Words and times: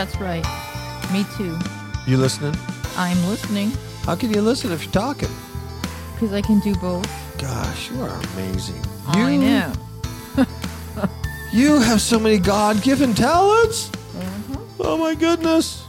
That's 0.00 0.18
right. 0.18 0.42
Me 1.12 1.26
too. 1.36 1.58
You 2.06 2.16
listening? 2.16 2.58
I'm 2.96 3.22
listening 3.26 3.70
How 4.04 4.16
can 4.16 4.32
you 4.32 4.40
listen 4.40 4.72
if 4.72 4.82
you're 4.82 4.92
talking? 4.92 5.28
because 6.14 6.32
I 6.32 6.40
can 6.40 6.58
do 6.60 6.74
both. 6.76 7.06
Gosh, 7.38 7.90
you 7.90 8.00
are 8.00 8.18
amazing. 8.32 8.82
I 9.06 9.30
you, 9.32 9.40
know. 9.40 9.72
You 11.52 11.80
have 11.80 12.00
so 12.00 12.18
many 12.18 12.38
God 12.38 12.80
given 12.80 13.12
talents. 13.12 13.90
Mm-hmm. 13.90 14.80
Oh, 14.80 14.96
my 14.96 15.14
goodness. 15.14 15.82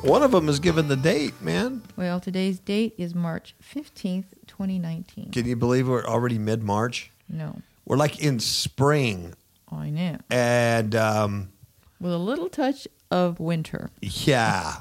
One 0.00 0.22
of 0.22 0.30
them 0.30 0.48
is 0.48 0.58
given 0.58 0.88
the 0.88 0.96
date, 0.96 1.38
man. 1.42 1.82
Well, 1.96 2.20
today's 2.20 2.58
date 2.58 2.94
is 2.96 3.14
March 3.14 3.54
15th, 3.62 4.24
2019. 4.46 5.32
Can 5.32 5.44
you 5.44 5.56
believe 5.56 5.86
we're 5.86 6.06
already 6.06 6.38
mid 6.38 6.62
March? 6.62 7.10
No, 7.28 7.60
We're 7.84 7.98
like 7.98 8.22
in 8.24 8.40
spring. 8.40 9.34
I 9.70 9.90
know. 9.90 10.16
And 10.30 10.94
um, 10.94 11.52
With 12.00 12.12
a 12.14 12.16
little 12.16 12.48
touch 12.48 12.88
of 13.10 13.40
winter. 13.40 13.90
yeah, 14.00 14.76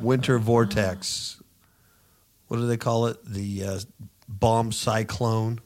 winter 0.00 0.38
vortex. 0.38 1.40
What 2.48 2.58
do 2.58 2.66
they 2.66 2.76
call 2.76 3.06
it? 3.06 3.24
The 3.24 3.64
uh, 3.64 3.80
bomb 4.28 4.70
cyclone. 4.72 5.60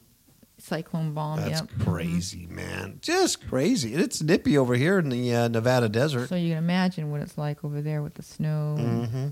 Cyclone 0.60 1.12
bomb, 1.14 1.40
That's 1.40 1.60
yep. 1.60 1.70
crazy, 1.80 2.46
man. 2.50 2.98
Just 3.00 3.46
crazy. 3.48 3.94
It's 3.94 4.20
nippy 4.22 4.58
over 4.58 4.74
here 4.74 4.98
in 4.98 5.08
the 5.08 5.34
uh, 5.34 5.48
Nevada 5.48 5.88
desert. 5.88 6.28
So 6.28 6.34
you 6.34 6.50
can 6.50 6.58
imagine 6.58 7.10
what 7.10 7.20
it's 7.20 7.38
like 7.38 7.64
over 7.64 7.80
there 7.80 8.02
with 8.02 8.14
the 8.14 8.22
snow. 8.22 8.76
Mm-hmm. 8.78 9.28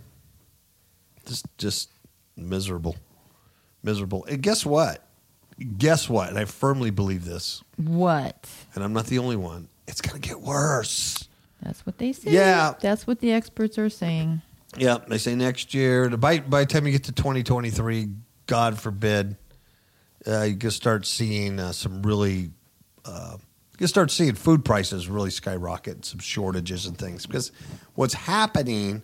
Just, 1.27 1.47
just 1.59 1.91
miserable, 2.37 2.97
miserable. 3.83 4.25
And 4.27 4.41
guess 4.43 4.65
what? 4.65 5.03
Guess 5.79 6.09
what? 6.09 6.29
And 6.29 6.39
I 6.39 6.45
firmly 6.45 6.91
believe 6.91 7.25
this, 7.25 7.63
What? 7.77 8.49
and 8.75 8.85
I'm 8.85 8.93
not 8.93 9.07
the 9.07 9.19
only 9.19 9.37
one. 9.37 9.69
It's 9.89 10.01
gonna 10.01 10.19
get 10.21 10.41
worse. 10.41 11.29
That's 11.63 11.85
what 11.87 11.99
they 11.99 12.13
say. 12.13 12.33
Yeah. 12.33 12.75
That's 12.81 13.07
what 13.07 13.21
the 13.21 13.33
experts 13.33 13.79
are 13.79 13.89
saying. 13.89 14.43
Yeah, 14.77 14.99
they 15.09 15.19
say 15.19 15.35
next 15.35 15.75
year. 15.75 16.09
By 16.11 16.41
by 16.41 16.61
the 16.61 16.67
time 16.67 16.87
you 16.87 16.93
get 16.93 17.05
to 17.05 17.13
2023, 17.13 18.09
God 18.47 18.79
forbid, 18.79 19.37
uh, 20.27 20.43
you 20.43 20.57
can 20.57 20.71
start 20.71 21.07
seeing 21.07 21.59
uh, 21.59 21.73
some 21.73 22.03
really. 22.03 22.51
Uh, 23.05 23.37
you 23.73 23.79
can 23.79 23.89
start 23.89 24.11
seeing 24.11 24.35
food 24.35 24.65
prices 24.65 25.09
really 25.09 25.31
skyrocket, 25.31 26.05
some 26.05 26.19
shortages 26.19 26.87
and 26.87 26.97
things. 26.99 27.27
Because 27.27 27.53
what's 27.95 28.15
happening 28.15 29.03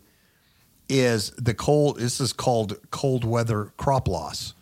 is 0.89 1.31
the 1.33 1.55
cold. 1.55 1.99
This 1.99 2.21
is 2.21 2.33
called 2.33 2.77
cold 2.91 3.25
weather 3.25 3.73
crop 3.77 4.09
loss, 4.09 4.55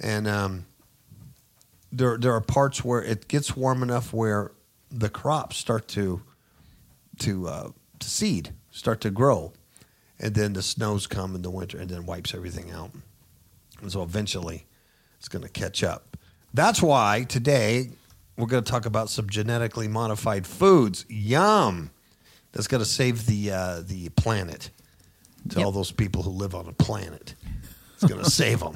and 0.00 0.26
um, 0.26 0.66
there 1.92 2.16
there 2.18 2.32
are 2.32 2.40
parts 2.40 2.84
where 2.84 3.02
it 3.02 3.28
gets 3.28 3.56
warm 3.56 3.82
enough 3.82 4.12
where 4.12 4.52
the 4.90 5.08
crops 5.08 5.56
start 5.56 5.86
to 5.88 6.22
to 7.20 7.48
uh, 7.48 7.70
to 7.98 8.08
seed, 8.10 8.52
start 8.70 9.00
to 9.02 9.10
grow, 9.10 9.52
and 10.18 10.34
then 10.34 10.52
the 10.52 10.62
snows 10.62 11.06
come 11.06 11.34
in 11.34 11.42
the 11.42 11.50
winter 11.50 11.78
and 11.78 11.88
then 11.90 12.06
wipes 12.06 12.34
everything 12.34 12.70
out. 12.70 12.90
And 13.80 13.90
so 13.92 14.02
eventually, 14.02 14.66
it's 15.18 15.28
going 15.28 15.42
to 15.42 15.48
catch 15.48 15.82
up. 15.82 16.16
That's 16.52 16.80
why 16.82 17.24
today 17.28 17.90
we're 18.36 18.46
going 18.46 18.64
to 18.64 18.70
talk 18.70 18.86
about 18.86 19.10
some 19.10 19.28
genetically 19.28 19.88
modified 19.88 20.46
foods. 20.46 21.04
Yum! 21.08 21.90
That's 22.52 22.68
going 22.68 22.82
to 22.82 22.88
save 22.88 23.26
the 23.26 23.50
uh, 23.52 23.82
the 23.86 24.08
planet. 24.10 24.70
To 25.50 25.58
Yep. 25.58 25.66
all 25.66 25.72
those 25.72 25.92
people 25.92 26.22
who 26.22 26.30
live 26.30 26.54
on 26.54 26.66
a 26.68 26.72
planet, 26.72 27.34
it's 27.96 28.04
going 28.04 28.24
to 28.24 28.30
save 28.30 28.60
them. 28.60 28.74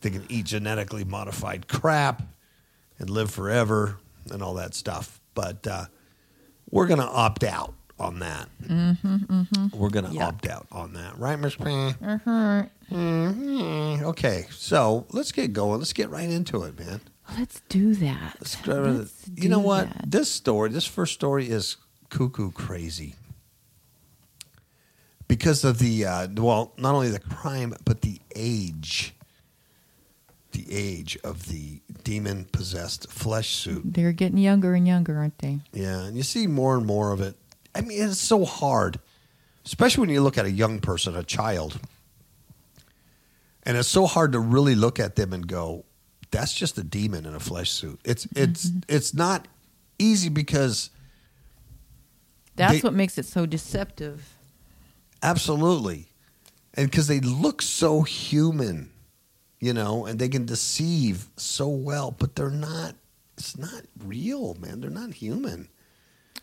They 0.00 0.10
can 0.10 0.24
eat 0.28 0.46
genetically 0.46 1.04
modified 1.04 1.68
crap 1.68 2.22
and 2.98 3.08
live 3.08 3.30
forever 3.30 3.98
and 4.28 4.42
all 4.42 4.54
that 4.54 4.74
stuff. 4.74 5.20
But 5.34 5.64
uh, 5.64 5.84
we're 6.72 6.86
going 6.88 6.98
to 7.00 7.06
opt 7.06 7.44
out 7.44 7.74
on 8.00 8.18
that. 8.18 8.48
Mm-hmm, 8.64 9.66
We're 9.78 9.90
going 9.90 10.06
to 10.06 10.10
Yeah. 10.12 10.26
opt 10.26 10.48
out 10.48 10.66
on 10.72 10.94
that, 10.94 11.16
right, 11.20 11.38
Miss 11.38 11.54
Payne? 11.54 11.94
Uh-huh. 12.04 12.64
Mhm. 12.90 14.02
Okay, 14.02 14.46
so 14.50 15.06
let's 15.12 15.30
get 15.30 15.52
going. 15.52 15.78
Let's 15.78 15.92
get 15.92 16.10
right 16.10 16.28
into 16.28 16.64
it, 16.64 16.76
man. 16.78 17.00
Let's 17.38 17.60
do 17.68 17.94
that. 17.94 18.34
Let's 18.40 18.56
go 18.56 18.80
Let's 18.82 19.24
you 19.36 19.48
know 19.48 19.60
what? 19.60 19.88
that. 19.88 20.10
This 20.10 20.28
story, 20.32 20.70
this 20.70 20.84
first 20.84 21.14
story 21.14 21.48
is 21.48 21.76
cuckoo 22.10 22.50
crazy 22.50 23.14
because 25.28 25.64
of 25.64 25.78
the 25.78 26.04
uh, 26.04 26.28
well, 26.36 26.72
not 26.76 26.94
only 26.94 27.08
the 27.10 27.20
crime 27.20 27.74
but 27.84 28.02
the 28.02 28.20
age, 28.34 29.14
the 30.52 30.66
age 30.70 31.18
of 31.24 31.48
the 31.48 31.80
demon 32.04 32.46
possessed 32.52 33.10
flesh 33.10 33.54
suit. 33.56 33.82
They're 33.84 34.12
getting 34.12 34.38
younger 34.38 34.74
and 34.74 34.86
younger, 34.86 35.18
aren't 35.18 35.38
they? 35.38 35.60
Yeah, 35.72 36.04
and 36.04 36.16
you 36.16 36.22
see 36.22 36.46
more 36.46 36.76
and 36.76 36.86
more 36.86 37.12
of 37.12 37.20
it. 37.20 37.36
I 37.74 37.80
mean, 37.80 38.02
it's 38.02 38.18
so 38.18 38.44
hard, 38.44 39.00
especially 39.64 40.02
when 40.02 40.10
you 40.10 40.20
look 40.22 40.38
at 40.38 40.44
a 40.44 40.50
young 40.50 40.80
person, 40.80 41.16
a 41.16 41.22
child. 41.22 41.80
And 43.64 43.76
it's 43.76 43.88
so 43.88 44.06
hard 44.06 44.32
to 44.32 44.40
really 44.40 44.74
look 44.74 44.98
at 44.98 45.16
them 45.16 45.32
and 45.32 45.46
go, 45.46 45.84
that's 46.30 46.52
just 46.52 46.76
a 46.78 46.82
demon 46.82 47.26
in 47.26 47.34
a 47.34 47.40
flesh 47.40 47.70
suit. 47.70 48.00
It's 48.04 48.26
mm-hmm. 48.26 48.50
it's 48.50 48.70
it's 48.88 49.14
not 49.14 49.46
easy 49.98 50.28
because 50.28 50.90
That's 52.56 52.74
They- 52.74 52.80
what 52.80 52.94
makes 52.94 53.18
it 53.18 53.26
so 53.26 53.46
deceptive. 53.46 54.34
absolutely. 55.22 56.08
And 56.74 56.90
because 56.90 57.06
they 57.06 57.20
look 57.20 57.60
so 57.60 58.00
human, 58.02 58.91
you 59.62 59.72
know, 59.72 60.06
and 60.06 60.18
they 60.18 60.28
can 60.28 60.44
deceive 60.44 61.26
so 61.36 61.68
well, 61.68 62.10
but 62.10 62.34
they're 62.34 62.50
not 62.50 62.96
it's 63.38 63.56
not 63.56 63.84
real, 64.04 64.54
man. 64.60 64.80
They're 64.80 64.90
not 64.90 65.14
human. 65.14 65.68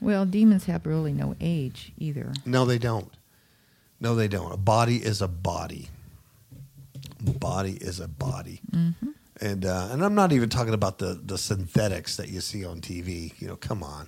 Well, 0.01 0.25
demons 0.25 0.65
have 0.65 0.85
really 0.85 1.11
no 1.11 1.35
age 1.41 1.91
either. 1.97 2.31
No, 2.45 2.63
they 2.63 2.77
don't. 2.77 3.11
No, 3.99 4.15
they 4.15 4.29
don't. 4.29 4.53
A 4.53 4.57
body 4.57 4.97
is 4.97 5.21
a 5.21 5.27
body. 5.27 5.89
Body 7.21 7.73
is 7.81 7.99
a 7.99 8.07
body. 8.07 8.61
And 9.41 9.65
uh, 9.65 9.89
and 9.91 10.03
I'm 10.03 10.15
not 10.15 10.31
even 10.31 10.47
talking 10.47 10.73
about 10.73 10.97
the 10.99 11.19
the 11.21 11.37
synthetics 11.37 12.15
that 12.15 12.29
you 12.29 12.39
see 12.39 12.63
on 12.65 12.79
TV. 12.79 13.33
You 13.41 13.49
know, 13.49 13.57
come 13.57 13.83
on. 13.83 14.07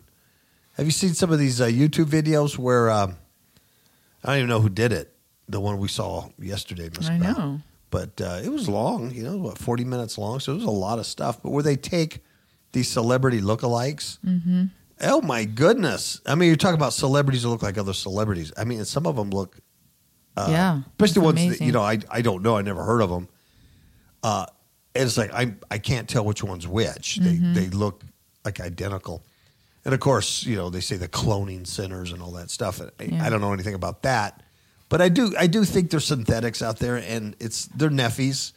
Have 0.76 0.86
you 0.86 0.92
seen 0.94 1.14
some 1.14 1.34
of 1.34 1.38
these 1.40 1.60
uh, 1.60 1.66
YouTube 1.66 2.06
videos 2.06 2.58
where 2.58 2.90
um, 2.90 3.18
I 4.24 4.28
don't 4.30 4.38
even 4.38 4.50
know 4.50 4.62
who 4.62 4.70
did 4.70 4.94
it? 4.94 5.14
The 5.50 5.60
one 5.60 5.80
we 5.80 5.90
saw 5.90 6.30
yesterday, 6.40 6.90
Miss 6.98 7.10
I 7.10 7.18
Bell. 7.20 7.34
know. 7.38 7.60
But 7.92 8.20
uh, 8.20 8.40
it 8.44 8.50
was 8.50 8.68
long. 8.68 9.12
You 9.12 9.24
know, 9.24 9.38
what 9.38 9.58
40 9.58 9.84
minutes 9.86 10.18
long. 10.18 10.40
So 10.40 10.54
it 10.54 10.56
was 10.56 10.64
a 10.64 10.72
lot 10.72 10.98
of 10.98 11.06
stuff. 11.06 11.44
But 11.44 11.52
where 11.52 11.62
they 11.62 11.76
take 11.76 12.24
these 12.72 12.90
celebrity 12.90 13.42
lookalikes. 13.42 14.18
Mm-hmm. 14.26 14.66
Oh 15.02 15.22
my 15.22 15.46
goodness! 15.46 16.22
I 16.26 16.36
mean, 16.36 16.48
you're 16.48 16.56
talking 16.56 16.76
about 16.76 16.94
celebrities 16.94 17.44
that 17.44 17.50
look 17.50 17.64
like 17.64 17.78
other 17.78 17.94
celebrities. 17.94 18.54
I 18.56 18.64
mean, 18.66 18.86
some 18.86 19.08
of 19.08 19.16
them 19.16 19.32
look, 19.32 19.60
uh, 20.38 20.48
Yeah, 20.50 20.82
especially 21.00 21.24
ones 21.24 21.58
that, 21.58 21.66
you 21.66 21.72
know 21.72 21.82
I 21.82 22.00
I 22.10 22.22
don't 22.22 22.44
know. 22.44 22.56
I 22.58 22.62
never 22.62 22.84
heard 22.84 23.02
of 23.02 23.10
them. 23.10 23.28
Uh, 24.24 24.46
and 24.94 25.06
it's 25.06 25.18
like 25.18 25.34
I 25.34 25.56
I 25.72 25.80
can't 25.80 26.08
tell 26.08 26.24
which 26.24 26.44
one's 26.44 26.68
which. 26.68 27.20
Mm-hmm. 27.20 27.54
They 27.54 27.62
they 27.62 27.70
look 27.70 28.04
like 28.46 28.60
identical. 28.60 29.26
And 29.84 29.94
of 29.96 30.00
course, 30.00 30.44
you 30.44 30.56
know 30.56 30.70
they 30.70 30.82
say 30.82 30.98
the 30.98 31.08
cloning 31.08 31.66
centers 31.66 32.12
and 32.12 32.22
all 32.22 32.32
that 32.34 32.52
stuff. 32.52 32.80
I, 32.80 33.04
Yeah. 33.04 33.26
I 33.26 33.30
don't 33.32 33.42
know 33.42 33.54
anything 33.54 33.74
about 33.74 34.04
that, 34.04 34.44
but 34.92 35.02
I 35.02 35.08
do 35.08 35.34
I 35.40 35.48
do 35.48 35.64
think 35.64 35.90
there's 35.90 36.04
synthetics 36.06 36.62
out 36.62 36.78
there, 36.78 36.98
and 36.98 37.34
it's 37.40 37.66
they're 37.68 37.90
neffies. 37.90 38.52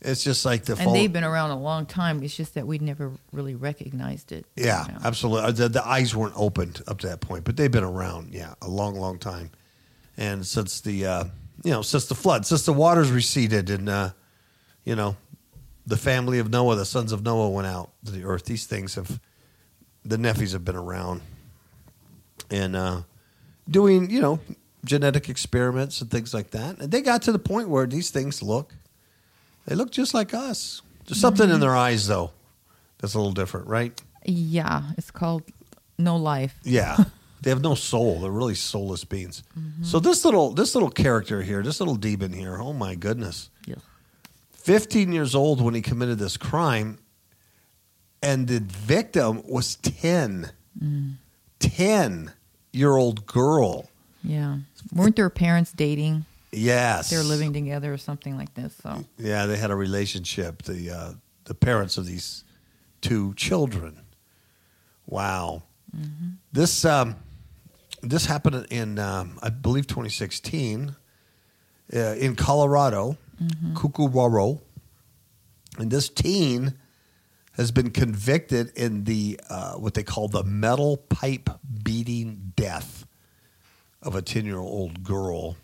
It's 0.00 0.24
just 0.24 0.46
like 0.46 0.64
the 0.64 0.72
And 0.72 0.82
phone- 0.84 0.94
they've 0.94 1.12
been 1.12 1.24
around 1.24 1.50
a 1.50 1.58
long 1.58 1.84
time. 1.84 2.22
It's 2.22 2.34
just 2.34 2.54
that 2.54 2.66
we'd 2.66 2.80
never 2.80 3.12
really 3.32 3.54
recognized 3.54 4.32
it. 4.32 4.46
Yeah, 4.56 4.86
you 4.86 4.92
know. 4.94 4.98
absolutely. 5.04 5.52
The, 5.52 5.68
the 5.68 5.86
eyes 5.86 6.16
weren't 6.16 6.32
opened 6.36 6.80
up 6.88 6.98
to 7.00 7.08
that 7.08 7.20
point, 7.20 7.44
but 7.44 7.56
they've 7.56 7.70
been 7.70 7.84
around, 7.84 8.32
yeah, 8.32 8.54
a 8.62 8.66
long, 8.66 8.96
long 8.96 9.18
time. 9.18 9.50
And 10.16 10.44
since 10.44 10.80
the, 10.80 11.06
uh, 11.06 11.24
you 11.62 11.70
know, 11.70 11.82
since 11.82 12.06
the 12.06 12.14
flood, 12.16 12.46
since 12.46 12.64
the 12.64 12.72
waters 12.72 13.12
receded, 13.12 13.68
and 13.70 13.88
uh, 13.88 14.10
you 14.84 14.96
know, 14.96 15.16
the 15.86 15.98
family 15.98 16.38
of 16.38 16.50
Noah, 16.50 16.76
the 16.76 16.86
sons 16.86 17.12
of 17.12 17.22
Noah, 17.22 17.50
went 17.50 17.68
out 17.68 17.90
to 18.06 18.10
the 18.10 18.24
earth. 18.24 18.46
These 18.46 18.66
things 18.66 18.94
have, 18.96 19.20
the 20.04 20.16
Nephies 20.16 20.52
have 20.52 20.64
been 20.64 20.76
around 20.76 21.20
and 22.50 22.74
uh, 22.74 23.02
doing, 23.70 24.10
you 24.10 24.20
know, 24.20 24.40
genetic 24.84 25.28
experiments 25.28 26.00
and 26.00 26.10
things 26.10 26.34
like 26.34 26.50
that. 26.50 26.78
And 26.78 26.90
they 26.90 27.00
got 27.00 27.22
to 27.22 27.32
the 27.32 27.38
point 27.38 27.68
where 27.68 27.86
these 27.86 28.10
things 28.10 28.42
look, 28.42 28.74
they 29.66 29.74
look 29.74 29.90
just 29.90 30.14
like 30.14 30.34
us. 30.34 30.82
There's 31.06 31.20
something 31.20 31.44
in 31.44 31.52
mm-hmm. 31.52 31.60
their 31.60 31.76
eyes, 31.76 32.06
though, 32.06 32.30
that's 32.98 33.14
a 33.14 33.18
little 33.18 33.32
different, 33.32 33.66
right? 33.66 34.00
Yeah, 34.24 34.82
it's 34.96 35.10
called 35.10 35.42
No 35.98 36.16
Life. 36.16 36.58
Yeah. 36.62 36.96
they 37.42 37.50
have 37.50 37.62
no 37.62 37.74
soul. 37.74 38.20
They're 38.20 38.30
really 38.30 38.54
soulless 38.54 39.04
beings. 39.04 39.42
Mm-hmm. 39.58 39.84
So 39.84 39.98
this 39.98 40.24
little 40.24 40.52
this 40.52 40.74
little 40.74 40.90
character 40.90 41.42
here, 41.42 41.62
this 41.62 41.80
little 41.80 41.96
demon 41.96 42.32
here, 42.32 42.58
oh 42.58 42.72
my 42.72 42.94
goodness. 42.94 43.50
Yeah. 43.66 43.76
15 44.52 45.12
years 45.12 45.34
old 45.34 45.60
when 45.60 45.74
he 45.74 45.82
committed 45.82 46.18
this 46.18 46.36
crime, 46.36 46.98
and 48.22 48.46
the 48.46 48.60
victim 48.60 49.42
was 49.44 49.74
10. 49.76 50.52
Mm. 50.80 51.14
10 51.58 52.32
year 52.72 52.96
old 52.96 53.26
girl. 53.26 53.88
Yeah. 54.22 54.58
Weren't 54.92 55.16
their 55.16 55.30
parents 55.30 55.72
dating? 55.72 56.24
Yes. 56.52 57.10
They 57.10 57.16
were 57.16 57.22
living 57.22 57.52
together 57.52 57.92
or 57.92 57.98
something 57.98 58.36
like 58.36 58.54
this. 58.54 58.74
So 58.82 59.04
Yeah, 59.18 59.46
they 59.46 59.56
had 59.56 59.70
a 59.70 59.76
relationship, 59.76 60.62
the, 60.62 60.90
uh, 60.90 61.12
the 61.44 61.54
parents 61.54 61.96
of 61.96 62.06
these 62.06 62.44
two 63.00 63.34
children. 63.34 64.02
Wow. 65.06 65.62
This, 66.52 66.84
um, 66.84 67.16
this 68.02 68.26
happened 68.26 68.66
in, 68.70 68.98
um, 68.98 69.38
I 69.42 69.50
believe, 69.50 69.86
2016 69.86 70.96
uh, 71.94 71.98
in 71.98 72.34
Colorado, 72.36 73.18
Cucuraro. 73.74 74.60
And 75.78 75.90
this 75.90 76.08
teen 76.08 76.74
has 77.56 77.70
been 77.70 77.90
convicted 77.90 78.72
in 78.76 79.04
the 79.04 79.38
uh, 79.50 79.74
what 79.74 79.94
they 79.94 80.02
call 80.02 80.28
the 80.28 80.42
metal 80.44 80.96
pipe 80.96 81.50
beating 81.82 82.52
death 82.56 83.06
of 84.02 84.14
a 84.14 84.22
10 84.22 84.44
year 84.44 84.58
old 84.58 85.02
girl. 85.02 85.56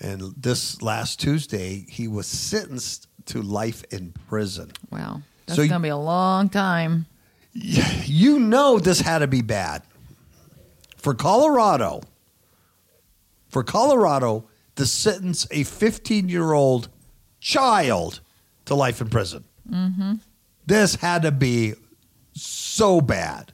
And 0.00 0.34
this 0.36 0.82
last 0.82 1.20
Tuesday, 1.20 1.86
he 1.88 2.06
was 2.08 2.26
sentenced 2.26 3.08
to 3.26 3.42
life 3.42 3.82
in 3.90 4.12
prison. 4.28 4.70
wow, 4.90 5.22
that's 5.46 5.56
So 5.56 5.62
you- 5.62 5.68
gonna 5.68 5.82
be 5.82 5.88
a 5.88 5.96
long 5.96 6.48
time. 6.48 7.06
You 7.52 8.38
know 8.38 8.78
this 8.78 9.00
had 9.00 9.20
to 9.20 9.26
be 9.26 9.40
bad. 9.40 9.82
For 10.98 11.14
Colorado, 11.14 12.02
for 13.48 13.64
Colorado 13.64 14.44
to 14.76 14.84
sentence 14.84 15.46
a 15.50 15.62
15 15.64 16.28
year 16.28 16.52
old 16.52 16.88
child 17.40 18.20
to 18.66 18.74
life 18.74 19.00
in 19.00 19.08
prison. 19.08 19.44
Mm-hmm. 19.70 20.14
This 20.66 20.96
had 20.96 21.22
to 21.22 21.32
be 21.32 21.74
so 22.34 23.00
bad. 23.00 23.52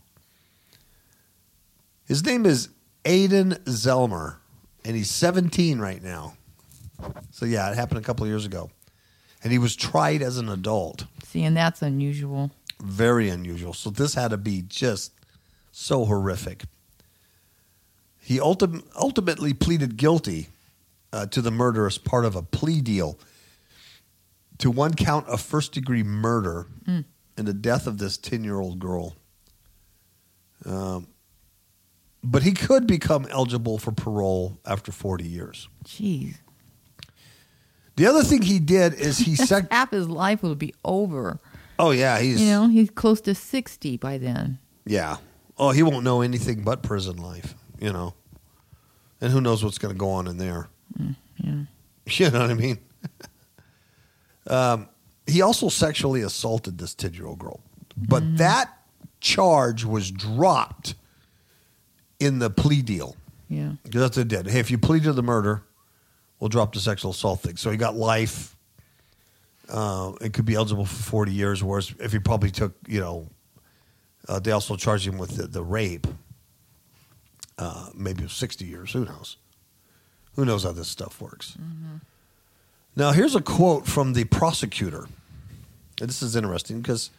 His 2.07 2.25
name 2.25 2.45
is 2.47 2.69
Aiden 3.05 3.59
Zelmer, 3.65 4.37
and 4.85 4.97
he's 4.97 5.11
17 5.11 5.79
right 5.79 6.03
now. 6.03 6.35
So, 7.31 7.47
yeah, 7.47 7.71
it 7.71 7.75
happened 7.77 7.99
a 7.99 8.03
couple 8.03 8.25
of 8.25 8.29
years 8.31 8.47
ago. 8.47 8.71
And 9.43 9.51
he 9.53 9.59
was 9.59 9.75
tried 9.75 10.23
as 10.23 10.39
an 10.39 10.49
adult 10.49 11.05
See, 11.25 11.43
and 11.43 11.57
that's 11.57 11.83
unusual. 11.83 12.53
very 12.81 13.29
unusual. 13.29 13.73
So 13.75 13.91
this 13.91 14.15
had 14.15 14.31
to 14.31 14.37
be 14.37 14.63
just 14.63 15.13
so 15.73 16.05
horrific. 16.05 16.63
He 18.21 18.39
ultim- 18.39 18.85
ultimately 18.95 19.53
pleaded 19.53 19.97
guilty 19.97 20.49
uh, 21.13 21.27
to 21.27 21.43
the 21.43 21.51
murder 21.51 21.87
as 21.89 21.99
part 21.99 22.25
of 22.25 22.37
a 22.37 22.43
plea 22.43 22.81
deal 22.81 23.19
to 24.59 24.71
one 24.71 24.95
count 24.95 25.27
of 25.27 25.41
first 25.41 25.73
degree 25.73 26.05
murder 26.05 26.67
and 26.87 27.05
the 27.49 27.53
death 27.53 27.89
of 27.89 27.99
this 27.99 28.17
10 28.17 28.45
year 28.45 28.61
old 28.61 28.79
girl. 28.79 29.17
Um, 30.65 31.09
but 32.25 32.43
he 32.43 32.53
could 32.53 32.87
become 32.87 33.27
eligible 33.31 33.79
for 33.79 33.93
parole 33.93 34.59
after 34.65 34.93
40 34.93 35.25
years. 35.25 35.69
Jeez, 35.85 36.37
The 37.97 38.07
other 38.07 38.23
thing 38.23 38.43
he 38.43 38.59
did 38.59 38.95
is 38.95 39.19
he 39.19 39.35
sec- 39.51 39.71
half 39.71 39.91
his 39.91 40.09
life 40.09 40.43
will 40.43 40.55
be 40.55 40.75
over. 40.85 41.41
Oh 41.79 41.91
yeah, 41.91 42.19
he's 42.21 42.41
You 42.41 42.49
know, 42.51 42.69
he's 42.69 42.91
close 42.91 43.21
to 43.23 43.35
sixty 43.35 43.97
by 43.97 44.19
then. 44.19 44.59
Yeah. 44.85 45.17
Oh, 45.59 45.71
he 45.71 45.83
won't 45.83 46.05
know 46.05 46.21
anything 46.21 46.63
but 46.63 46.83
prison 46.83 47.17
life, 47.17 47.55
you 47.81 47.93
know. 47.93 48.15
And 49.21 49.33
who 49.33 49.41
knows 49.41 49.65
what's 49.65 49.79
going 49.79 49.95
to 49.95 49.99
go 49.99 50.11
on 50.11 50.27
in 50.27 50.37
there. 50.39 50.69
Yeah. 51.43 51.63
You 52.07 52.31
know 52.31 52.41
what 52.41 52.51
I 52.51 52.55
mean? 52.55 52.79
um, 54.49 54.89
he 55.27 55.41
also 55.41 55.69
sexually 55.69 56.23
assaulted 56.23 56.79
this 56.79 56.95
10 56.95 57.15
year 57.15 57.27
old 57.27 57.39
girl. 57.39 57.61
But 57.97 58.39
that 58.39 58.77
charge 59.21 59.85
was 59.85 60.11
dropped 60.11 60.95
in 62.23 62.39
the 62.39 62.51
plea 62.51 62.83
deal. 62.83 63.17
Yeah. 63.49 63.73
Because 63.83 64.01
that's 64.01 64.17
what 64.17 64.23
it 64.23 64.29
did. 64.29 64.47
Hey, 64.47 64.61
if 64.61 64.71
you 64.71 64.79
plead 64.79 65.03
to 65.05 65.13
the 65.13 65.23
murder, 65.23 65.63
we'll 66.41 66.49
drop 66.49 66.73
the 66.73 66.81
sexual 66.81 67.11
assault 67.11 67.41
thing. 67.41 67.57
So 67.57 67.71
he 67.71 67.77
got 67.77 67.95
life. 67.97 68.57
Uh, 69.69 70.13
it 70.21 70.33
could 70.33 70.45
be 70.45 70.55
eligible 70.55 70.87
for 70.87 71.03
40 71.03 71.33
years, 71.33 71.63
whereas 71.63 71.95
if 71.99 72.13
he 72.13 72.19
probably 72.19 72.51
took, 72.51 72.75
you 72.87 73.01
know, 73.01 73.29
uh, 74.29 74.39
they 74.39 74.53
also 74.53 74.77
charged 74.77 75.07
him 75.07 75.19
with 75.19 75.37
the, 75.37 75.47
the 75.47 75.63
rape. 75.63 76.07
Uh, 77.59 77.91
maybe 77.95 78.27
60 78.27 78.65
years. 78.65 78.93
Who 78.93 79.05
knows? 79.05 79.37
Who 80.37 80.45
knows 80.45 80.65
how 80.65 80.73
this 80.73 80.89
stuff 80.89 81.21
works? 81.21 81.57
Now, 82.97 83.13
here's 83.13 83.35
a 83.35 83.41
quote 83.41 83.87
from 83.87 84.15
the 84.15 84.25
prosecutor. 84.25 85.07
And 86.01 86.09
this 86.09 86.23
is 86.23 86.35
interesting 86.35 86.81
because 86.81 87.11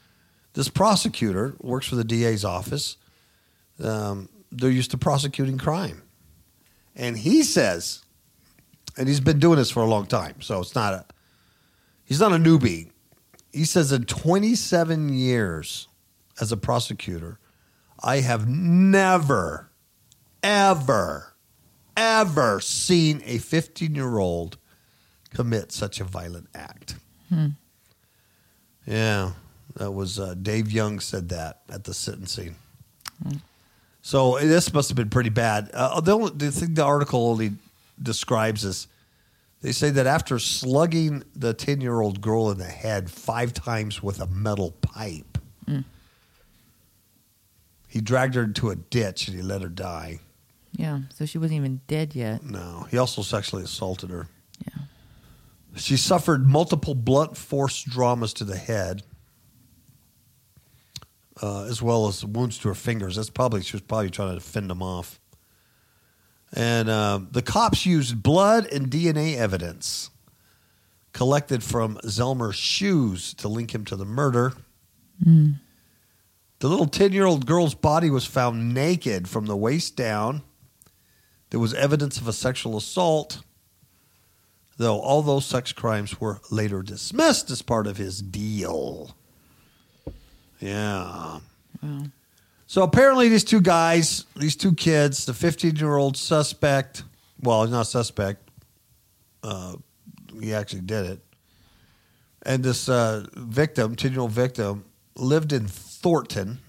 this 0.54 0.70
prosecutor 0.70 1.56
works 1.60 1.88
for 1.88 1.96
the 1.96 2.04
DA's 2.04 2.44
office. 2.44 2.98
Um, 3.82 4.30
they're 4.58 4.70
used 4.70 4.92
to 4.92 4.98
prosecuting 4.98 5.58
crime. 5.58 6.04
And 6.96 7.18
he 7.18 7.44
says, 7.44 8.04
and 8.98 9.08
he's 9.08 9.20
been 9.20 9.40
doing 9.40 9.58
this 9.58 9.72
for 9.72 9.82
a 9.82 9.88
long 9.88 10.06
time, 10.06 10.42
so 10.42 10.60
it's 10.60 10.76
not 10.76 10.94
a, 10.94 11.06
he's 12.06 12.20
not 12.20 12.32
a 12.32 12.38
newbie. 12.38 12.92
He 13.52 13.66
says, 13.66 13.92
in 13.92 14.06
27 14.06 15.10
years 15.10 15.88
as 16.40 16.52
a 16.52 16.58
prosecutor, 16.58 17.40
I 18.02 18.18
have 18.18 18.48
never, 18.48 19.72
ever, 20.44 21.36
ever 21.96 22.60
seen 22.60 23.22
a 23.26 23.38
15 23.38 23.96
year 23.96 24.18
old 24.18 24.58
commit 25.34 25.72
such 25.72 26.00
a 26.00 26.04
violent 26.04 26.48
act. 26.54 26.96
Yeah, 28.86 29.32
that 29.76 29.92
was 29.92 30.20
uh, 30.20 30.36
Dave 30.36 30.72
Young 30.72 31.00
said 31.00 31.30
that 31.30 31.62
at 31.70 31.86
the 31.86 31.94
sentencing. 31.94 32.56
So 34.06 34.38
this 34.38 34.72
must 34.74 34.90
have 34.90 34.98
been 34.98 35.10
pretty 35.10 35.30
bad. 35.30 35.72
Uh, 35.74 36.02
the, 36.02 36.12
only, 36.12 36.32
the 36.36 36.52
thing 36.52 36.74
the 36.74 36.84
article 36.84 37.30
only 37.30 37.54
describes 38.02 38.66
is 38.66 38.88
they 39.62 39.72
say 39.72 39.90
that 39.92 40.06
after 40.06 40.40
slugging 40.40 41.24
the 41.36 41.54
10 41.54 41.80
year 41.80 42.02
old 42.02 42.20
girl 42.22 42.52
in 42.52 42.58
the 42.58 42.66
head 42.66 43.10
five 43.10 43.54
times 43.54 44.04
with 44.04 44.20
a 44.20 44.28
metal 44.28 44.72
pipe, 44.82 45.38
he 47.88 48.02
dragged 48.02 48.34
her 48.36 48.44
into 48.44 48.72
a 48.72 48.76
ditch 48.76 49.28
and 49.28 49.38
he 49.38 49.44
let 49.44 49.62
her 49.62 49.70
die. 49.70 50.20
Yeah. 50.72 51.02
So 51.14 51.26
she 51.26 51.38
wasn't 51.38 51.58
even 51.60 51.80
dead 51.88 52.16
yet. 52.16 52.44
No, 52.44 52.88
he 52.90 52.98
also 52.98 53.22
sexually 53.22 53.64
assaulted 53.64 54.10
her. 54.10 54.28
Yeah. 54.66 54.84
She 55.76 55.96
suffered 55.96 56.48
multiple 56.48 56.96
blunt 56.96 57.38
force 57.38 57.84
dramas 57.84 58.34
to 58.34 58.44
the 58.44 58.58
head, 58.58 59.04
uh, 61.42 61.64
as 61.64 61.82
well 61.82 62.08
as 62.08 62.24
wounds 62.24 62.58
to 62.60 62.68
her 62.68 62.76
fingers. 62.76 63.16
That's 63.16 63.30
probably 63.30 63.62
she 63.62 63.74
was 63.76 63.82
probably 63.82 64.10
trying 64.10 64.36
to 64.36 64.42
fend 64.42 64.70
them 64.70 64.82
off. 64.82 65.20
And 66.56 66.90
um, 66.90 67.30
the 67.32 67.42
cops 67.42 67.86
used 67.86 68.22
blood 68.22 68.68
and 68.72 68.90
DNA 68.90 69.36
evidence 69.36 70.12
collected 71.12 71.64
from 71.64 71.98
Zelmer's 72.06 72.56
shoes 72.56 73.34
to 73.36 73.48
link 73.48 73.74
him 73.74 73.86
to 73.86 73.96
the 73.96 74.06
murder. 74.06 74.54
The 76.60 76.68
little 76.70 76.88
ten-year-old 76.88 77.46
girl's 77.46 77.76
body 77.76 78.10
was 78.10 78.26
found 78.26 78.74
naked 78.74 79.28
from 79.28 79.48
the 79.48 79.58
waist 79.58 79.96
down. 79.96 80.44
There 81.50 81.60
was 81.60 81.74
evidence 81.74 82.18
of 82.20 82.28
a 82.28 82.34
sexual 82.34 82.78
assault 82.78 83.42
though 84.78 85.00
all 85.00 85.22
those 85.22 85.46
sex 85.46 85.72
crimes 85.72 86.20
were 86.20 86.42
later 86.50 86.82
dismissed 86.82 87.50
as 87.52 87.62
part 87.62 87.88
of 87.88 87.98
his 87.98 88.22
deal. 88.22 89.16
Yeah. 90.64 91.40
Wow. 91.82 92.04
So 92.68 92.84
apparently, 92.84 93.28
these 93.28 93.44
two 93.44 93.60
guys, 93.60 94.26
these 94.38 94.56
two 94.56 94.74
kids, 94.74 95.26
the 95.26 95.34
15 95.34 95.76
year 95.76 95.98
old 95.98 96.16
suspect, 96.16 97.04
well, 97.42 97.64
he's 97.64 97.72
not 97.72 97.84
suspect, 97.88 98.50
uh, 99.44 99.76
he 100.40 100.54
actually 100.54 100.82
did 100.82 101.06
it, 101.06 101.20
and 102.44 102.64
this 102.64 102.88
uh, 102.88 103.26
victim, 103.34 103.96
10 103.96 104.12
year 104.14 104.22
old 104.22 104.32
victim, 104.32 104.86
lived 105.16 105.52
in 105.52 105.68
Thornton, 105.68 106.60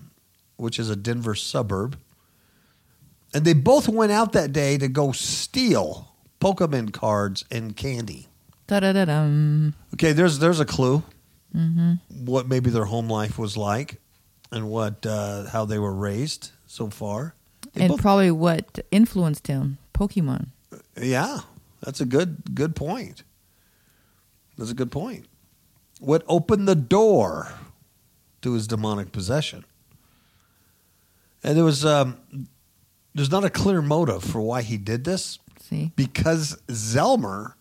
which 0.56 0.78
is 0.80 0.90
a 0.90 0.96
Denver 0.96 1.36
suburb. 1.36 1.96
And 3.32 3.44
they 3.44 3.54
both 3.54 3.88
went 3.88 4.12
out 4.12 4.32
that 4.32 4.52
day 4.52 4.76
to 4.78 4.88
go 4.88 5.12
steal 5.12 6.14
Pokemon 6.40 6.92
cards 6.92 7.44
and 7.50 7.76
candy. 7.76 8.28
Da 8.66 8.80
da 8.80 8.92
da 8.92 9.04
dum. 9.04 9.74
Okay, 9.94 10.12
there's 10.12 10.40
there's 10.40 10.60
a 10.60 10.64
clue. 10.64 11.02
What 12.24 12.48
maybe 12.48 12.70
their 12.70 12.84
home 12.86 13.08
life 13.08 13.38
was 13.38 13.56
like, 13.56 14.00
and 14.50 14.68
what 14.68 15.06
uh, 15.06 15.44
how 15.50 15.64
they 15.64 15.78
were 15.78 15.94
raised 15.94 16.50
so 16.66 16.90
far. 16.90 17.34
They 17.72 17.82
and 17.82 17.90
both- 17.90 18.00
probably 18.02 18.30
what 18.30 18.80
influenced 18.90 19.46
him, 19.46 19.78
Pokemon. 19.94 20.48
yeah, 21.00 21.40
that's 21.80 22.00
a 22.00 22.04
good 22.06 22.54
good 22.54 22.74
point. 22.76 23.22
That's 24.58 24.70
a 24.70 24.74
good 24.74 24.90
point. 24.92 25.26
What 26.00 26.24
opened 26.28 26.68
the 26.68 26.74
door 26.74 27.52
to 28.42 28.52
his 28.52 28.66
demonic 28.66 29.10
possession? 29.12 29.64
And 31.42 31.56
there 31.56 31.64
was 31.64 31.84
um, 31.84 32.18
there's 33.14 33.30
not 33.30 33.44
a 33.44 33.50
clear 33.50 33.82
motive 33.82 34.24
for 34.24 34.40
why 34.40 34.62
he 34.62 34.76
did 34.76 35.04
this 35.04 35.38
See, 35.60 35.92
because 35.96 36.56
Zelmer 36.68 37.54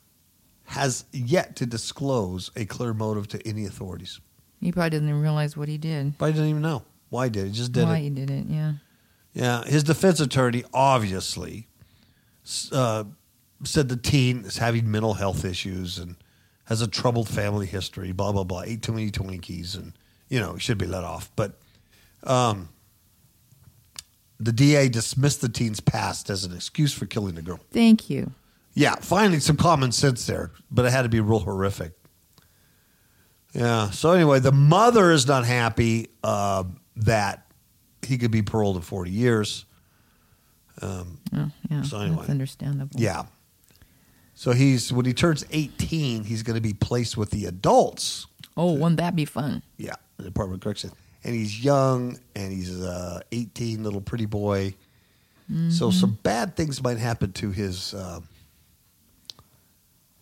has 0.74 1.06
yet 1.12 1.56
to 1.58 1.66
disclose 1.66 2.50
a 2.56 2.66
clear 2.66 2.94
motive 2.94 3.28
to 3.30 3.48
any 3.48 3.66
authorities. 3.66 4.20
he 4.60 4.72
probably 4.72 4.90
doesn't 4.92 5.08
even 5.08 5.22
realize 5.22 5.56
what 5.58 5.68
he 5.68 5.78
did. 5.78 6.18
But 6.18 6.26
I 6.26 6.32
didn't 6.32 6.50
even 6.50 6.62
know 6.62 6.84
why 7.10 7.26
he 7.26 7.30
did. 7.30 7.46
it. 7.46 7.48
He 7.50 7.54
just 7.54 7.72
did 7.72 7.86
Why 7.86 7.98
it. 7.98 8.02
he 8.02 8.10
did 8.10 8.30
it? 8.32 8.46
Yeah. 8.48 8.74
Yeah, 9.34 9.64
his 9.66 9.84
defense 9.84 10.20
attorney 10.20 10.64
obviously 10.74 11.68
uh, 12.72 13.04
said 13.64 13.90
the 13.90 13.98
teen 13.98 14.46
is 14.46 14.58
having 14.58 14.90
mental 14.92 15.14
health 15.16 15.44
issues 15.46 15.98
and 15.98 16.16
has 16.66 16.82
a 16.82 16.88
troubled 16.88 17.28
family 17.30 17.66
history. 17.66 18.12
Blah 18.12 18.32
blah 18.32 18.44
blah. 18.44 18.62
Ate 18.66 18.82
too 18.82 18.94
many 18.94 19.10
Twinkies 19.12 19.76
and 19.76 19.94
you 20.30 20.40
know 20.40 20.58
should 20.58 20.78
be 20.78 20.86
let 20.86 21.04
off. 21.04 21.32
But 21.36 21.60
um, 22.24 22.70
the 24.40 24.52
DA 24.52 24.90
dismissed 24.90 25.42
the 25.42 25.50
teen's 25.50 25.80
past 25.80 26.30
as 26.30 26.44
an 26.46 26.54
excuse 26.54 26.94
for 26.94 27.06
killing 27.06 27.36
the 27.36 27.42
girl. 27.42 27.60
Thank 27.72 28.10
you. 28.10 28.32
Yeah, 28.76 28.96
finally 28.96 29.40
some 29.40 29.56
common 29.58 29.92
sense 29.92 30.26
there, 30.26 30.52
but 30.72 30.86
it 30.86 30.92
had 30.92 31.04
to 31.04 31.10
be 31.10 31.20
real 31.20 31.40
horrific. 31.40 31.94
Yeah. 33.54 33.92
So 33.92 34.12
anyway, 34.12 34.40
the 34.40 34.52
mother 34.52 35.12
is 35.12 35.28
not 35.28 35.46
happy 35.46 36.10
uh, 36.24 36.64
that 36.98 37.46
he 38.02 38.18
could 38.18 38.32
be 38.32 38.42
paroled 38.42 38.76
in 38.78 38.82
forty 38.82 39.12
years. 39.12 39.66
Um, 40.82 41.20
Oh, 41.36 41.50
yeah. 41.70 41.82
So 41.84 42.00
anyway. 42.00 42.18
That's 42.18 42.30
understandable. 42.30 43.00
yeah. 43.00 43.24
So 44.36 44.52
he's 44.52 44.92
when 44.92 45.06
he 45.06 45.14
turns 45.14 45.46
eighteen, 45.52 46.24
he's 46.24 46.42
going 46.42 46.56
to 46.56 46.62
be 46.62 46.74
placed 46.74 47.16
with 47.16 47.30
the 47.30 47.46
adults. 47.46 48.26
Oh, 48.58 48.74
wouldn't 48.74 48.98
that 48.98 49.16
be 49.16 49.26
fun? 49.26 49.62
Yeah, 49.78 49.96
the 50.18 50.24
Department 50.24 50.62
of 50.62 50.64
Correction. 50.64 50.92
And 51.24 51.34
he's 51.36 51.64
young, 51.64 52.20
and 52.36 52.52
he's 52.52 52.82
uh, 52.82 53.22
eighteen, 53.32 53.84
little 53.84 54.02
pretty 54.02 54.26
boy. 54.26 54.74
So 55.70 55.92
some 55.92 56.18
bad 56.24 56.56
things 56.56 56.82
might 56.82 56.98
happen 56.98 57.32
to 57.34 57.52
his 57.52 57.94
uh, 57.94 58.22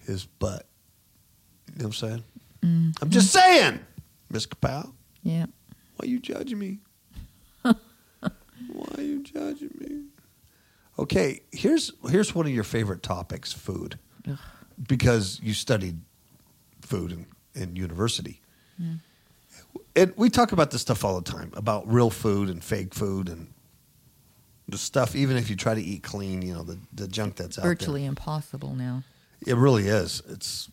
his 0.05 0.25
butt. 0.25 0.67
You 1.67 1.73
know 1.73 1.77
what 1.77 1.85
I'm 1.85 1.93
saying? 1.93 2.23
Mm-hmm. 2.63 3.03
I'm 3.03 3.09
just 3.09 3.31
saying, 3.31 3.79
Miss 4.29 4.45
Kapow. 4.45 4.91
Yeah. 5.23 5.45
Why 5.97 6.07
you 6.07 6.19
judging 6.19 6.59
me? 6.59 6.79
Why 7.61 7.73
are 8.97 9.01
you 9.01 9.23
judging 9.23 9.71
me? 9.79 10.03
Okay, 10.99 11.41
here's 11.51 11.91
here's 12.09 12.35
one 12.35 12.45
of 12.45 12.51
your 12.51 12.63
favorite 12.63 13.01
topics: 13.01 13.51
food, 13.51 13.97
Ugh. 14.29 14.37
because 14.87 15.39
you 15.41 15.53
studied 15.53 15.99
food 16.81 17.11
in, 17.11 17.25
in 17.55 17.75
university. 17.75 18.41
And 19.95 20.13
we 20.15 20.29
talk 20.29 20.51
about 20.53 20.71
this 20.71 20.81
stuff 20.81 21.03
all 21.05 21.19
the 21.19 21.31
time 21.31 21.51
about 21.55 21.91
real 21.91 22.09
food 22.09 22.49
and 22.49 22.63
fake 22.63 22.93
food 22.93 23.29
and 23.29 23.47
the 24.67 24.77
stuff. 24.77 25.15
Even 25.15 25.37
if 25.37 25.49
you 25.49 25.55
try 25.55 25.75
to 25.75 25.81
eat 25.81 26.01
clean, 26.03 26.41
you 26.41 26.53
know 26.53 26.63
the 26.63 26.79
the 26.93 27.07
junk 27.07 27.35
that's 27.35 27.57
out 27.57 27.63
there. 27.63 27.71
Virtually 27.71 28.05
impossible 28.05 28.73
now. 28.75 29.03
It 29.45 29.55
really 29.55 29.87
is. 29.87 30.21
It's 30.29 30.69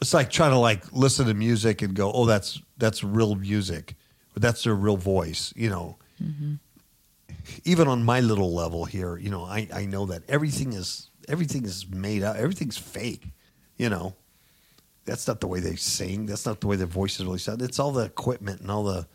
it's 0.00 0.14
like 0.14 0.30
trying 0.30 0.50
to 0.50 0.58
like 0.58 0.92
listen 0.92 1.26
to 1.26 1.34
music 1.34 1.82
and 1.82 1.94
go, 1.94 2.12
oh, 2.12 2.26
that's 2.26 2.60
that's 2.78 3.04
real 3.04 3.34
music, 3.34 3.94
but 4.32 4.42
that's 4.42 4.64
their 4.64 4.74
real 4.74 4.96
voice. 4.96 5.52
You 5.56 5.70
know, 5.70 5.96
even 7.64 7.88
on 7.88 8.04
my 8.04 8.20
little 8.20 8.52
level 8.54 8.84
here, 8.84 9.16
you 9.16 9.30
know, 9.30 9.44
I 9.44 9.68
I 9.72 9.84
know 9.86 10.06
that 10.06 10.22
everything 10.28 10.72
is 10.72 11.08
everything 11.28 11.64
is 11.64 11.88
made 11.88 12.22
up. 12.22 12.36
Everything's 12.36 12.78
fake. 12.78 13.26
You 13.76 13.88
know, 13.90 14.14
that's 15.04 15.26
not 15.26 15.40
the 15.40 15.46
way 15.48 15.60
they 15.60 15.76
sing. 15.76 16.26
That's 16.26 16.46
not 16.46 16.60
the 16.60 16.66
way 16.66 16.76
their 16.76 16.86
voices 16.86 17.24
really 17.24 17.38
sound. 17.38 17.62
It's 17.62 17.78
all 17.78 17.92
the 17.92 18.04
equipment 18.04 18.60
and 18.60 18.70
all 18.70 18.84
the 18.84 19.06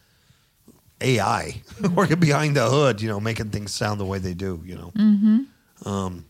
AI 1.01 1.61
working 1.95 2.19
behind 2.19 2.55
the 2.55 2.69
hood. 2.69 3.01
You 3.01 3.09
know, 3.09 3.19
making 3.19 3.49
things 3.51 3.73
sound 3.73 3.99
the 3.99 4.05
way 4.05 4.19
they 4.19 4.33
do. 4.33 4.61
You 4.65 4.75
know. 4.75 4.91
Um, 5.85 6.25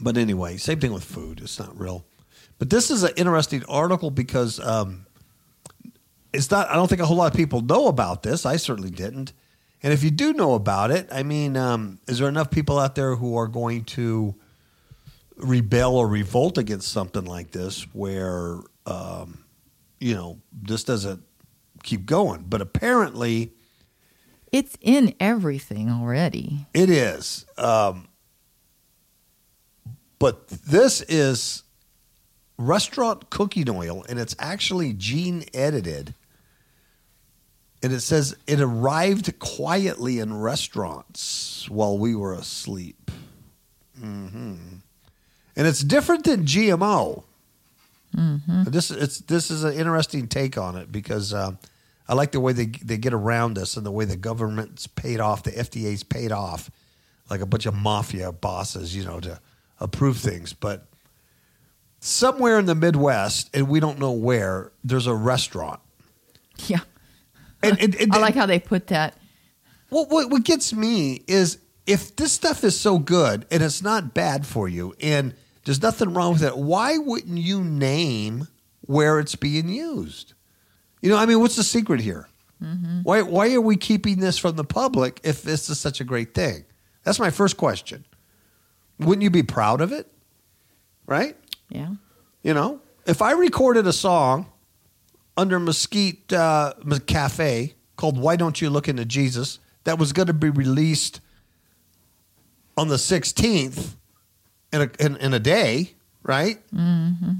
but 0.00 0.16
anyway, 0.16 0.56
same 0.56 0.80
thing 0.80 0.92
with 0.92 1.04
food. 1.04 1.40
It's 1.42 1.58
not 1.58 1.78
real. 1.78 2.04
But 2.58 2.70
this 2.70 2.90
is 2.90 3.02
an 3.02 3.12
interesting 3.16 3.64
article 3.68 4.10
because 4.10 4.58
um, 4.60 5.06
it's 6.32 6.50
not. 6.50 6.68
I 6.70 6.74
don't 6.74 6.88
think 6.88 7.00
a 7.00 7.06
whole 7.06 7.16
lot 7.16 7.32
of 7.32 7.36
people 7.36 7.60
know 7.60 7.86
about 7.88 8.22
this. 8.22 8.44
I 8.44 8.56
certainly 8.56 8.90
didn't. 8.90 9.32
And 9.82 9.92
if 9.92 10.02
you 10.02 10.10
do 10.10 10.32
know 10.32 10.54
about 10.54 10.90
it, 10.90 11.08
I 11.12 11.22
mean, 11.22 11.56
um, 11.56 12.00
is 12.08 12.18
there 12.18 12.28
enough 12.28 12.50
people 12.50 12.78
out 12.80 12.96
there 12.96 13.14
who 13.14 13.36
are 13.36 13.46
going 13.46 13.84
to 13.84 14.34
rebel 15.36 15.94
or 15.94 16.08
revolt 16.08 16.58
against 16.58 16.88
something 16.90 17.24
like 17.24 17.52
this, 17.52 17.82
where 17.94 18.58
um, 18.86 19.44
you 20.00 20.14
know 20.14 20.40
this 20.52 20.82
doesn't 20.82 21.22
keep 21.84 22.06
going? 22.06 22.44
But 22.48 22.60
apparently, 22.60 23.52
It's 24.50 24.76
in 24.80 25.14
everything 25.20 25.90
already. 25.90 26.66
It 26.74 26.90
is. 26.90 27.46
Um, 27.56 28.07
but 30.18 30.48
this 30.48 31.02
is 31.02 31.62
restaurant 32.56 33.30
cooking 33.30 33.68
oil, 33.70 34.04
and 34.08 34.18
it's 34.18 34.34
actually 34.38 34.92
gene 34.92 35.44
edited. 35.54 36.14
And 37.82 37.92
it 37.92 38.00
says 38.00 38.36
it 38.48 38.60
arrived 38.60 39.38
quietly 39.38 40.18
in 40.18 40.36
restaurants 40.36 41.70
while 41.70 41.96
we 41.96 42.14
were 42.14 42.32
asleep. 42.32 43.10
hmm 43.98 44.56
And 45.56 45.66
it's 45.66 45.80
different 45.80 46.24
than 46.24 46.44
GMO. 46.44 47.22
This 48.64 48.90
it's 48.90 49.18
this 49.20 49.50
is 49.50 49.62
an 49.64 49.74
interesting 49.74 50.26
take 50.28 50.58
on 50.58 50.76
it 50.76 50.90
because 50.90 51.32
um, 51.32 51.58
I 52.08 52.14
like 52.14 52.32
the 52.32 52.40
way 52.40 52.52
they 52.52 52.66
they 52.66 52.96
get 52.96 53.12
around 53.12 53.54
this 53.54 53.76
and 53.76 53.86
the 53.86 53.92
way 53.92 54.04
the 54.04 54.16
government's 54.16 54.86
paid 54.86 55.20
off, 55.20 55.42
the 55.44 55.52
FDA's 55.52 56.02
paid 56.02 56.32
off, 56.32 56.70
like 57.30 57.40
a 57.40 57.46
bunch 57.46 57.66
of 57.66 57.74
mafia 57.74 58.32
bosses, 58.32 58.96
you 58.96 59.04
know, 59.04 59.20
to 59.20 59.40
approve 59.80 60.18
things. 60.18 60.52
But 60.52 60.86
somewhere 62.00 62.58
in 62.58 62.66
the 62.66 62.74
Midwest, 62.74 63.50
and 63.54 63.68
we 63.68 63.80
don't 63.80 63.98
know 63.98 64.12
where, 64.12 64.72
there's 64.84 65.06
a 65.06 65.14
restaurant. 65.14 65.80
Yeah. 66.66 66.80
And, 67.62 67.80
and, 67.80 67.94
and 67.96 68.12
I 68.14 68.18
like 68.18 68.34
how 68.34 68.46
they 68.46 68.58
put 68.58 68.88
that. 68.88 69.16
what, 69.88 70.08
what 70.10 70.30
what 70.30 70.44
gets 70.44 70.72
me 70.72 71.22
is 71.26 71.58
if 71.86 72.14
this 72.16 72.32
stuff 72.32 72.64
is 72.64 72.78
so 72.78 72.98
good 72.98 73.46
and 73.50 73.62
it's 73.62 73.82
not 73.82 74.14
bad 74.14 74.46
for 74.46 74.68
you 74.68 74.94
and 75.00 75.34
there's 75.64 75.82
nothing 75.82 76.14
wrong 76.14 76.34
with 76.34 76.42
it, 76.42 76.56
why 76.56 76.98
wouldn't 76.98 77.38
you 77.38 77.62
name 77.62 78.48
where 78.82 79.18
it's 79.18 79.36
being 79.36 79.68
used? 79.68 80.34
You 81.00 81.10
know, 81.10 81.16
I 81.16 81.26
mean, 81.26 81.40
what's 81.40 81.56
the 81.56 81.62
secret 81.64 82.00
here? 82.00 82.28
Mm-hmm. 82.62 83.02
Why 83.02 83.22
why 83.22 83.52
are 83.54 83.60
we 83.60 83.76
keeping 83.76 84.18
this 84.18 84.38
from 84.38 84.56
the 84.56 84.64
public 84.64 85.20
if 85.22 85.42
this 85.42 85.70
is 85.70 85.78
such 85.78 86.00
a 86.00 86.04
great 86.04 86.34
thing? 86.34 86.64
That's 87.04 87.20
my 87.20 87.30
first 87.30 87.56
question. 87.56 88.04
Wouldn't 88.98 89.22
you 89.22 89.30
be 89.30 89.42
proud 89.42 89.80
of 89.80 89.92
it? 89.92 90.10
Right? 91.06 91.36
Yeah. 91.70 91.94
You 92.42 92.54
know, 92.54 92.80
if 93.06 93.22
I 93.22 93.32
recorded 93.32 93.86
a 93.86 93.92
song 93.92 94.46
under 95.36 95.58
Mesquite 95.58 96.32
uh, 96.32 96.74
Cafe 97.06 97.74
called 97.96 98.18
"Why 98.18 98.36
Don't 98.36 98.60
You 98.60 98.70
Look 98.70 98.88
Into 98.88 99.04
Jesus" 99.04 99.58
that 99.84 99.98
was 99.98 100.12
going 100.12 100.26
to 100.26 100.32
be 100.32 100.50
released 100.50 101.20
on 102.76 102.88
the 102.88 102.96
16th 102.96 103.94
in 104.72 104.82
a, 104.82 104.90
in, 105.00 105.16
in 105.16 105.34
a 105.34 105.38
day, 105.38 105.94
right? 106.22 106.58
Mm-hmm. 106.72 107.32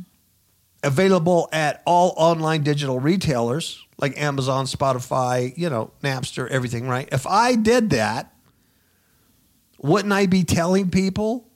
Available 0.82 1.48
at 1.52 1.82
all 1.84 2.14
online 2.16 2.62
digital 2.62 2.98
retailers 3.00 3.84
like 3.98 4.20
Amazon, 4.20 4.64
Spotify, 4.66 5.52
you 5.56 5.68
know, 5.68 5.90
Napster, 6.02 6.48
everything, 6.48 6.88
right? 6.88 7.08
If 7.12 7.26
I 7.26 7.56
did 7.56 7.90
that, 7.90 8.32
wouldn't 9.78 10.12
I 10.12 10.26
be 10.26 10.44
telling 10.44 10.90
people, 10.90 11.47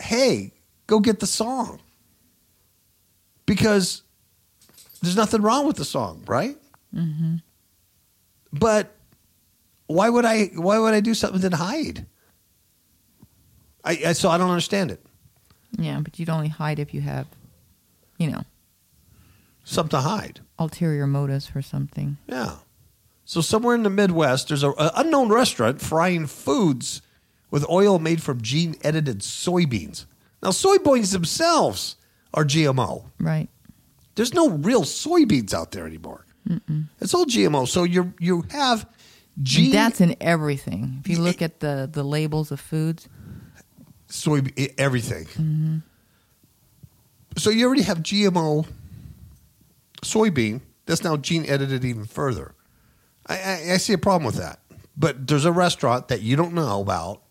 hey, 0.00 0.52
go 0.86 1.00
get 1.00 1.20
the 1.20 1.26
song? 1.26 1.80
Because 3.46 4.02
there's 5.02 5.16
nothing 5.16 5.42
wrong 5.42 5.66
with 5.66 5.76
the 5.76 5.84
song, 5.84 6.22
right? 6.26 6.56
Mm-hmm. 6.94 7.36
But 8.52 8.94
why 9.86 10.08
would 10.08 10.24
I? 10.24 10.46
Why 10.54 10.78
would 10.78 10.94
I 10.94 11.00
do 11.00 11.14
something 11.14 11.48
to 11.50 11.56
hide? 11.56 12.06
I, 13.84 13.98
I 14.06 14.12
so 14.12 14.28
I 14.28 14.38
don't 14.38 14.50
understand 14.50 14.90
it. 14.90 15.04
Yeah, 15.78 16.00
but 16.00 16.18
you'd 16.18 16.28
only 16.28 16.48
hide 16.48 16.78
if 16.78 16.92
you 16.92 17.00
have, 17.00 17.26
you 18.18 18.30
know, 18.30 18.42
Something 19.64 19.90
to 19.90 20.00
hide. 20.00 20.40
ulterior 20.58 21.06
motives 21.06 21.46
for 21.46 21.62
something. 21.62 22.16
Yeah. 22.26 22.56
So 23.24 23.40
somewhere 23.40 23.76
in 23.76 23.84
the 23.84 23.90
Midwest, 23.90 24.48
there's 24.48 24.64
a, 24.64 24.70
a 24.70 24.90
unknown 24.96 25.28
restaurant 25.28 25.80
frying 25.80 26.26
foods 26.26 27.02
with 27.50 27.68
oil 27.68 27.98
made 27.98 28.22
from 28.22 28.40
gene 28.40 28.76
edited 28.82 29.20
soybeans. 29.20 30.06
Now, 30.42 30.50
soybeans 30.50 31.12
themselves 31.12 31.96
are 32.32 32.44
GMO. 32.44 33.04
Right. 33.18 33.48
There's 34.14 34.34
no 34.34 34.50
real 34.50 34.82
soybeans 34.82 35.54
out 35.54 35.72
there 35.72 35.86
anymore. 35.86 36.26
It's 37.00 37.14
all 37.14 37.26
GMO. 37.26 37.68
So 37.68 37.84
you 37.84 38.12
you 38.18 38.44
have 38.50 38.86
And 39.36 39.46
gene 39.46 39.72
that's 39.72 40.00
in 40.00 40.16
everything. 40.20 41.00
If 41.04 41.10
you 41.10 41.20
look 41.20 41.42
at 41.42 41.60
the 41.60 41.88
the 41.90 42.02
labels 42.02 42.50
of 42.50 42.60
foods, 42.60 43.08
soy 44.08 44.42
everything. 44.76 45.26
Mm-hmm. 45.26 45.76
So 47.36 47.50
you 47.50 47.66
already 47.66 47.82
have 47.82 47.98
GMO 47.98 48.66
soybean 50.02 50.62
that's 50.86 51.04
now 51.04 51.16
gene 51.16 51.46
edited 51.46 51.84
even 51.84 52.04
further. 52.04 52.54
I, 53.26 53.34
I, 53.34 53.72
I 53.74 53.76
see 53.76 53.92
a 53.92 53.98
problem 53.98 54.24
with 54.24 54.36
that. 54.36 54.58
But 54.96 55.28
there's 55.28 55.44
a 55.44 55.52
restaurant 55.52 56.08
that 56.08 56.20
you 56.20 56.36
don't 56.36 56.52
know 56.52 56.80
about, 56.80 57.22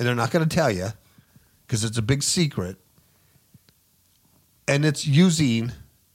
and 0.00 0.08
they're 0.08 0.14
not 0.14 0.30
going 0.30 0.48
to 0.48 0.56
tell 0.56 0.70
you 0.70 0.88
because 1.66 1.84
it's 1.84 1.98
a 1.98 2.02
big 2.02 2.22
secret. 2.22 2.78
And 4.66 4.86
it's 4.86 5.06
using, 5.06 5.72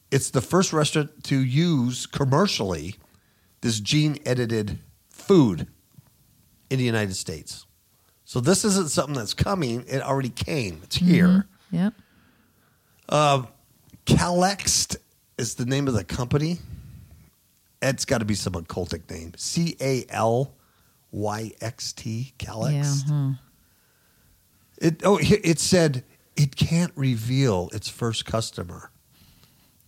it's 0.10 0.32
the 0.32 0.42
first 0.42 0.74
restaurant 0.74 1.24
to 1.26 1.38
use 1.40 2.08
commercially 2.08 2.96
this 3.62 3.80
gene 3.80 4.18
edited 4.26 4.80
food 5.10 5.68
in 6.72 6.80
the 6.80 6.84
United 6.84 7.16
States. 7.16 7.68
So 8.24 8.40
this 8.40 8.66
isn't 8.66 8.90
something 8.90 9.14
that's 9.14 9.36
coming, 9.36 9.86
it 9.88 10.02
already 10.02 10.30
came. 10.30 10.80
It's 10.84 10.98
mm-hmm. 10.98 11.14
here. 11.14 11.46
yep. 11.70 11.94
Um, 13.08 13.48
Calyxt 14.08 14.98
is 15.38 15.56
the 15.56 15.66
name 15.66 15.88
of 15.88 15.94
the 15.94 16.04
company. 16.04 16.58
It's 17.84 18.06
got 18.06 18.18
to 18.18 18.26
be 18.26 18.34
some 18.34 18.54
occultic 18.54 19.12
name. 19.12 19.34
C 19.38 19.78
A 19.80 20.06
L 20.10 20.56
Y 21.12 21.52
X 21.62 21.94
T. 21.94 22.34
Calyxt. 22.40 23.08
Yeah. 23.08 23.14
huh. 23.14 23.45
It 24.78 25.02
oh 25.04 25.20
it 25.22 25.60
said 25.60 26.04
it 26.36 26.56
can't 26.56 26.92
reveal 26.96 27.70
its 27.74 27.90
first 27.90 28.26
customer. 28.26 28.92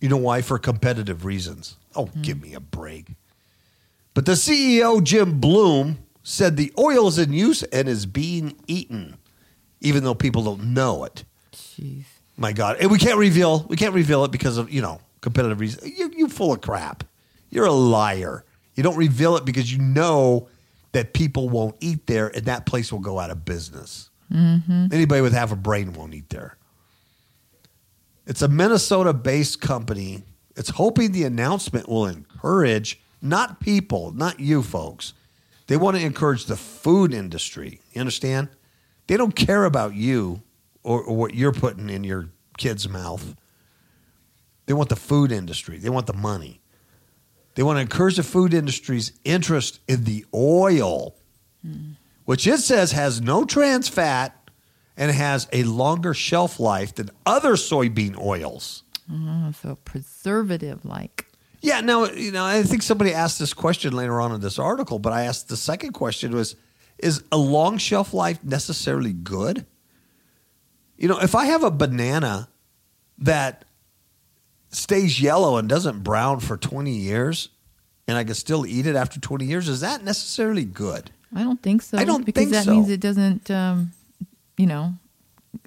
You 0.00 0.08
know 0.08 0.16
why? 0.16 0.42
For 0.42 0.58
competitive 0.58 1.24
reasons. 1.24 1.76
Oh, 1.94 2.06
hmm. 2.06 2.22
give 2.22 2.40
me 2.40 2.54
a 2.54 2.60
break. 2.60 3.16
But 4.14 4.26
the 4.26 4.32
CEO 4.32 5.02
Jim 5.02 5.40
Blome 5.40 5.98
said 6.22 6.56
the 6.56 6.72
oil 6.78 7.08
is 7.08 7.18
in 7.18 7.32
use 7.32 7.62
and 7.64 7.88
is 7.88 8.06
being 8.06 8.56
eaten, 8.66 9.16
even 9.80 10.04
though 10.04 10.14
people 10.14 10.42
don't 10.42 10.74
know 10.74 11.04
it. 11.04 11.24
Jeez. 11.52 12.04
My 12.36 12.52
God, 12.52 12.76
and 12.80 12.90
we 12.90 12.98
can't 12.98 13.18
reveal 13.18 13.66
we 13.68 13.76
can't 13.76 13.94
reveal 13.94 14.24
it 14.24 14.30
because 14.30 14.58
of 14.58 14.70
you 14.70 14.80
know 14.80 15.00
competitive 15.20 15.60
reasons. 15.60 15.98
You 15.98 16.12
you 16.16 16.28
full 16.28 16.52
of 16.52 16.60
crap. 16.60 17.04
You're 17.50 17.66
a 17.66 17.72
liar. 17.72 18.44
You 18.76 18.82
don't 18.82 18.96
reveal 18.96 19.36
it 19.36 19.44
because 19.44 19.72
you 19.72 19.78
know 19.78 20.48
that 20.92 21.12
people 21.12 21.48
won't 21.48 21.76
eat 21.80 22.06
there, 22.06 22.28
and 22.28 22.44
that 22.46 22.64
place 22.64 22.92
will 22.92 23.00
go 23.00 23.18
out 23.18 23.30
of 23.30 23.44
business. 23.44 24.07
Mm-hmm. 24.32 24.86
Anybody 24.92 25.20
with 25.20 25.32
half 25.32 25.52
a 25.52 25.56
brain 25.56 25.92
won't 25.92 26.14
eat 26.14 26.30
there. 26.30 26.56
It's 28.26 28.42
a 28.42 28.48
Minnesota-based 28.48 29.60
company. 29.60 30.22
It's 30.56 30.70
hoping 30.70 31.12
the 31.12 31.24
announcement 31.24 31.88
will 31.88 32.06
encourage 32.06 33.00
not 33.22 33.60
people, 33.60 34.12
not 34.12 34.38
you 34.38 34.62
folks. 34.62 35.14
They 35.66 35.76
want 35.76 35.96
to 35.96 36.04
encourage 36.04 36.46
the 36.46 36.56
food 36.56 37.12
industry. 37.14 37.80
You 37.92 38.00
understand? 38.00 38.48
They 39.06 39.16
don't 39.16 39.34
care 39.34 39.64
about 39.64 39.94
you 39.94 40.42
or, 40.82 41.02
or 41.02 41.16
what 41.16 41.34
you're 41.34 41.52
putting 41.52 41.90
in 41.90 42.04
your 42.04 42.30
kid's 42.56 42.88
mouth. 42.88 43.34
They 44.66 44.74
want 44.74 44.90
the 44.90 44.96
food 44.96 45.32
industry. 45.32 45.78
They 45.78 45.88
want 45.88 46.06
the 46.06 46.12
money. 46.12 46.60
They 47.54 47.62
want 47.62 47.78
to 47.78 47.80
encourage 47.80 48.16
the 48.16 48.22
food 48.22 48.54
industry's 48.54 49.12
interest 49.24 49.80
in 49.88 50.04
the 50.04 50.24
oil, 50.32 51.16
mm. 51.66 51.96
Which 52.28 52.46
it 52.46 52.58
says 52.58 52.92
has 52.92 53.22
no 53.22 53.42
trans 53.42 53.88
fat 53.88 54.50
and 54.98 55.10
has 55.10 55.48
a 55.50 55.62
longer 55.62 56.12
shelf 56.12 56.60
life 56.60 56.94
than 56.94 57.08
other 57.24 57.52
soybean 57.52 58.20
oils. 58.20 58.82
Oh, 59.10 59.50
so 59.62 59.78
preservative 59.86 60.84
like. 60.84 61.26
Yeah, 61.62 61.80
now 61.80 62.04
you 62.04 62.30
know 62.30 62.44
I 62.44 62.64
think 62.64 62.82
somebody 62.82 63.14
asked 63.14 63.38
this 63.38 63.54
question 63.54 63.94
later 63.94 64.20
on 64.20 64.32
in 64.32 64.42
this 64.42 64.58
article, 64.58 64.98
but 64.98 65.14
I 65.14 65.22
asked 65.22 65.48
the 65.48 65.56
second 65.56 65.94
question 65.94 66.32
was 66.32 66.54
is 66.98 67.24
a 67.32 67.38
long 67.38 67.78
shelf 67.78 68.12
life 68.12 68.44
necessarily 68.44 69.14
good? 69.14 69.64
You 70.98 71.08
know, 71.08 71.20
if 71.20 71.34
I 71.34 71.46
have 71.46 71.64
a 71.64 71.70
banana 71.70 72.50
that 73.16 73.64
stays 74.68 75.18
yellow 75.18 75.56
and 75.56 75.66
doesn't 75.66 76.04
brown 76.04 76.40
for 76.40 76.58
20 76.58 76.90
years 76.90 77.48
and 78.06 78.18
I 78.18 78.24
can 78.24 78.34
still 78.34 78.66
eat 78.66 78.86
it 78.86 78.96
after 78.96 79.18
20 79.18 79.46
years, 79.46 79.66
is 79.66 79.80
that 79.80 80.04
necessarily 80.04 80.66
good? 80.66 81.10
I 81.34 81.42
don't 81.42 81.62
think 81.62 81.82
so. 81.82 81.98
I 81.98 82.04
don't 82.04 82.24
because 82.24 82.50
that 82.50 82.64
so. 82.64 82.72
means 82.72 82.90
it 82.90 83.00
doesn't, 83.00 83.50
um, 83.50 83.92
you 84.56 84.66
know, 84.66 84.94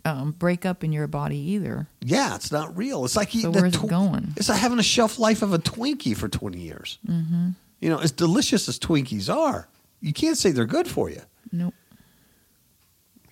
um, 0.05 0.31
break 0.31 0.65
up 0.65 0.83
in 0.83 0.91
your 0.91 1.07
body 1.07 1.37
either. 1.37 1.87
Yeah, 2.01 2.35
it's 2.35 2.51
not 2.51 2.75
real. 2.75 3.05
It's 3.05 3.15
like 3.15 3.35
eating 3.35 3.51
where's 3.51 3.75
a 3.75 3.83
it 3.83 3.89
going? 3.89 4.33
It's 4.37 4.49
like 4.49 4.59
having 4.59 4.79
a 4.79 4.83
shelf 4.83 5.19
life 5.19 5.41
of 5.41 5.53
a 5.53 5.59
Twinkie 5.59 6.15
for 6.15 6.27
20 6.27 6.57
years. 6.57 6.97
Mm-hmm. 7.07 7.49
You 7.79 7.89
know, 7.89 7.99
as 7.99 8.11
delicious 8.11 8.67
as 8.69 8.79
Twinkies 8.79 9.33
are, 9.33 9.67
you 9.99 10.13
can't 10.13 10.37
say 10.37 10.51
they're 10.51 10.65
good 10.65 10.87
for 10.87 11.09
you. 11.09 11.21
Nope. 11.51 11.73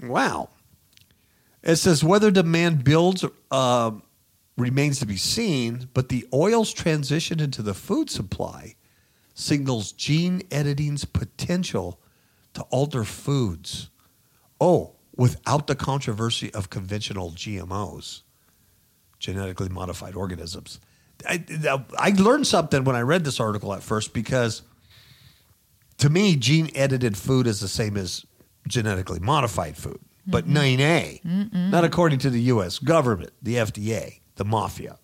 Wow. 0.02 0.50
It 1.64 1.76
says 1.76 2.04
whether 2.04 2.32
demand 2.32 2.84
builds 2.84 3.26
uh, 3.52 3.92
remains 4.58 5.00
to 5.00 5.06
be 5.06 5.18
seen, 5.18 5.90
but 5.94 6.10
the 6.10 6.28
oil's 6.34 6.74
transition 6.74 7.40
into 7.40 7.62
the 7.62 7.74
food 7.74 8.10
supply 8.10 8.76
signals 9.34 9.94
gene 9.94 10.42
editing's 10.52 11.06
potential 11.06 12.00
to 12.54 12.62
alter 12.64 13.04
foods. 13.04 13.90
Oh, 14.60 14.96
without 15.16 15.68
the 15.68 15.76
controversy 15.76 16.54
of 16.54 16.70
conventional 16.70 17.32
GMOs, 17.32 18.22
genetically 19.20 19.70
modified 19.70 20.16
organisms. 20.16 20.80
I, 21.28 21.44
I 21.98 22.12
learned 22.12 22.48
something 22.48 22.86
when 22.86 22.96
I 22.96 23.02
read 23.02 23.26
this 23.26 23.40
article 23.40 23.74
at 23.74 23.84
first 23.84 24.14
because 24.14 24.62
to 26.00 26.10
me, 26.10 26.36
gene 26.36 26.70
edited 26.74 27.18
food 27.18 27.46
is 27.46 27.60
the 27.60 27.68
same 27.68 27.98
as 27.98 28.26
genetically 28.68 29.20
modified 29.20 29.78
food, 29.78 30.00
but 30.26 30.46
mm-hmm. 30.46 30.82
9A, 30.82 31.72
not 31.72 31.84
according 31.84 32.20
to 32.20 32.30
the 32.30 32.42
U.S. 32.44 32.80
government, 32.80 33.32
the 33.42 33.56
FDA, 33.56 34.22
the 34.36 34.46
mafia. 34.46 34.98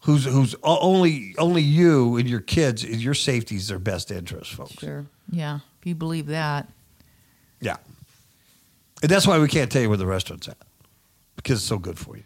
Who's 0.00 0.24
who's 0.24 0.54
only 0.62 1.34
only 1.36 1.62
you 1.62 2.16
and 2.16 2.28
your 2.28 2.40
kids 2.40 2.84
your 2.84 3.14
safety 3.14 3.56
is 3.56 3.66
their 3.66 3.80
best 3.80 4.12
interest, 4.12 4.52
folks. 4.52 4.74
Sure. 4.74 5.04
Yeah. 5.30 5.60
If 5.86 5.90
you 5.90 5.94
believe 5.94 6.26
that. 6.26 6.66
Yeah, 7.60 7.76
and 9.02 9.08
that's 9.08 9.24
why 9.24 9.38
we 9.38 9.46
can't 9.46 9.70
tell 9.70 9.80
you 9.82 9.88
where 9.88 9.96
the 9.96 10.04
restaurant's 10.04 10.48
at 10.48 10.56
because 11.36 11.60
it's 11.60 11.64
so 11.68 11.78
good 11.78 11.96
for 11.96 12.16
you. 12.16 12.24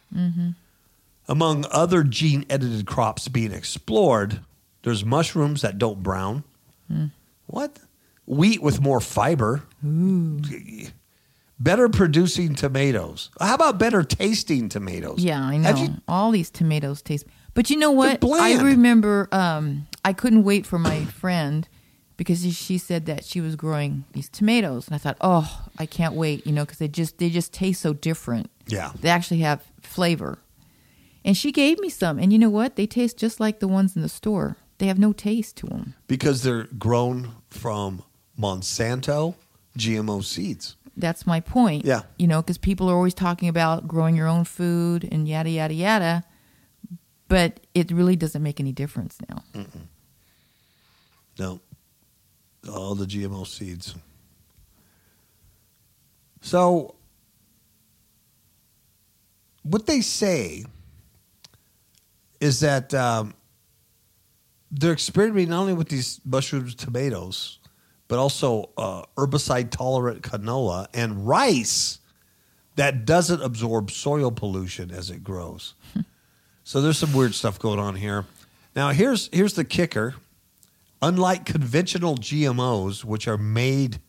Among 1.28 1.66
other 1.70 2.02
gene 2.02 2.46
edited 2.48 2.86
crops 2.86 3.28
being 3.28 3.52
explored, 3.52 4.40
there's 4.82 5.04
mushrooms 5.04 5.60
that 5.60 5.76
don't 5.76 6.02
brown. 6.02 6.42
What? 7.48 7.78
Wheat 8.24 8.62
with 8.62 8.80
more 8.80 8.98
fiber. 8.98 9.64
Better 9.82 11.90
producing 11.90 12.54
tomatoes. 12.54 13.28
How 13.38 13.56
about 13.56 13.78
better 13.78 14.02
tasting 14.02 14.70
tomatoes? 14.70 15.18
Yeah, 15.22 15.42
I 15.42 15.58
know. 15.58 15.74
you- 15.76 15.96
All 16.08 16.30
these 16.30 16.48
tomatoes 16.48 17.02
taste. 17.02 17.26
But 17.52 17.68
you 17.68 17.76
know 17.76 17.90
what? 17.90 18.24
I 18.24 18.58
remember 18.62 19.28
um, 19.32 19.86
I 20.02 20.14
couldn't 20.14 20.44
wait 20.44 20.64
for 20.64 20.78
my 20.78 21.04
friend 21.04 21.68
because 22.20 22.42
she- 22.54 22.76
said 22.76 23.06
that 23.06 23.24
she 23.24 23.40
was 23.40 23.56
growing 23.56 24.04
these 24.12 24.28
tomatoes, 24.28 24.86
and 24.86 24.94
I 24.94 24.98
thought, 24.98 25.16
oh, 25.22 25.66
I 25.78 25.86
can't 25.86 26.12
wait, 26.14 26.46
you 26.46 26.52
know, 26.52 26.66
because 26.66 26.76
they 26.76 26.86
just 26.86 27.16
they 27.16 27.30
just 27.30 27.50
taste 27.50 27.80
so 27.80 27.94
different. 27.94 28.50
Yeah. 28.66 28.92
They 29.00 29.08
actually 29.08 29.40
have 29.40 29.64
flavor. 29.80 30.38
And 31.24 31.34
she 31.34 31.50
gave 31.50 31.78
me 31.80 31.88
some, 31.88 32.18
and 32.18 32.30
you 32.30 32.38
know 32.38 32.50
what? 32.50 32.76
They 32.76 32.86
taste 32.86 33.16
just 33.16 33.40
like 33.40 33.58
the 33.60 33.68
ones 33.68 33.96
in 33.96 34.02
the 34.02 34.08
store. 34.10 34.58
They 34.76 34.86
have 34.88 34.98
no 34.98 35.14
taste 35.14 35.56
to 35.58 35.66
them. 35.66 35.94
because 36.08 36.42
they're 36.42 36.64
grown 36.78 37.36
from 37.48 38.02
Monsanto 38.38 39.34
GMO 39.78 40.22
seeds. 40.22 40.76
That's 40.96 41.26
my 41.26 41.40
point. 41.40 41.86
Yeah. 41.86 42.02
You 42.18 42.26
know, 42.26 42.42
because 42.42 42.58
people 42.58 42.90
are 42.90 42.94
always 42.94 43.14
talking 43.14 43.48
about 43.48 43.88
growing 43.88 44.14
your 44.14 44.26
own 44.28 44.44
food 44.44 45.08
and 45.10 45.26
yada, 45.26 45.48
yada, 45.48 45.72
yada. 45.74 46.24
But 47.28 47.60
it 47.74 47.90
really 47.90 48.16
doesn't 48.16 48.42
make 48.42 48.60
any 48.60 48.72
difference 48.72 49.16
now. 49.28 49.42
No. 51.38 51.60
All 52.68 52.94
the 52.94 53.06
GMO 53.06 53.46
seeds. 53.46 53.94
So, 56.42 56.94
what 59.62 59.86
they 59.86 60.00
say 60.00 60.64
is 62.40 62.60
that 62.60 62.92
um, 62.94 63.34
they're 64.70 64.92
experimenting 64.92 65.50
not 65.50 65.60
only 65.60 65.74
with 65.74 65.88
these 65.88 66.20
mushrooms, 66.24 66.74
tomatoes, 66.74 67.58
but 68.08 68.18
also 68.18 68.70
uh, 68.76 69.02
herbicide 69.16 69.70
tolerant 69.70 70.22
canola 70.22 70.86
and 70.94 71.26
rice 71.26 71.98
that 72.76 73.04
doesn't 73.04 73.42
absorb 73.42 73.90
soil 73.90 74.30
pollution 74.30 74.90
as 74.90 75.10
it 75.10 75.22
grows. 75.22 75.74
so 76.64 76.80
there's 76.80 76.98
some 76.98 77.12
weird 77.12 77.34
stuff 77.34 77.58
going 77.58 77.78
on 77.78 77.94
here. 77.96 78.24
Now 78.74 78.90
here's 78.90 79.28
here's 79.32 79.54
the 79.54 79.64
kicker. 79.64 80.14
Unlike 81.02 81.46
conventional 81.46 82.16
GMOs, 82.16 83.04
which 83.04 83.26
are 83.26 83.38
made 83.38 84.00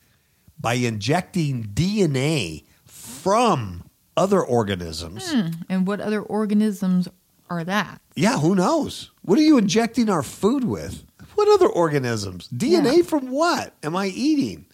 by 0.60 0.74
injecting 0.76 1.64
DNA 1.74 2.66
from 2.86 3.84
other 4.18 4.44
organisms, 4.44 5.32
hmm, 5.32 5.48
And 5.70 5.88
what 5.88 6.02
other 6.02 6.22
organisms 6.22 7.08
are 7.50 7.64
that? 7.64 8.02
yeah, 8.16 8.40
who 8.40 8.56
knows? 8.56 9.12
What 9.22 9.40
are 9.40 9.44
you 9.44 9.58
injecting 9.58 10.10
our 10.10 10.24
food 10.24 10.64
with? 10.66 11.04
What 11.36 11.48
other 11.48 11.68
organisms? 11.70 12.50
DNA 12.50 12.98
Yeah. 12.98 13.04
from 13.04 13.32
what 13.32 13.74
am 13.84 13.96
I 13.96 14.08
eating? 14.08 14.66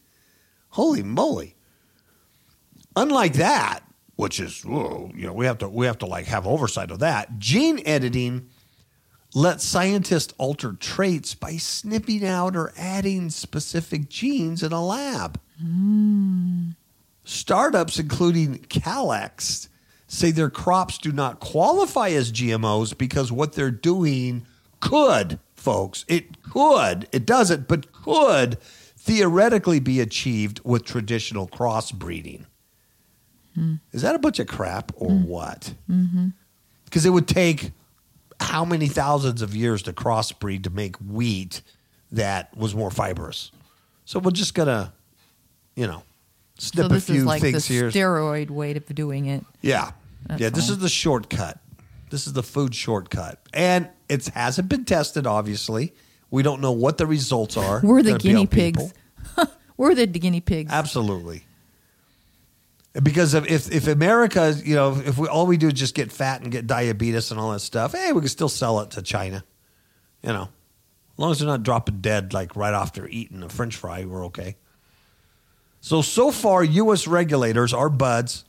Holy 0.70 1.04
moly! 1.04 1.56
Unlike 2.96 3.34
that, 3.34 3.82
which 4.16 4.40
is 4.40 4.64
whoa, 4.66 5.12
you 5.16 5.28
know 5.28 5.34
we 5.34 5.46
have 5.46 5.60
to 5.60 5.70
we 5.70 5.86
have 5.86 6.00
to 6.00 6.08
like 6.08 6.26
have 6.26 6.48
oversight 6.48 6.90
of 6.92 7.00
that. 7.00 7.38
Gene 7.38 7.80
editing 7.86 8.50
lets 9.38 9.64
scientists 9.64 10.34
alter 10.40 10.74
traits 10.74 11.36
by 11.36 11.58
snipping 11.58 12.26
out 12.26 12.56
or 12.56 12.74
adding 12.76 13.30
specific 13.30 14.10
genes 14.10 14.64
in 14.64 14.72
a 14.72 14.84
lab. 14.84 15.40
Startups, 17.24 18.00
including 18.00 18.58
Calyxt, 18.64 19.68
say 20.08 20.32
their 20.32 20.50
crops 20.50 20.98
do 20.98 21.12
not 21.12 21.40
qualify 21.40 22.10
as 22.10 22.32
GMOs 22.32 22.98
because 22.98 23.32
what 23.32 23.54
they're 23.54 23.70
doing 23.70 24.44
could, 24.80 25.38
folks, 25.54 26.04
it 26.08 26.42
could, 26.42 27.08
it 27.12 27.28
doesn't, 27.28 27.68
but 27.68 27.92
could 27.92 28.60
theoretically 28.60 29.80
be 29.80 30.00
achieved 30.00 30.62
with 30.64 30.84
traditional 30.84 31.48
crossbreeding. 31.48 32.46
Hmm. 33.54 33.76
Is 33.92 34.02
that 34.02 34.16
a 34.16 34.20
bunch 34.20 34.40
of 34.40 34.48
crap 34.48 34.92
or 34.96 35.12
hmm. 35.12 35.26
what? 35.26 35.76
Mm-hmm. 35.88 36.30
Because 36.86 37.06
it 37.06 37.12
would 37.12 37.28
take 37.28 37.72
how 38.40 38.66
many 38.66 38.88
thousands 38.88 39.42
of 39.42 39.56
years 39.56 39.84
to 39.84 39.94
crossbreed 39.94 40.64
to 40.64 40.70
make 40.70 40.96
wheat 40.98 41.62
that 42.12 42.56
was 42.56 42.76
more 42.76 42.92
fibrous? 42.92 43.52
So 44.06 44.20
we're 44.20 44.32
just 44.32 44.54
gonna, 44.54 44.94
you 45.76 45.88
know, 45.88 46.04
snip 46.58 46.86
so 46.86 46.92
a 46.92 46.94
this 46.94 47.06
few 47.06 47.16
is 47.16 47.26
like 47.26 47.42
the 47.42 47.52
things 47.52 47.66
here. 47.66 47.90
steroid 47.90 48.50
way 48.50 48.76
of 48.76 48.86
doing 48.94 49.26
it. 49.26 49.44
Yeah. 49.62 49.92
That's 50.28 50.42
yeah, 50.42 50.50
this 50.50 50.70
is 50.70 50.80
the 50.80 50.90
shortcut. 50.90 51.60
This 52.10 52.28
is 52.28 52.34
the 52.34 52.44
food 52.44 52.74
shortcut. 52.74 53.40
And 53.54 53.90
it 54.10 54.28
hasn't 54.28 54.70
been 54.70 54.86
tested, 54.86 55.28
obviously. 55.28 55.94
We 56.32 56.44
don't 56.44 56.62
know 56.62 56.72
what 56.72 56.98
the 56.98 57.06
results 57.06 57.58
are. 57.58 57.82
We're 57.84 58.02
the 58.02 58.12
Gonna 58.12 58.24
be 58.24 58.30
on 58.30 58.36
guinea 58.36 58.48
pigs. 58.48 58.94
We're 59.78 59.96
the 59.96 60.08
guinea 60.08 60.42
pigs. 60.42 60.72
Absolutely. 60.72 61.44
Because 63.02 63.34
if, 63.36 63.72
if 63.72 63.88
America, 63.88 64.56
you 64.64 64.76
know, 64.76 64.96
if 65.06 65.18
we 65.18 65.28
all 65.28 65.46
we 65.46 65.58
do 65.58 65.68
is 65.68 65.74
just 65.74 65.94
get 65.94 66.12
fat 66.12 66.42
and 66.42 66.52
get 66.52 66.66
diabetes 66.66 67.30
and 67.30 67.40
all 67.40 67.52
that 67.52 67.60
stuff, 67.60 67.94
hey, 67.94 68.12
we 68.12 68.22
can 68.22 68.30
still 68.30 68.50
sell 68.50 68.80
it 68.80 68.92
to 68.92 69.02
China. 69.02 69.44
You 70.24 70.30
know, 70.30 70.44
as 71.14 71.20
long 71.20 71.32
as 71.32 71.40
they're 71.40 71.48
not 71.48 71.64
dropping 71.64 72.02
dead 72.02 72.34
like 72.34 72.56
right 72.56 72.74
after 72.74 73.08
eating 73.08 73.44
a 73.44 73.50
French 73.50 73.76
fry, 73.76 74.06
we're 74.06 74.26
okay. 74.26 74.56
So 75.80 76.02
so 76.02 76.32
far, 76.32 76.64
U.S. 76.64 77.08
regulators, 77.08 77.72
our 77.72 77.90
buds, 77.90 78.46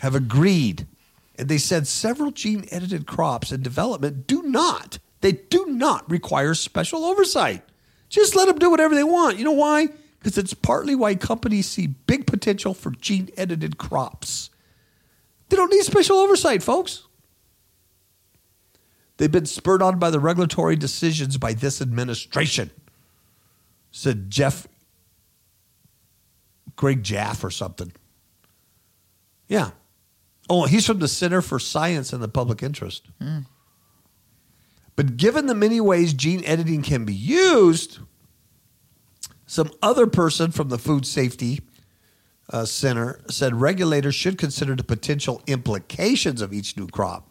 have 0.00 0.16
agreed, 0.16 0.88
and 1.36 1.48
they 1.48 1.58
said 1.58 1.86
several 1.86 2.32
gene 2.32 2.66
edited 2.72 3.06
crops 3.06 3.52
in 3.52 3.62
development 3.62 4.26
do 4.26 4.42
not, 4.42 4.98
they 5.20 5.32
do 5.32 5.66
not 5.66 6.10
require 6.10 6.54
special 6.54 7.04
oversight. 7.04 7.62
Just 8.08 8.34
let 8.34 8.48
them 8.48 8.58
do 8.58 8.68
whatever 8.68 8.96
they 8.96 9.04
want. 9.04 9.38
You 9.38 9.44
know 9.44 9.52
why? 9.52 9.88
Because 10.22 10.38
it's 10.38 10.54
partly 10.54 10.94
why 10.94 11.16
companies 11.16 11.66
see 11.66 11.88
big 11.88 12.28
potential 12.28 12.74
for 12.74 12.92
gene 12.92 13.28
edited 13.36 13.76
crops. 13.76 14.50
They 15.48 15.56
don't 15.56 15.72
need 15.72 15.82
special 15.82 16.18
oversight, 16.18 16.62
folks. 16.62 17.08
They've 19.16 19.30
been 19.30 19.46
spurred 19.46 19.82
on 19.82 19.98
by 19.98 20.10
the 20.10 20.20
regulatory 20.20 20.76
decisions 20.76 21.38
by 21.38 21.54
this 21.54 21.82
administration, 21.82 22.70
said 23.90 24.30
Jeff 24.30 24.68
Greg 26.76 27.02
Jaff 27.02 27.42
or 27.42 27.50
something. 27.50 27.92
Yeah. 29.48 29.70
Oh, 30.48 30.66
he's 30.66 30.86
from 30.86 31.00
the 31.00 31.08
Center 31.08 31.42
for 31.42 31.58
Science 31.58 32.12
and 32.12 32.22
the 32.22 32.28
Public 32.28 32.62
Interest. 32.62 33.06
Hmm. 33.20 33.40
But 34.94 35.16
given 35.16 35.46
the 35.46 35.54
many 35.54 35.80
ways 35.80 36.12
gene 36.12 36.44
editing 36.44 36.82
can 36.82 37.04
be 37.04 37.14
used, 37.14 37.98
some 39.52 39.70
other 39.82 40.06
person 40.06 40.50
from 40.50 40.70
the 40.70 40.78
Food 40.78 41.04
Safety 41.04 41.60
uh, 42.50 42.64
Center 42.64 43.20
said 43.28 43.60
regulators 43.60 44.14
should 44.14 44.38
consider 44.38 44.74
the 44.74 44.82
potential 44.82 45.42
implications 45.46 46.40
of 46.40 46.54
each 46.54 46.74
new 46.74 46.86
crop. 46.86 47.28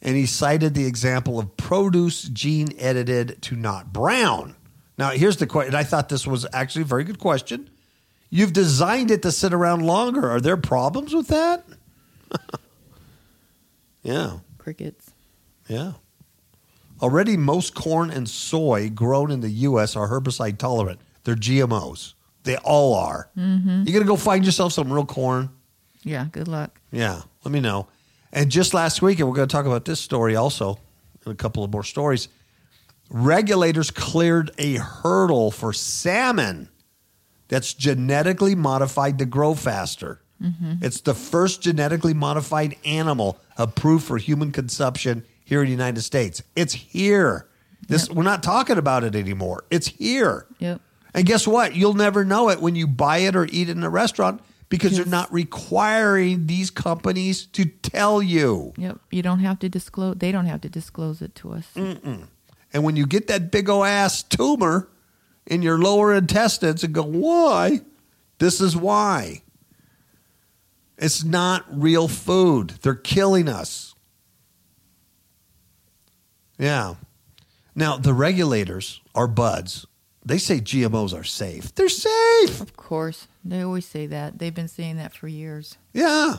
And 0.00 0.16
he 0.16 0.24
cited 0.24 0.72
the 0.72 0.86
example 0.86 1.38
of 1.38 1.58
produce 1.58 2.22
gene 2.22 2.68
edited 2.78 3.42
to 3.42 3.54
not 3.54 3.92
brown. 3.92 4.56
Now, 4.96 5.10
here's 5.10 5.36
the 5.36 5.46
question. 5.46 5.74
I 5.74 5.84
thought 5.84 6.08
this 6.08 6.26
was 6.26 6.46
actually 6.54 6.82
a 6.82 6.86
very 6.86 7.04
good 7.04 7.18
question. 7.18 7.68
You've 8.30 8.54
designed 8.54 9.10
it 9.10 9.20
to 9.20 9.30
sit 9.30 9.52
around 9.52 9.84
longer. 9.84 10.26
Are 10.26 10.40
there 10.40 10.56
problems 10.56 11.14
with 11.14 11.28
that? 11.28 11.66
yeah. 14.02 14.38
Crickets. 14.56 15.10
Yeah. 15.68 15.92
Already, 17.02 17.36
most 17.36 17.74
corn 17.74 18.08
and 18.08 18.26
soy 18.26 18.88
grown 18.88 19.30
in 19.30 19.42
the 19.42 19.50
U.S. 19.50 19.96
are 19.96 20.08
herbicide 20.08 20.56
tolerant. 20.56 20.98
They're 21.30 21.36
GMOs. 21.36 22.14
They 22.42 22.56
all 22.56 22.94
are. 22.94 23.30
Mm-hmm. 23.38 23.84
You're 23.86 24.00
to 24.00 24.04
go 24.04 24.16
find 24.16 24.44
yourself 24.44 24.72
some 24.72 24.92
real 24.92 25.06
corn? 25.06 25.50
Yeah, 26.02 26.26
good 26.32 26.48
luck. 26.48 26.80
Yeah, 26.90 27.22
let 27.44 27.52
me 27.52 27.60
know. 27.60 27.86
And 28.32 28.50
just 28.50 28.74
last 28.74 29.00
week, 29.00 29.20
and 29.20 29.28
we're 29.28 29.36
going 29.36 29.46
to 29.46 29.52
talk 29.52 29.66
about 29.66 29.84
this 29.84 30.00
story 30.00 30.34
also, 30.34 30.80
and 31.24 31.32
a 31.32 31.36
couple 31.36 31.62
of 31.62 31.70
more 31.72 31.84
stories. 31.84 32.28
Regulators 33.10 33.92
cleared 33.92 34.50
a 34.58 34.74
hurdle 34.74 35.52
for 35.52 35.72
salmon 35.72 36.68
that's 37.46 37.72
genetically 37.72 38.56
modified 38.56 39.18
to 39.18 39.24
grow 39.24 39.54
faster. 39.54 40.20
It's 40.80 41.02
the 41.02 41.14
first 41.14 41.60
genetically 41.62 42.14
modified 42.14 42.74
animal 42.84 43.38
approved 43.56 44.04
for 44.04 44.16
human 44.16 44.50
consumption 44.50 45.24
here 45.44 45.60
in 45.60 45.66
the 45.66 45.70
United 45.70 46.00
States. 46.00 46.42
It's 46.56 46.72
here. 46.72 47.46
This 47.86 48.10
we're 48.10 48.22
not 48.22 48.42
talking 48.42 48.78
about 48.78 49.04
it 49.04 49.14
anymore. 49.14 49.64
It's 49.70 49.86
here. 49.86 50.46
Yep. 50.58 50.80
And 51.14 51.26
guess 51.26 51.46
what? 51.46 51.74
You'll 51.74 51.94
never 51.94 52.24
know 52.24 52.50
it 52.50 52.60
when 52.60 52.76
you 52.76 52.86
buy 52.86 53.18
it 53.18 53.36
or 53.36 53.46
eat 53.46 53.68
it 53.68 53.76
in 53.76 53.82
a 53.82 53.90
restaurant 53.90 54.40
because 54.68 54.96
they're 54.96 55.04
not 55.04 55.32
requiring 55.32 56.46
these 56.46 56.70
companies 56.70 57.46
to 57.46 57.64
tell 57.64 58.22
you. 58.22 58.72
Yep. 58.76 59.00
You 59.10 59.22
don't 59.22 59.40
have 59.40 59.58
to 59.60 59.68
disclose. 59.68 60.16
They 60.18 60.30
don't 60.30 60.46
have 60.46 60.60
to 60.60 60.68
disclose 60.68 61.20
it 61.20 61.34
to 61.36 61.52
us. 61.52 61.66
Mm. 61.74 62.28
And 62.72 62.84
when 62.84 62.94
you 62.94 63.06
get 63.06 63.26
that 63.26 63.50
big 63.50 63.68
ol' 63.68 63.84
ass 63.84 64.22
tumor 64.22 64.88
in 65.46 65.62
your 65.62 65.78
lower 65.78 66.14
intestines 66.14 66.84
and 66.84 66.94
go, 66.94 67.02
why? 67.02 67.80
This 68.38 68.60
is 68.60 68.76
why. 68.76 69.42
It's 70.96 71.24
not 71.24 71.64
real 71.70 72.06
food. 72.06 72.74
They're 72.82 72.94
killing 72.94 73.48
us. 73.48 73.94
Yeah. 76.58 76.94
Now, 77.74 77.96
the 77.96 78.12
regulators, 78.12 79.00
our 79.14 79.26
buds, 79.26 79.86
they 80.24 80.38
say 80.38 80.60
GMOs 80.60 81.18
are 81.18 81.24
safe. 81.24 81.74
They're 81.74 81.88
safe. 81.88 82.60
Of 82.60 82.76
course, 82.76 83.26
they 83.44 83.62
always 83.62 83.86
say 83.86 84.06
that. 84.06 84.38
They've 84.38 84.54
been 84.54 84.68
saying 84.68 84.96
that 84.96 85.14
for 85.14 85.28
years. 85.28 85.78
Yeah. 85.92 86.36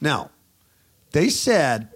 Now, 0.00 0.30
they 1.12 1.28
said 1.28 1.88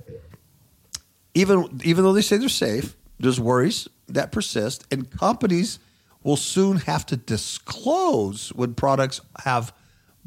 even 1.35 1.81
even 1.85 2.05
though 2.05 2.13
they 2.13 2.23
say 2.23 2.37
they're 2.37 2.49
safe, 2.49 2.97
there's 3.19 3.41
worries 3.41 3.89
that 4.09 4.33
persist, 4.33 4.87
and 4.91 5.11
companies 5.11 5.79
will 6.23 6.37
soon 6.37 6.79
have 6.79 7.05
to 7.07 7.17
disclose 7.17 8.51
when 8.51 8.75
products 8.75 9.21
have 9.45 9.73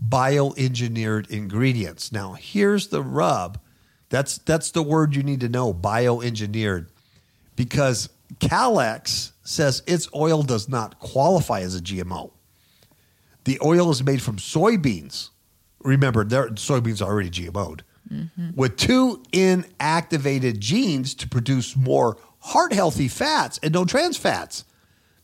bioengineered 0.10 1.30
ingredients. 1.30 2.12
Now, 2.12 2.34
here's 2.34 2.88
the 2.88 3.02
rub. 3.02 3.60
That's 4.10 4.38
that's 4.38 4.72
the 4.72 4.84
word 4.84 5.16
you 5.16 5.24
need 5.24 5.42
to 5.42 5.50
know, 5.50 5.74
bioengineered. 5.74 6.88
Because 7.56 8.10
Calyxt 8.36 9.32
says 9.44 9.84
its 9.88 10.08
oil 10.14 10.44
does 10.44 10.68
not 10.68 11.00
qualify 11.00 11.62
as 11.62 11.76
a 11.76 11.82
GMO. 11.82 12.32
The 13.46 13.60
oil 13.64 13.90
is 13.90 14.04
made 14.04 14.22
from 14.22 14.38
soybeans. 14.38 15.30
Remember, 15.80 16.24
their 16.26 16.50
soybeans 16.50 17.02
are 17.02 17.10
already 17.10 17.30
GMO'd. 17.30 17.84
Mm-hmm. 18.12 18.50
With 18.56 18.78
two 18.78 19.24
inactivated 19.32 20.60
genes 20.60 21.14
to 21.16 21.28
produce 21.28 21.76
more 21.76 22.18
heart 22.40 22.74
healthy 22.74 23.08
fats 23.08 23.60
and 23.62 23.74
no 23.74 23.86
trans 23.86 24.18
fats. 24.18 24.66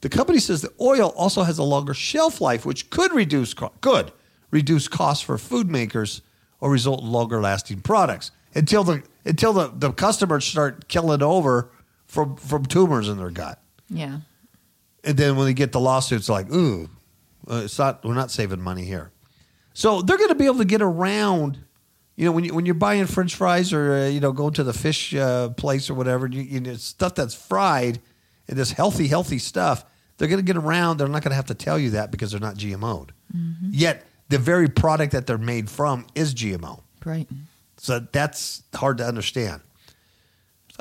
The 0.02 0.10
company 0.10 0.40
says 0.40 0.62
the 0.62 0.74
oil 0.82 1.14
also 1.16 1.44
has 1.44 1.58
a 1.58 1.64
longer 1.64 1.94
shelf 1.94 2.42
life, 2.42 2.66
which 2.66 2.90
could 2.90 3.14
reduce 3.14 3.54
co- 3.54 3.72
could 3.80 4.12
reduce 4.52 4.88
costs 4.88 5.24
for 5.24 5.38
food 5.38 5.70
makers 5.70 6.22
or 6.60 6.70
result 6.70 7.02
in 7.02 7.12
longer 7.12 7.42
lasting 7.42 7.82
products 7.82 8.32
until 8.54 8.84
the 8.84 9.04
until 9.26 9.54
the, 9.54 9.72
the 9.74 9.92
customers 9.94 10.44
start 10.46 10.88
killing 10.90 11.24
over 11.24 11.72
from 12.14 12.36
from 12.36 12.64
tumors 12.66 13.10
in 13.10 13.18
their 13.18 13.32
gut. 13.32 13.60
Yeah. 13.90 14.20
And 15.04 15.18
then 15.18 15.36
when 15.36 15.48
they 15.48 15.54
get 15.54 15.72
the 15.72 15.80
lawsuits, 15.80 16.30
like, 16.30 16.52
ooh, 16.54 16.88
uh, 17.50 17.64
it's 17.66 17.78
not. 17.78 18.06
We're 18.06 18.14
not 18.14 18.30
saving 18.30 18.62
money 18.62 18.86
here. 18.86 19.12
So 19.74 20.02
they're 20.02 20.18
going 20.18 20.30
to 20.30 20.36
be 20.36 20.46
able 20.46 20.60
to 20.60 20.66
get 20.66 20.82
around. 20.82 21.58
You 22.16 22.26
know, 22.26 22.32
when 22.32 22.44
you 22.44 22.54
when 22.54 22.68
you're 22.68 22.76
buying 22.76 23.08
French 23.08 23.34
fries 23.34 23.74
or 23.74 23.94
uh, 23.94 24.08
you 24.08 24.20
know 24.20 24.32
going 24.32 24.54
to 24.54 24.64
the 24.64 24.74
fish 24.74 25.16
uh, 25.16 25.50
place 25.50 25.90
or 25.90 25.96
whatever, 25.96 26.28
you, 26.28 26.44
you 26.44 26.60
know, 26.60 26.76
stuff 26.76 27.16
that's 27.16 27.34
fried 27.34 28.00
and 28.48 28.58
this 28.58 28.72
healthy, 28.72 29.08
healthy 29.08 29.40
stuff, 29.40 29.84
they're 30.18 30.28
going 30.28 30.40
to 30.40 30.46
get 30.46 30.56
around. 30.56 30.98
They're 30.98 31.08
not 31.08 31.24
going 31.24 31.32
to 31.32 31.36
have 31.36 31.48
to 31.48 31.56
tell 31.56 31.80
you 31.80 31.90
that 31.92 32.12
because 32.12 32.32
they're 32.32 32.40
not 32.40 32.56
GMO'd. 32.56 33.12
Yet 33.72 34.06
the 34.30 34.38
very 34.38 34.70
product 34.70 35.14
that 35.14 35.26
they're 35.26 35.40
made 35.40 35.68
from 35.70 36.06
is 36.14 36.36
GMO. 36.36 36.84
Right. 37.04 37.28
So 37.78 38.00
that's 38.00 38.62
hard 38.76 39.00
to 39.00 39.06
understand. 39.06 39.62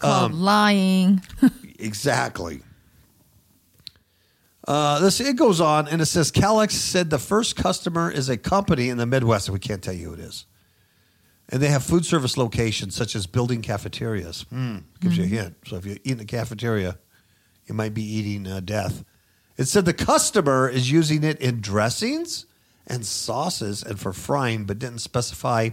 Called 0.00 0.33
Um, 0.33 0.40
lying. 0.40 1.22
Exactly. 1.78 2.61
Uh, 4.68 5.00
this 5.00 5.18
it 5.20 5.35
goes 5.35 5.61
on 5.61 5.88
and 5.88 6.00
it 6.00 6.07
says 6.07 6.31
Calyxt 6.31 6.72
said 6.72 7.11
the 7.11 7.18
first 7.18 7.57
customer 7.57 8.09
is 8.09 8.28
a 8.28 8.37
company 8.37 8.88
in 8.88 8.98
the 8.98 9.07
Midwest 9.07 9.48
and 9.48 9.52
we 9.52 9.59
can't 9.59 9.83
tell 9.83 9.94
you 9.94 10.09
who 10.09 10.14
it 10.14 10.20
is. 10.20 10.46
And 11.48 11.61
they 11.61 11.66
have 11.68 11.83
food 11.83 12.07
service 12.07 12.37
locations 12.37 12.94
such 12.94 13.16
as 13.16 13.26
building 13.26 13.62
cafeterias. 13.62 14.42
Hmm, 14.48 14.78
gives 15.00 15.18
you 15.18 15.24
a 15.24 15.26
hint. 15.26 15.57
So 15.66 15.76
if 15.76 15.85
you 15.85 15.94
eat 16.05 16.12
in 16.12 16.20
a 16.20 16.24
cafeteria, 16.24 16.98
you 17.66 17.74
might 17.74 17.94
be 17.94 18.05
eating 18.05 18.46
uh, 18.46 18.61
death. 18.61 19.05
It 19.57 19.64
said 19.66 19.85
the 19.85 19.92
customer 19.92 20.68
is 20.68 20.90
using 20.90 21.24
it 21.24 21.40
in 21.40 21.61
dressings 21.61 22.46
and 22.87 23.05
sauces 23.05 23.83
and 23.83 23.98
for 23.98 24.12
frying, 24.12 24.64
but 24.66 24.78
didn't 24.78 25.00
specify 25.00 25.70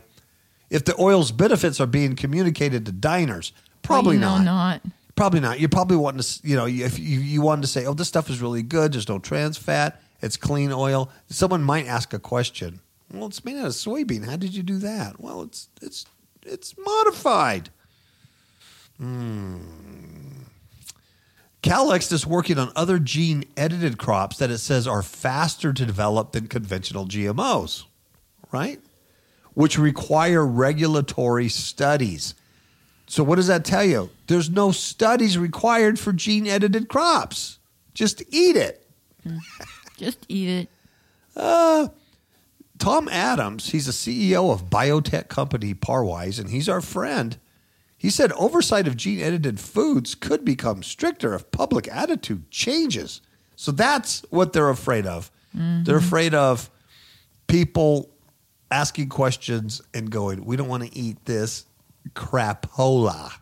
if 0.72 0.84
the 0.86 1.00
oil's 1.00 1.32
benefits 1.32 1.80
are 1.80 1.86
being 1.88 2.16
communicated 2.16 2.86
to 2.88 2.92
diners. 2.92 3.54
Probably 3.90 4.20
Well, 4.20 4.38
you 4.38 4.44
know 4.46 4.52
not. 4.52 4.84
not. 4.84 4.94
Probably 5.16 5.40
not. 5.40 5.60
You're 5.60 5.68
probably 5.68 5.98
wanting 5.98 6.22
to, 6.22 6.48
you 6.48 6.56
know, 6.56 6.68
if 6.68 7.00
you, 7.00 7.20
you 7.20 7.42
wanted 7.42 7.64
to 7.64 7.68
say, 7.68 7.86
oh, 7.88 7.94
this 7.96 8.08
stuff 8.08 8.30
is 8.30 8.40
really 8.40 8.62
good, 8.62 8.94
there's 8.94 9.10
no 9.10 9.18
trans 9.18 9.58
fat, 9.58 10.00
it's 10.22 10.38
clean 10.38 10.72
oil. 10.72 11.10
Someone 11.28 11.64
might 11.64 11.88
ask 11.88 12.14
a 12.14 12.20
question. 12.20 12.80
Well, 13.12 13.28
it's 13.28 13.44
made 13.44 13.58
out 13.58 13.66
of 13.66 13.72
soybean. 13.74 14.26
How 14.26 14.36
did 14.38 14.54
you 14.54 14.62
do 14.62 14.78
that? 14.78 15.20
Well, 15.20 15.42
it's 15.42 15.70
it's 15.82 16.06
it's 16.46 16.76
modified. 16.78 17.70
Hmm. 18.98 19.58
Calyxt 21.64 22.12
is 22.14 22.26
working 22.26 22.58
on 22.58 22.72
other 22.76 23.00
gene 23.00 23.44
edited 23.58 23.98
crops 23.98 24.38
that 24.38 24.52
it 24.52 24.60
says 24.60 24.88
are 24.88 25.02
faster 25.02 25.74
to 25.74 25.86
develop 25.86 26.32
than 26.32 26.48
conventional 26.48 27.06
GMOs, 27.08 27.86
right? 28.52 28.80
Which 29.56 29.78
require 29.78 30.46
regulatory 30.46 31.50
studies. 31.50 32.36
So, 33.10 33.24
what 33.24 33.38
does 33.38 33.48
that 33.48 33.66
tell 33.66 33.84
you? 33.84 34.12
There's 34.28 34.52
no 34.52 34.72
studies 34.72 35.36
required 35.36 36.00
for 36.00 36.14
gene 36.14 36.46
edited 36.46 36.88
crops. 36.90 37.58
Just 37.96 38.22
eat 38.30 38.56
it. 38.56 38.88
Just 39.98 40.28
eat 40.30 40.48
it. 40.48 40.70
Uh, 41.36 41.88
Tom 42.78 43.10
Adams, 43.10 43.72
he's 43.72 43.88
a 43.88 43.92
CEO 43.92 44.54
of 44.54 44.70
biotech 44.70 45.28
company 45.28 45.74
Pairwise, 45.74 46.40
and 46.40 46.52
he's 46.52 46.70
our 46.70 46.82
friend. 46.82 47.38
He 47.98 48.12
said 48.12 48.32
oversight 48.34 48.88
of 48.88 48.96
gene 48.96 49.20
edited 49.20 49.60
foods 49.60 50.14
could 50.14 50.46
become 50.46 50.84
stricter 50.84 51.34
if 51.34 51.50
public 51.50 51.88
attitude 51.92 52.52
changes. 52.52 53.22
So 53.56 53.72
that's 53.72 54.24
what 54.30 54.54
they're 54.54 54.70
afraid 54.70 55.08
of. 55.08 55.32
They're 55.84 55.98
afraid 55.98 56.36
of 56.36 56.70
people 57.48 58.12
asking 58.70 59.10
questions 59.10 59.82
and 59.96 60.12
going, 60.12 60.46
We 60.46 60.56
don't 60.56 60.68
want 60.70 60.84
to 60.84 60.96
eat 60.96 61.26
this 61.26 61.66
crapola. 62.16 63.34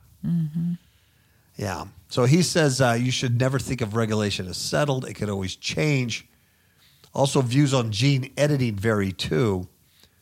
Yeah. 1.55 1.85
So 2.09 2.25
he 2.25 2.41
says 2.41 2.79
uh, 2.79 2.97
you 2.99 3.11
should 3.11 3.39
never 3.39 3.59
think 3.59 3.81
of 3.81 3.95
regulation 3.95 4.47
as 4.47 4.57
settled, 4.57 5.05
it 5.07 5.15
could 5.15 5.29
always 5.29 5.55
change. 5.55 6.27
Also, 7.13 7.41
views 7.41 7.73
on 7.73 7.91
gene 7.91 8.31
editing 8.37 8.75
vary 8.75 9.11
too. 9.11 9.67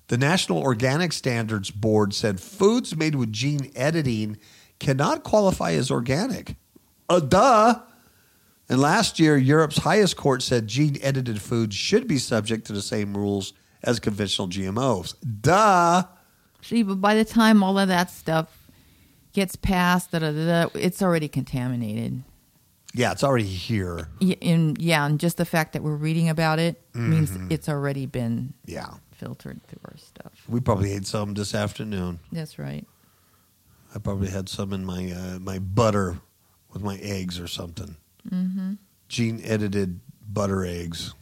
The 0.07 0.17
National 0.17 0.59
Organic 0.59 1.13
Standards 1.13 1.71
Board 1.71 2.13
said 2.13 2.39
foods 2.39 2.95
made 2.95 3.15
with 3.15 3.33
gene 3.33 3.71
editing 3.75 4.37
cannot 4.79 5.23
qualify 5.23 5.71
as 5.73 5.91
organic. 5.91 6.55
Uh, 7.09 7.19
duh. 7.19 7.81
And 8.69 8.79
last 8.79 9.19
year, 9.19 9.37
Europe's 9.37 9.77
highest 9.77 10.15
court 10.15 10.41
said 10.41 10.67
gene 10.67 10.97
edited 11.01 11.41
foods 11.41 11.75
should 11.75 12.07
be 12.07 12.17
subject 12.17 12.65
to 12.67 12.73
the 12.73 12.81
same 12.81 13.15
rules 13.15 13.53
as 13.83 13.99
conventional 13.99 14.47
GMOs. 14.47 15.15
Duh. 15.41 16.03
See, 16.65 16.83
but 16.83 16.95
by 16.95 17.15
the 17.15 17.25
time 17.25 17.61
all 17.63 17.77
of 17.77 17.87
that 17.89 18.09
stuff 18.09 18.47
gets 19.33 19.55
passed, 19.55 20.11
da, 20.11 20.19
da, 20.19 20.31
da, 20.31 20.63
da, 20.65 20.69
it's 20.73 21.01
already 21.01 21.27
contaminated. 21.27 22.23
Yeah, 22.93 23.11
it's 23.11 23.23
already 23.23 23.45
here. 23.45 24.07
Y- 24.21 24.37
And 24.41 24.77
yeah, 24.81 25.05
and 25.05 25.19
just 25.19 25.37
the 25.37 25.45
fact 25.45 25.73
that 25.73 25.83
we're 25.83 25.95
reading 25.95 26.29
about 26.29 26.59
it 26.59 26.81
means 26.93 27.37
it's 27.51 27.67
already 27.69 28.05
been 28.05 28.53
Yeah. 28.65 28.93
filtered 29.11 29.61
through 29.67 29.79
our 29.85 29.97
stuff. 29.97 30.31
We 30.47 30.59
probably 30.59 30.93
ate 30.93 31.05
some 31.05 31.33
this 31.33 31.53
afternoon. 31.53 32.19
That's 32.31 32.57
right. 32.57 32.87
I 33.93 33.99
probably 33.99 34.29
had 34.29 34.49
some 34.49 34.73
in 34.73 34.83
my 34.85 35.11
uh, 35.11 35.39
my 35.39 35.59
butter 35.59 36.19
with 36.73 36.81
my 36.83 36.97
eggs 36.97 37.39
or 37.39 37.47
something. 37.47 37.95
Mm-hmm. 38.29 38.73
Gene 39.07 39.41
edited 39.43 39.99
butter 40.27 40.65
eggs. 40.65 41.13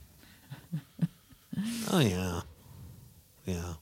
oh 1.92 2.00
yeah, 2.00 2.42
yeah. 3.46 3.74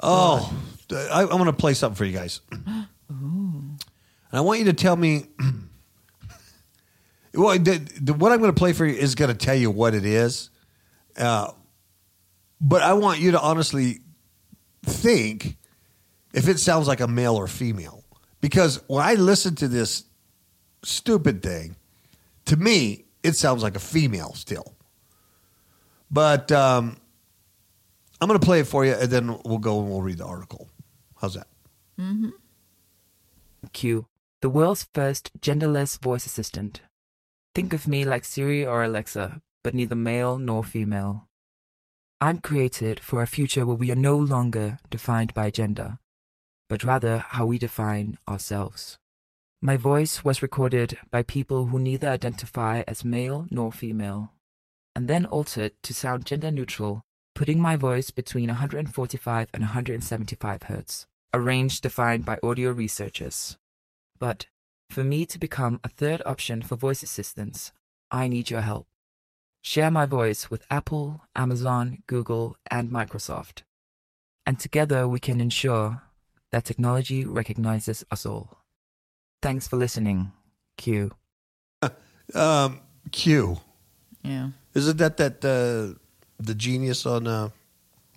Oh, 0.00 0.52
I, 0.92 1.22
I'm 1.22 1.28
going 1.28 1.44
to 1.46 1.52
play 1.52 1.74
something 1.74 1.96
for 1.96 2.04
you 2.04 2.12
guys, 2.12 2.40
and 2.50 3.78
I 4.32 4.40
want 4.40 4.58
you 4.60 4.66
to 4.66 4.72
tell 4.72 4.96
me. 4.96 5.26
well, 7.34 7.58
the, 7.58 7.78
the, 8.00 8.14
what 8.14 8.32
I'm 8.32 8.38
going 8.40 8.52
to 8.52 8.58
play 8.58 8.72
for 8.72 8.86
you 8.86 8.94
is 8.94 9.14
going 9.14 9.30
to 9.30 9.36
tell 9.36 9.54
you 9.54 9.70
what 9.70 9.94
it 9.94 10.04
is, 10.04 10.50
uh, 11.16 11.50
but 12.60 12.82
I 12.82 12.94
want 12.94 13.20
you 13.20 13.32
to 13.32 13.40
honestly 13.40 14.00
think 14.84 15.56
if 16.32 16.48
it 16.48 16.58
sounds 16.58 16.88
like 16.88 17.00
a 17.00 17.08
male 17.08 17.36
or 17.36 17.46
female. 17.46 18.04
Because 18.40 18.82
when 18.88 19.02
I 19.02 19.14
listen 19.14 19.54
to 19.56 19.68
this 19.68 20.04
stupid 20.82 21.42
thing, 21.42 21.76
to 22.46 22.56
me, 22.56 23.06
it 23.22 23.36
sounds 23.36 23.62
like 23.62 23.74
a 23.74 23.80
female 23.80 24.34
still. 24.34 24.74
But 26.10 26.52
um, 26.52 26.98
I'm 28.24 28.28
going 28.28 28.40
to 28.40 28.46
play 28.46 28.60
it 28.60 28.66
for 28.66 28.86
you, 28.86 28.94
and 28.94 29.10
then 29.10 29.38
we'll 29.44 29.58
go 29.58 29.80
and 29.80 29.90
we'll 29.90 30.00
read 30.00 30.16
the 30.16 30.24
article. 30.24 30.70
How's 31.20 31.34
that? 31.34 31.46
Mm-hmm. 32.00 32.30
Q, 33.74 34.06
the 34.40 34.48
world's 34.48 34.88
first 34.94 35.30
genderless 35.42 36.00
voice 36.00 36.24
assistant. 36.24 36.80
Think 37.54 37.74
of 37.74 37.86
me 37.86 38.02
like 38.06 38.24
Siri 38.24 38.64
or 38.64 38.82
Alexa, 38.82 39.42
but 39.62 39.74
neither 39.74 39.94
male 39.94 40.38
nor 40.38 40.64
female. 40.64 41.28
I'm 42.18 42.38
created 42.38 42.98
for 42.98 43.20
a 43.20 43.26
future 43.26 43.66
where 43.66 43.76
we 43.76 43.90
are 43.90 43.94
no 43.94 44.16
longer 44.16 44.78
defined 44.88 45.34
by 45.34 45.50
gender, 45.50 45.98
but 46.70 46.82
rather 46.82 47.18
how 47.18 47.44
we 47.44 47.58
define 47.58 48.16
ourselves. 48.26 48.96
My 49.60 49.76
voice 49.76 50.24
was 50.24 50.40
recorded 50.40 50.96
by 51.10 51.24
people 51.24 51.66
who 51.66 51.78
neither 51.78 52.08
identify 52.08 52.84
as 52.88 53.04
male 53.04 53.46
nor 53.50 53.70
female, 53.70 54.32
and 54.96 55.08
then 55.08 55.26
altered 55.26 55.72
to 55.82 55.92
sound 55.92 56.24
gender 56.24 56.50
neutral, 56.50 57.04
putting 57.34 57.60
my 57.60 57.76
voice 57.76 58.10
between 58.10 58.48
145 58.48 59.48
and 59.52 59.62
175 59.62 60.62
hertz, 60.64 61.06
a 61.32 61.40
range 61.40 61.80
defined 61.80 62.24
by 62.24 62.38
audio 62.42 62.70
researchers. 62.70 63.56
But 64.18 64.46
for 64.88 65.02
me 65.02 65.26
to 65.26 65.38
become 65.38 65.80
a 65.82 65.88
third 65.88 66.22
option 66.24 66.62
for 66.62 66.76
voice 66.76 67.02
assistants, 67.02 67.72
I 68.10 68.28
need 68.28 68.50
your 68.50 68.60
help. 68.60 68.86
Share 69.62 69.90
my 69.90 70.06
voice 70.06 70.50
with 70.50 70.66
Apple, 70.70 71.22
Amazon, 71.34 72.02
Google, 72.06 72.56
and 72.70 72.90
Microsoft. 72.90 73.62
And 74.46 74.60
together 74.60 75.08
we 75.08 75.18
can 75.18 75.40
ensure 75.40 76.02
that 76.52 76.64
technology 76.64 77.24
recognizes 77.24 78.04
us 78.10 78.24
all. 78.26 78.58
Thanks 79.42 79.66
for 79.66 79.76
listening. 79.76 80.32
Q. 80.76 81.12
Um, 82.34 82.80
Q. 83.10 83.58
Yeah. 84.22 84.50
Isn't 84.72 84.96
that 84.98 85.16
that 85.18 85.44
uh, 85.44 85.98
the 86.38 86.54
genius 86.54 87.06
on 87.06 87.26
uh, 87.26 87.50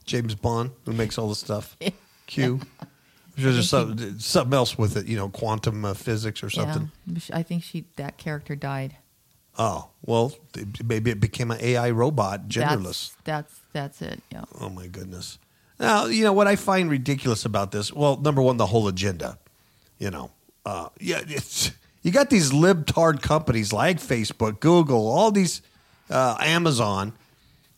James 0.05 0.35
Bond 0.35 0.71
who 0.85 0.93
makes 0.93 1.17
all 1.17 1.29
the 1.29 1.35
stuff? 1.35 1.77
Q. 2.27 2.59
I'm 2.81 3.43
sure 3.43 3.51
there's 3.51 3.69
some, 3.69 4.19
something 4.19 4.53
else 4.53 4.77
with 4.77 4.97
it, 4.97 5.05
you 5.05 5.15
know, 5.15 5.29
quantum 5.29 5.85
uh, 5.85 5.93
physics 5.93 6.43
or 6.43 6.49
something. 6.49 6.91
Yeah. 7.05 7.19
I 7.33 7.43
think 7.43 7.63
she 7.63 7.85
that 7.95 8.17
character 8.17 8.55
died. 8.55 8.97
Oh, 9.59 9.89
well, 10.05 10.33
maybe 10.83 11.11
it 11.11 11.19
became 11.19 11.51
an 11.51 11.57
AI 11.61 11.89
robot, 11.91 12.47
genderless. 12.47 13.15
That's 13.23 13.59
that's, 13.73 13.99
that's 13.99 14.01
it. 14.01 14.21
Yeah. 14.31 14.45
Oh 14.59 14.69
my 14.69 14.87
goodness. 14.87 15.39
Now, 15.79 16.05
you 16.05 16.23
know 16.23 16.33
what 16.33 16.47
I 16.47 16.55
find 16.55 16.89
ridiculous 16.89 17.45
about 17.45 17.71
this? 17.71 17.93
Well, 17.93 18.17
number 18.17 18.41
one, 18.41 18.57
the 18.57 18.65
whole 18.65 18.87
agenda. 18.87 19.37
You 19.99 20.11
know, 20.11 20.31
uh, 20.65 20.89
yeah, 20.99 21.21
it's 21.27 21.71
you 22.03 22.11
got 22.11 22.29
these 22.29 22.51
libtard 22.51 23.21
companies 23.21 23.73
like 23.73 23.97
Facebook, 23.97 24.59
Google, 24.59 25.07
all 25.07 25.31
these, 25.31 25.61
uh, 26.09 26.37
Amazon, 26.39 27.13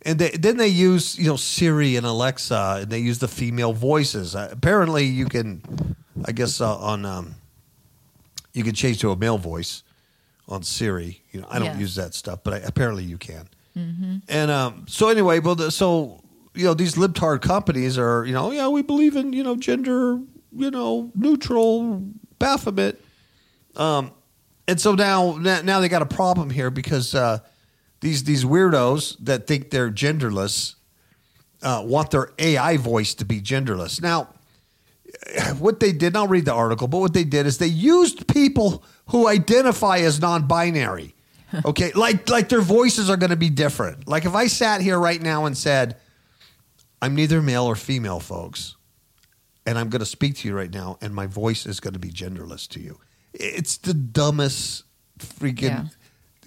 and 0.03 0.17
they, 0.19 0.29
then 0.31 0.57
they 0.57 0.67
use 0.67 1.17
you 1.17 1.27
know 1.27 1.35
Siri 1.35 1.95
and 1.95 2.05
Alexa, 2.05 2.79
and 2.81 2.89
they 2.91 2.99
use 2.99 3.19
the 3.19 3.27
female 3.27 3.73
voices. 3.73 4.35
Uh, 4.35 4.49
apparently, 4.51 5.05
you 5.05 5.25
can, 5.25 5.61
I 6.25 6.31
guess, 6.31 6.61
uh, 6.61 6.77
on 6.77 7.05
um, 7.05 7.35
you 8.53 8.63
can 8.63 8.73
change 8.73 8.99
to 9.01 9.11
a 9.11 9.15
male 9.15 9.37
voice 9.37 9.83
on 10.47 10.63
Siri. 10.63 11.21
You 11.31 11.41
know, 11.41 11.47
I 11.49 11.59
don't 11.59 11.65
Yes. 11.67 11.79
use 11.79 11.95
that 11.95 12.13
stuff, 12.13 12.39
but 12.43 12.53
I, 12.53 12.57
apparently 12.57 13.03
you 13.03 13.17
can. 13.17 13.47
And 14.27 14.51
um, 14.51 14.85
so 14.89 15.07
anyway, 15.07 15.39
well, 15.39 15.55
the, 15.55 15.71
so 15.71 16.21
you 16.53 16.65
know, 16.65 16.73
these 16.73 16.95
libtard 16.95 17.41
companies 17.41 17.97
are, 17.97 18.25
you 18.25 18.33
know, 18.33 18.51
yeah, 18.51 18.67
we 18.67 18.81
believe 18.81 19.15
in 19.15 19.31
you 19.31 19.41
know 19.43 19.55
gender, 19.55 20.19
you 20.53 20.69
know, 20.71 21.11
neutral 21.15 22.03
Baphomet. 22.39 22.99
Um, 23.77 24.11
and 24.67 24.81
so 24.81 24.95
now, 24.95 25.37
now 25.37 25.61
now 25.61 25.79
they 25.79 25.87
got 25.87 26.01
a 26.01 26.05
problem 26.05 26.49
here 26.49 26.69
because 26.69 27.15
uh, 27.15 27.39
these 28.01 28.23
these 28.23 28.45
weirdos 28.45 29.17
that 29.19 29.47
think 29.47 29.69
they're 29.69 29.91
genderless 29.91 30.75
uh, 31.61 31.83
want 31.85 32.11
their 32.11 32.31
AI 32.39 32.77
voice 32.77 33.13
to 33.15 33.25
be 33.25 33.41
genderless. 33.41 34.01
Now, 34.01 34.29
what 35.59 35.79
they 35.79 35.91
did, 35.91 36.15
I'll 36.15 36.27
read 36.27 36.45
the 36.45 36.53
article, 36.53 36.87
but 36.87 36.99
what 36.99 37.13
they 37.13 37.23
did 37.23 37.45
is 37.45 37.57
they 37.57 37.67
used 37.67 38.27
people 38.27 38.83
who 39.07 39.27
identify 39.27 39.99
as 39.99 40.19
non-binary. 40.19 41.15
Okay, 41.65 41.91
like 41.93 42.29
like 42.29 42.47
their 42.47 42.61
voices 42.61 43.09
are 43.09 43.17
going 43.17 43.31
to 43.31 43.35
be 43.35 43.49
different. 43.49 44.07
Like 44.07 44.25
if 44.25 44.35
I 44.35 44.45
sat 44.45 44.81
here 44.81 44.99
right 44.99 45.19
now 45.19 45.45
and 45.45 45.57
said, 45.57 45.97
"I'm 47.01 47.15
neither 47.15 47.41
male 47.41 47.63
or 47.63 47.75
female, 47.75 48.19
folks," 48.19 48.75
and 49.65 49.75
I'm 49.75 49.89
going 49.89 50.01
to 50.01 50.05
speak 50.05 50.35
to 50.35 50.47
you 50.47 50.55
right 50.55 50.71
now, 50.71 50.99
and 51.01 51.11
my 51.11 51.25
voice 51.25 51.65
is 51.65 51.79
going 51.79 51.95
to 51.95 51.99
be 51.99 52.11
genderless 52.11 52.67
to 52.67 52.79
you. 52.79 52.99
It's 53.33 53.77
the 53.77 53.95
dumbest 53.95 54.83
freaking. 55.17 55.61
Yeah. 55.61 55.85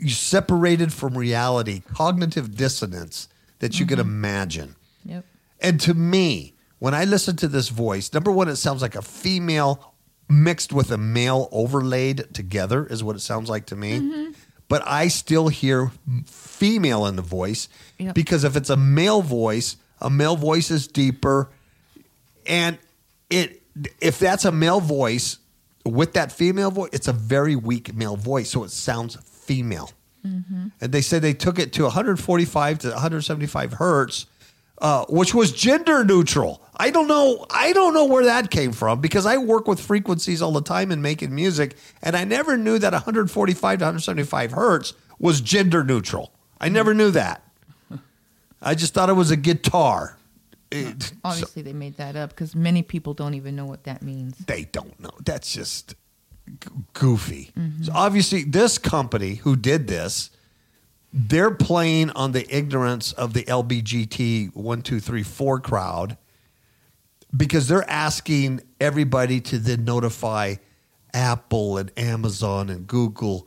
You 0.02 0.10
separated 0.10 0.92
from 0.92 1.16
reality, 1.16 1.82
cognitive 1.94 2.56
dissonance 2.56 3.28
that 3.60 3.78
you 3.78 3.86
can 3.86 3.98
mm-hmm. 3.98 4.08
imagine. 4.08 4.76
Yep. 5.04 5.24
And 5.60 5.80
to 5.82 5.94
me, 5.94 6.54
when 6.80 6.94
I 6.94 7.04
listen 7.04 7.36
to 7.36 7.48
this 7.48 7.68
voice, 7.68 8.12
number 8.12 8.32
one, 8.32 8.48
it 8.48 8.56
sounds 8.56 8.82
like 8.82 8.96
a 8.96 9.02
female 9.02 9.94
mixed 10.28 10.72
with 10.72 10.90
a 10.90 10.98
male 10.98 11.48
overlaid 11.52 12.34
together, 12.34 12.84
is 12.86 13.04
what 13.04 13.14
it 13.14 13.20
sounds 13.20 13.48
like 13.48 13.66
to 13.66 13.76
me. 13.76 14.00
Mm-hmm. 14.00 14.32
But 14.68 14.82
I 14.86 15.08
still 15.08 15.48
hear 15.48 15.92
female 16.26 17.06
in 17.06 17.16
the 17.16 17.22
voice 17.22 17.68
Yep. 17.98 18.14
because 18.14 18.42
if 18.42 18.56
it's 18.56 18.70
a 18.70 18.76
male 18.76 19.22
voice, 19.22 19.76
a 20.00 20.10
male 20.10 20.34
voice 20.36 20.70
is 20.70 20.88
deeper. 20.88 21.50
And 22.46 22.78
it 23.30 23.62
if 24.00 24.18
that's 24.18 24.44
a 24.44 24.52
male 24.52 24.80
voice 24.80 25.38
with 25.84 26.14
that 26.14 26.32
female 26.32 26.70
voice, 26.70 26.90
it's 26.92 27.08
a 27.08 27.12
very 27.12 27.56
weak 27.56 27.94
male 27.94 28.16
voice. 28.16 28.50
So 28.50 28.64
it 28.64 28.70
sounds 28.70 29.16
female. 29.42 29.90
And 30.24 30.70
they 30.80 31.00
said 31.00 31.20
they 31.22 31.34
took 31.34 31.58
it 31.58 31.72
to 31.72 31.82
145 31.82 32.78
to 32.80 32.88
175 32.90 33.72
hertz, 33.72 34.26
uh, 34.78 35.04
which 35.08 35.34
was 35.34 35.50
gender 35.50 36.04
neutral. 36.04 36.62
I 36.76 36.90
don't 36.90 37.08
know. 37.08 37.44
I 37.50 37.72
don't 37.72 37.92
know 37.92 38.04
where 38.04 38.24
that 38.26 38.50
came 38.50 38.70
from 38.70 39.00
because 39.00 39.26
I 39.26 39.36
work 39.38 39.66
with 39.66 39.80
frequencies 39.80 40.40
all 40.40 40.52
the 40.52 40.62
time 40.62 40.92
in 40.92 41.02
making 41.02 41.34
music, 41.34 41.76
and 42.02 42.16
I 42.16 42.22
never 42.22 42.56
knew 42.56 42.78
that 42.78 42.92
145 42.92 43.78
to 43.80 43.84
175 43.84 44.52
hertz 44.52 44.94
was 45.18 45.40
gender 45.40 45.82
neutral. 45.82 46.32
I 46.60 46.68
never 46.68 46.94
knew 46.94 47.10
that. 47.10 47.42
I 48.62 48.76
just 48.76 48.94
thought 48.94 49.08
it 49.10 49.14
was 49.14 49.32
a 49.32 49.36
guitar. 49.36 50.18
It- 50.70 51.02
so- 51.02 51.14
Obviously, 51.24 51.62
they 51.62 51.72
made 51.72 51.96
that 51.96 52.14
up 52.14 52.30
because 52.30 52.54
many 52.54 52.82
people 52.84 53.12
don't 53.12 53.34
even 53.34 53.56
know 53.56 53.66
what 53.66 53.82
that 53.84 54.02
means. 54.02 54.38
they 54.46 54.64
don't 54.66 54.98
know. 55.00 55.10
That's 55.24 55.52
just 55.52 55.96
g- 56.46 56.70
goofy. 56.92 57.52
So 57.82 57.92
obviously, 57.94 58.44
this 58.44 58.78
company 58.78 59.36
who 59.36 59.56
did 59.56 59.86
this, 59.86 60.30
they're 61.12 61.50
playing 61.50 62.10
on 62.10 62.32
the 62.32 62.46
ignorance 62.54 63.12
of 63.12 63.34
the 63.34 63.44
LBGT 63.44 64.54
one, 64.54 64.82
two, 64.82 65.00
three, 65.00 65.22
four 65.22 65.60
crowd 65.60 66.16
because 67.36 67.68
they're 67.68 67.88
asking 67.88 68.60
everybody 68.80 69.40
to 69.40 69.58
then 69.58 69.84
notify 69.84 70.56
Apple 71.14 71.78
and 71.78 71.90
Amazon 71.98 72.68
and 72.70 72.86
Google 72.86 73.46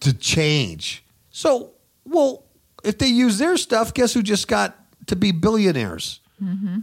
to 0.00 0.12
change. 0.12 1.04
So, 1.30 1.72
well, 2.04 2.44
if 2.84 2.98
they 2.98 3.08
use 3.08 3.38
their 3.38 3.56
stuff, 3.56 3.92
guess 3.94 4.14
who 4.14 4.22
just 4.22 4.48
got 4.48 4.76
to 5.06 5.16
be 5.16 5.32
billionaires? 5.32 6.20
Mm-hmm. 6.42 6.78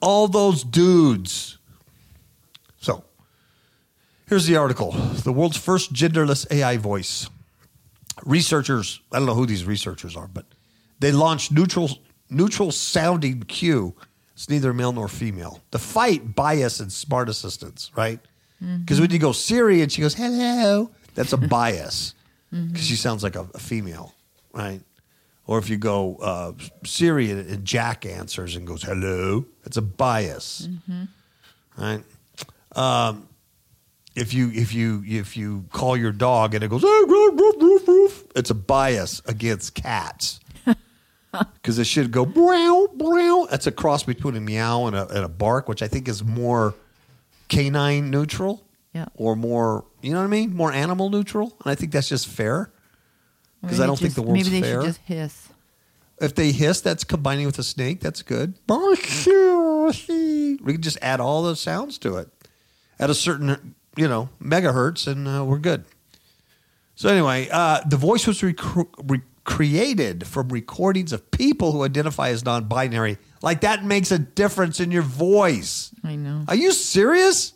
All 0.00 0.28
those 0.28 0.64
dudes. 0.64 1.58
Here's 4.30 4.46
the 4.46 4.56
article 4.56 4.92
The 4.92 5.32
world's 5.32 5.56
first 5.56 5.92
genderless 5.92 6.46
AI 6.52 6.76
voice. 6.76 7.28
Researchers, 8.24 9.00
I 9.12 9.18
don't 9.18 9.26
know 9.26 9.34
who 9.34 9.44
these 9.44 9.64
researchers 9.64 10.16
are, 10.16 10.28
but 10.28 10.44
they 11.00 11.10
launched 11.10 11.50
neutral, 11.50 11.90
neutral 12.28 12.70
sounding 12.70 13.42
Q. 13.42 13.92
It's 14.34 14.48
neither 14.48 14.72
male 14.72 14.92
nor 14.92 15.08
female. 15.08 15.60
The 15.72 15.80
fight 15.80 16.36
bias 16.36 16.78
in 16.78 16.90
smart 16.90 17.28
assistants, 17.28 17.90
right? 17.96 18.20
Because 18.60 19.00
when 19.00 19.10
you 19.10 19.18
go 19.18 19.32
Siri 19.32 19.82
and 19.82 19.90
she 19.90 20.00
goes, 20.00 20.14
hello, 20.14 20.92
that's 21.16 21.32
a 21.32 21.36
bias 21.56 22.14
because 22.52 22.86
she 22.86 22.94
sounds 22.96 23.24
like 23.24 23.34
a, 23.34 23.48
a 23.52 23.58
female, 23.58 24.14
right? 24.52 24.80
Or 25.48 25.58
if 25.58 25.68
you 25.68 25.76
go 25.76 26.16
uh, 26.16 26.52
Siri 26.84 27.32
and, 27.32 27.50
and 27.50 27.64
Jack 27.64 28.06
answers 28.06 28.54
and 28.54 28.64
goes, 28.64 28.82
hello, 28.84 29.44
that's 29.64 29.76
a 29.76 29.82
bias, 29.82 30.68
right? 31.76 32.04
Um, 32.76 33.26
if 34.20 34.34
you 34.34 34.50
if 34.54 34.74
you 34.74 35.02
if 35.06 35.36
you 35.36 35.64
call 35.72 35.96
your 35.96 36.12
dog 36.12 36.54
and 36.54 36.62
it 36.62 36.68
goes 36.70 36.82
it's 38.36 38.50
a 38.50 38.54
bias 38.54 39.22
against 39.26 39.74
cats 39.74 40.40
because 41.54 41.78
it 41.78 41.86
should 41.86 42.10
go 42.10 42.24
brow 42.26 42.88
brow. 42.94 43.46
That's 43.50 43.66
a 43.66 43.72
cross 43.72 44.02
between 44.04 44.36
a 44.36 44.40
meow 44.40 44.86
and 44.86 44.94
a, 44.96 45.06
and 45.08 45.24
a 45.24 45.28
bark, 45.28 45.68
which 45.68 45.82
I 45.82 45.88
think 45.88 46.08
is 46.08 46.22
more 46.22 46.74
canine 47.48 48.10
neutral, 48.10 48.62
Yeah. 48.92 49.06
or 49.14 49.36
more 49.36 49.84
you 50.02 50.12
know 50.12 50.18
what 50.18 50.24
I 50.24 50.28
mean, 50.28 50.54
more 50.54 50.72
animal 50.72 51.10
neutral, 51.10 51.56
and 51.64 51.70
I 51.70 51.74
think 51.74 51.92
that's 51.92 52.08
just 52.08 52.26
fair. 52.26 52.70
Because 53.62 53.80
I 53.80 53.86
don't 53.86 53.98
think 53.98 54.14
the 54.14 54.22
world's 54.22 54.48
maybe 54.50 54.60
they 54.60 54.66
fair. 54.66 54.80
should 54.80 54.86
just 54.88 55.00
hiss. 55.04 55.48
If 56.18 56.34
they 56.34 56.52
hiss, 56.52 56.80
that's 56.80 57.04
combining 57.04 57.44
with 57.46 57.58
a 57.58 57.62
snake. 57.62 58.00
That's 58.00 58.22
good. 58.22 58.54
We 60.62 60.72
can 60.74 60.82
just 60.82 60.98
add 61.02 61.20
all 61.20 61.42
those 61.42 61.60
sounds 61.60 61.98
to 61.98 62.16
it 62.18 62.28
at 62.98 63.10
a 63.10 63.14
certain, 63.14 63.74
you 63.96 64.08
know, 64.08 64.28
megahertz, 64.42 65.06
and 65.06 65.26
uh, 65.28 65.44
we're 65.44 65.58
good. 65.58 65.84
So 66.94 67.08
anyway, 67.08 67.48
uh, 67.50 67.80
the 67.88 67.96
voice 67.96 68.26
was 68.26 68.42
rec- 68.42 68.58
re- 69.04 69.22
created 69.44 70.26
from 70.26 70.48
recordings 70.50 71.12
of 71.12 71.30
people 71.30 71.72
who 71.72 71.82
identify 71.82 72.28
as 72.28 72.44
non-binary. 72.44 73.18
Like 73.42 73.62
that 73.62 73.84
makes 73.84 74.10
a 74.12 74.18
difference 74.18 74.80
in 74.80 74.90
your 74.90 75.02
voice. 75.02 75.90
I 76.04 76.16
know. 76.16 76.44
Are 76.46 76.54
you 76.54 76.72
serious? 76.72 77.54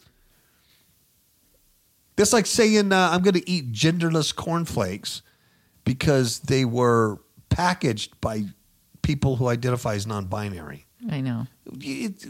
That's 2.16 2.33
like 2.33 2.47
saying 2.47 2.92
uh, 2.92 3.11
I'm 3.12 3.23
going 3.23 3.35
to 3.35 3.49
eat 3.51 3.73
genderless 3.73 4.35
cornflakes 4.35 5.23
because 5.85 6.40
they 6.40 6.64
were 6.64 7.18
packaged 7.49 8.18
by 8.20 8.44
people 9.03 9.37
who 9.37 9.49
identify 9.49 9.94
as 9.94 10.07
non-binary. 10.07 10.87
I 11.11 11.20
know. 11.20 11.47
It- 11.81 12.25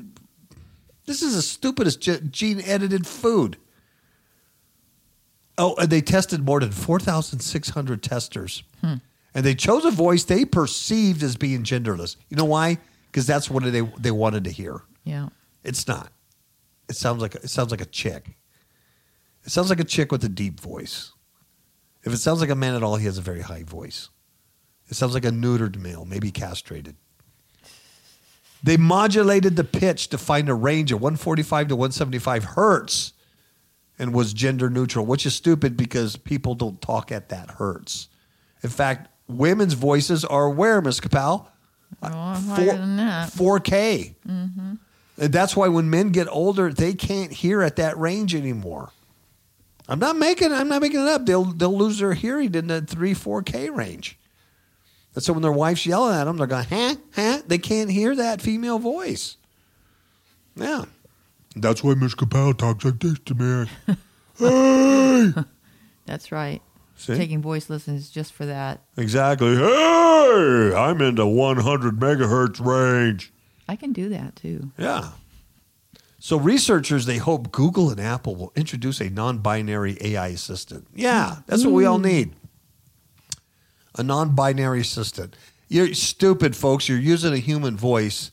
this 1.06 1.20
is 1.22 1.34
the 1.36 1.42
stupidest 1.42 2.00
gene-edited 2.00 3.06
food. 3.06 3.58
Oh, 5.56 5.74
and 5.76 5.88
they 5.88 6.00
tested 6.00 6.44
more 6.44 6.60
than 6.60 6.72
4,600 6.72 8.02
testers. 8.02 8.64
And 9.34 9.44
they 9.44 9.54
chose 9.54 9.84
a 9.84 9.90
voice 9.90 10.24
they 10.24 10.44
perceived 10.44 11.22
as 11.22 11.36
being 11.36 11.64
genderless. 11.64 12.16
You 12.28 12.36
know 12.36 12.44
why? 12.44 12.78
Because 13.06 13.26
that's 13.26 13.50
what 13.50 13.64
they, 13.64 13.80
they 13.98 14.10
wanted 14.10 14.44
to 14.44 14.50
hear. 14.50 14.82
Yeah. 15.04 15.28
It's 15.64 15.88
not. 15.88 16.12
It 16.88 16.96
sounds 16.96 17.22
like 17.22 17.34
it 17.34 17.48
sounds 17.48 17.70
like 17.70 17.80
a 17.80 17.86
chick. 17.86 18.36
It 19.44 19.50
sounds 19.50 19.70
like 19.70 19.80
a 19.80 19.84
chick 19.84 20.12
with 20.12 20.22
a 20.24 20.28
deep 20.28 20.60
voice. 20.60 21.12
If 22.04 22.12
it 22.12 22.18
sounds 22.18 22.40
like 22.40 22.50
a 22.50 22.54
man 22.54 22.74
at 22.74 22.82
all, 22.82 22.96
he 22.96 23.06
has 23.06 23.18
a 23.18 23.22
very 23.22 23.40
high 23.40 23.62
voice. 23.62 24.10
It 24.88 24.94
sounds 24.94 25.14
like 25.14 25.24
a 25.24 25.30
neutered 25.30 25.78
male, 25.78 26.04
maybe 26.04 26.30
castrated. 26.30 26.96
They 28.62 28.76
modulated 28.76 29.56
the 29.56 29.64
pitch 29.64 30.08
to 30.08 30.18
find 30.18 30.48
a 30.48 30.54
range 30.54 30.92
of 30.92 31.00
145 31.00 31.68
to 31.68 31.76
175 31.76 32.44
hertz 32.44 33.13
and 33.98 34.14
was 34.14 34.32
gender 34.32 34.68
neutral, 34.70 35.06
which 35.06 35.26
is 35.26 35.34
stupid 35.34 35.76
because 35.76 36.16
people 36.16 36.54
don't 36.54 36.80
talk 36.80 37.12
at 37.12 37.28
that 37.28 37.52
hertz. 37.52 38.08
In 38.62 38.70
fact, 38.70 39.08
women's 39.28 39.74
voices 39.74 40.24
are 40.24 40.50
where, 40.50 40.80
Miss 40.80 41.00
Capel? 41.00 41.50
Oh, 42.02 42.08
higher 42.08 42.76
than 42.76 42.96
that. 42.96 43.30
4K. 43.30 44.14
And 44.26 45.32
that's 45.32 45.54
why 45.54 45.68
when 45.68 45.90
men 45.90 46.10
get 46.10 46.26
older, 46.28 46.72
they 46.72 46.92
can't 46.94 47.32
hear 47.32 47.62
at 47.62 47.76
that 47.76 47.96
range 47.96 48.34
anymore. 48.34 48.90
I'm 49.88 49.98
not 49.98 50.16
making 50.16 50.50
I'm 50.52 50.68
not 50.68 50.80
making 50.80 51.00
it 51.00 51.08
up. 51.08 51.26
They'll 51.26 51.44
they'll 51.44 51.76
lose 51.76 51.98
their 51.98 52.14
hearing 52.14 52.54
in 52.54 52.68
the 52.68 52.80
three, 52.80 53.12
four 53.14 53.42
K 53.42 53.68
range. 53.68 54.18
And 55.14 55.22
so 55.22 55.32
when 55.32 55.42
their 55.42 55.52
wife's 55.52 55.86
yelling 55.86 56.16
at 56.16 56.24
them, 56.24 56.38
they're 56.38 56.46
going, 56.46 56.64
huh, 56.64 56.96
huh? 57.14 57.42
They 57.46 57.58
can't 57.58 57.90
hear 57.90 58.16
that 58.16 58.40
female 58.42 58.78
voice. 58.78 59.36
Yeah. 60.56 60.86
That's 61.56 61.84
why 61.84 61.94
Miss 61.94 62.14
Capel 62.14 62.54
talks 62.54 62.84
like 62.84 63.00
this 63.00 63.18
to 63.26 63.34
me. 63.34 63.68
hey! 64.38 65.42
That's 66.06 66.32
right. 66.32 66.60
See? 66.96 67.16
Taking 67.16 67.42
voice 67.42 67.70
lessons 67.70 68.10
just 68.10 68.32
for 68.32 68.46
that. 68.46 68.80
Exactly. 68.96 69.56
Hey! 69.56 70.72
I'm 70.76 71.00
in 71.00 71.16
the 71.16 71.26
100 71.26 71.98
megahertz 71.98 72.64
range. 72.64 73.32
I 73.68 73.76
can 73.76 73.92
do 73.92 74.08
that 74.10 74.36
too. 74.36 74.72
Yeah. 74.78 75.10
So 76.18 76.38
researchers 76.38 77.06
they 77.06 77.18
hope 77.18 77.52
Google 77.52 77.90
and 77.90 78.00
Apple 78.00 78.34
will 78.34 78.52
introduce 78.56 79.00
a 79.00 79.10
non-binary 79.10 79.98
AI 80.00 80.28
assistant. 80.28 80.86
Yeah, 80.94 81.36
that's 81.46 81.64
what 81.64 81.74
we 81.74 81.84
all 81.84 81.98
mm-hmm. 81.98 82.06
need. 82.06 82.32
A 83.96 84.02
non-binary 84.02 84.80
assistant. 84.80 85.36
You're 85.68 85.92
stupid, 85.94 86.56
folks. 86.56 86.88
You're 86.88 86.98
using 86.98 87.32
a 87.32 87.38
human 87.38 87.76
voice. 87.76 88.30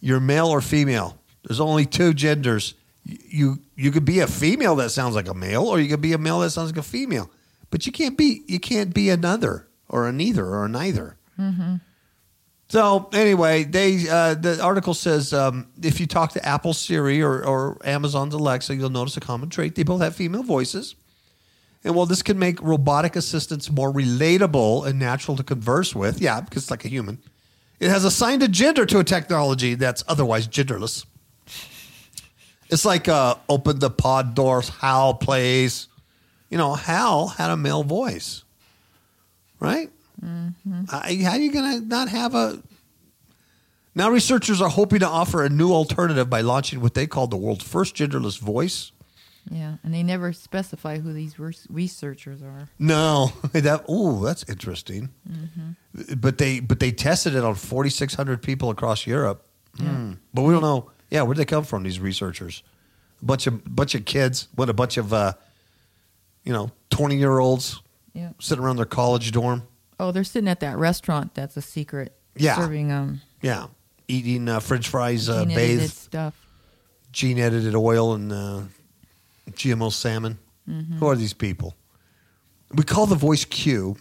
You're 0.00 0.20
male 0.20 0.48
or 0.48 0.60
female. 0.60 1.18
There's 1.44 1.60
only 1.60 1.86
two 1.86 2.14
genders. 2.14 2.74
You 3.04 3.60
you, 3.76 3.90
could 3.90 4.04
be 4.04 4.20
a 4.20 4.26
female 4.26 4.76
that 4.76 4.90
sounds 4.90 5.14
like 5.14 5.28
a 5.28 5.34
male, 5.34 5.64
or 5.64 5.78
you 5.78 5.88
could 5.88 6.00
be 6.00 6.14
a 6.14 6.18
male 6.18 6.40
that 6.40 6.50
sounds 6.50 6.70
like 6.70 6.78
a 6.78 6.82
female. 6.82 7.30
But 7.70 7.86
you 7.86 7.92
can't 7.92 8.16
be 8.16 8.42
you 8.46 8.58
can't 8.58 8.94
be 8.94 9.10
another 9.10 9.68
or 9.88 10.08
a 10.08 10.12
neither 10.12 10.46
or 10.46 10.64
a 10.64 10.68
neither. 10.68 11.16
So 12.68 13.08
anyway, 13.12 13.64
they 13.64 14.08
uh, 14.08 14.34
the 14.34 14.60
article 14.62 14.94
says 14.94 15.32
um, 15.34 15.68
if 15.82 16.00
you 16.00 16.06
talk 16.06 16.32
to 16.32 16.44
Apple 16.44 16.72
Siri 16.72 17.22
or, 17.22 17.44
or 17.44 17.78
Amazon's 17.84 18.34
Alexa, 18.34 18.74
you'll 18.74 18.90
notice 18.90 19.16
a 19.16 19.20
common 19.20 19.50
trait. 19.50 19.74
They 19.74 19.82
both 19.82 20.00
have 20.00 20.16
female 20.16 20.42
voices, 20.42 20.94
And 21.84 21.94
while 21.94 22.06
this 22.06 22.22
can 22.22 22.38
make 22.38 22.60
robotic 22.62 23.16
assistants 23.16 23.70
more 23.70 23.92
relatable 23.92 24.86
and 24.86 24.98
natural 24.98 25.36
to 25.36 25.42
converse 25.42 25.94
with. 25.94 26.20
Yeah, 26.22 26.40
because 26.40 26.64
it's 26.64 26.70
like 26.70 26.84
a 26.84 26.88
human. 26.88 27.18
It 27.80 27.90
has 27.90 28.04
assigned 28.04 28.42
a 28.42 28.48
gender 28.48 28.86
to 28.86 28.98
a 28.98 29.04
technology 29.04 29.74
that's 29.74 30.02
otherwise 30.08 30.48
genderless. 30.48 31.04
It's 32.74 32.84
like 32.84 33.06
uh, 33.06 33.36
open 33.48 33.78
the 33.78 33.88
pod 33.88 34.34
doors, 34.34 34.68
Hal 34.68 35.14
plays. 35.14 35.86
You 36.50 36.58
know, 36.58 36.74
Hal 36.74 37.28
had 37.28 37.50
a 37.50 37.56
male 37.56 37.84
voice, 37.84 38.42
right? 39.60 39.90
I, 40.90 41.20
how 41.22 41.30
are 41.30 41.38
you 41.38 41.52
going 41.52 41.80
to 41.80 41.86
not 41.86 42.08
have 42.08 42.34
a. 42.34 42.60
Now, 43.94 44.10
researchers 44.10 44.60
are 44.60 44.68
hoping 44.68 44.98
to 44.98 45.06
offer 45.06 45.44
a 45.44 45.48
new 45.48 45.72
alternative 45.72 46.28
by 46.28 46.40
launching 46.40 46.80
what 46.80 46.94
they 46.94 47.06
call 47.06 47.28
the 47.28 47.36
world's 47.36 47.62
first 47.62 47.94
genderless 47.94 48.40
voice. 48.40 48.90
Yeah, 49.48 49.76
and 49.84 49.94
they 49.94 50.02
never 50.02 50.32
specify 50.32 50.98
who 50.98 51.12
these 51.12 51.38
researchers 51.38 52.42
are. 52.42 52.68
No, 52.80 53.30
that 53.52 53.84
oh, 53.88 54.24
that's 54.24 54.42
interesting. 54.48 55.10
But 56.16 56.38
they 56.38 56.58
but 56.58 56.80
they 56.80 56.90
tested 56.90 57.36
it 57.36 57.44
on 57.44 57.54
forty 57.54 57.90
six 57.90 58.14
hundred 58.14 58.42
people 58.42 58.70
across 58.70 59.06
Europe. 59.06 59.46
Hmm. 59.76 60.14
But 60.32 60.42
we 60.42 60.52
don't 60.52 60.62
know. 60.62 60.90
Yeah, 61.10 61.22
where'd 61.22 61.36
they 61.36 61.44
come 61.44 61.64
from? 61.64 61.82
These 61.84 62.00
researchers, 62.00 62.62
a 63.22 63.24
bunch 63.24 63.46
of 63.46 63.62
bunch 63.74 63.94
of 63.94 64.04
kids. 64.04 64.48
What 64.54 64.68
a 64.68 64.72
bunch 64.72 64.96
of 64.96 65.12
uh, 65.12 65.32
you 66.44 66.52
know 66.52 66.70
twenty 66.90 67.16
year 67.16 67.38
olds 67.38 67.80
Yeah. 68.14 68.30
sitting 68.40 68.64
around 68.64 68.76
their 68.76 68.86
college 68.86 69.30
dorm. 69.32 69.62
Oh, 70.00 70.10
they're 70.12 70.24
sitting 70.24 70.48
at 70.48 70.60
that 70.60 70.76
restaurant. 70.76 71.34
That's 71.34 71.56
a 71.56 71.62
secret. 71.62 72.16
Yeah. 72.36 72.56
Serving 72.56 72.90
um 72.90 73.20
Yeah, 73.42 73.66
eating 74.08 74.48
uh, 74.48 74.58
French 74.60 74.88
fries, 74.88 75.28
uh, 75.28 75.44
gene-edited 75.44 75.78
bathed 75.80 75.92
stuff. 75.92 76.46
gene 77.12 77.38
edited 77.38 77.74
oil 77.76 78.14
and 78.14 78.32
uh, 78.32 78.60
GMO 79.52 79.92
salmon. 79.92 80.38
Who 80.98 81.06
are 81.06 81.14
these 81.14 81.34
people? 81.34 81.76
We 82.72 82.82
call 82.84 83.06
the 83.06 83.14
voice 83.14 83.44
Q. 83.44 83.96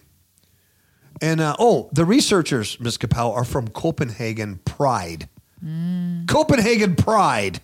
And 1.21 1.39
uh, 1.41 1.55
oh, 1.59 1.89
the 1.91 2.05
researchers, 2.05 2.79
Ms. 2.79 2.97
Kapow, 2.97 3.33
are 3.35 3.43
from 3.43 3.67
Copenhagen 3.67 4.59
Pride. 4.65 5.27
Mm. 5.63 6.27
Copenhagen 6.27 6.95
Pride. 6.95 7.61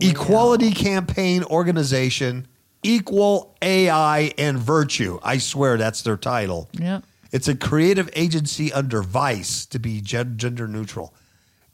Equality 0.00 0.70
Campaign 0.72 1.42
Organization, 1.44 2.46
Equal 2.82 3.56
AI 3.60 4.32
and 4.38 4.58
Virtue. 4.58 5.18
I 5.22 5.38
swear 5.38 5.76
that's 5.76 6.02
their 6.02 6.16
title. 6.16 6.68
Yep. 6.72 7.04
It's 7.32 7.48
a 7.48 7.56
creative 7.56 8.08
agency 8.14 8.72
under 8.72 9.02
Vice 9.02 9.66
to 9.66 9.78
be 9.78 10.00
gender 10.00 10.68
neutral. 10.68 11.14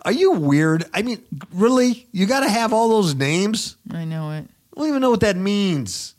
Are 0.05 0.13
you 0.13 0.33
weird? 0.33 0.85
I 0.93 1.03
mean, 1.03 1.23
really? 1.53 2.07
You 2.13 2.27
got 2.27 2.41
to 2.41 2.49
have 2.49 2.73
all 2.73 2.89
those 2.89 3.15
names? 3.15 3.77
I 3.91 4.05
know 4.05 4.31
it. 4.33 4.49
I 4.77 4.81
don't 4.81 4.89
even 4.89 5.01
know 5.01 5.11
what 5.11 5.21
that 5.21 5.37
means. 5.37 6.15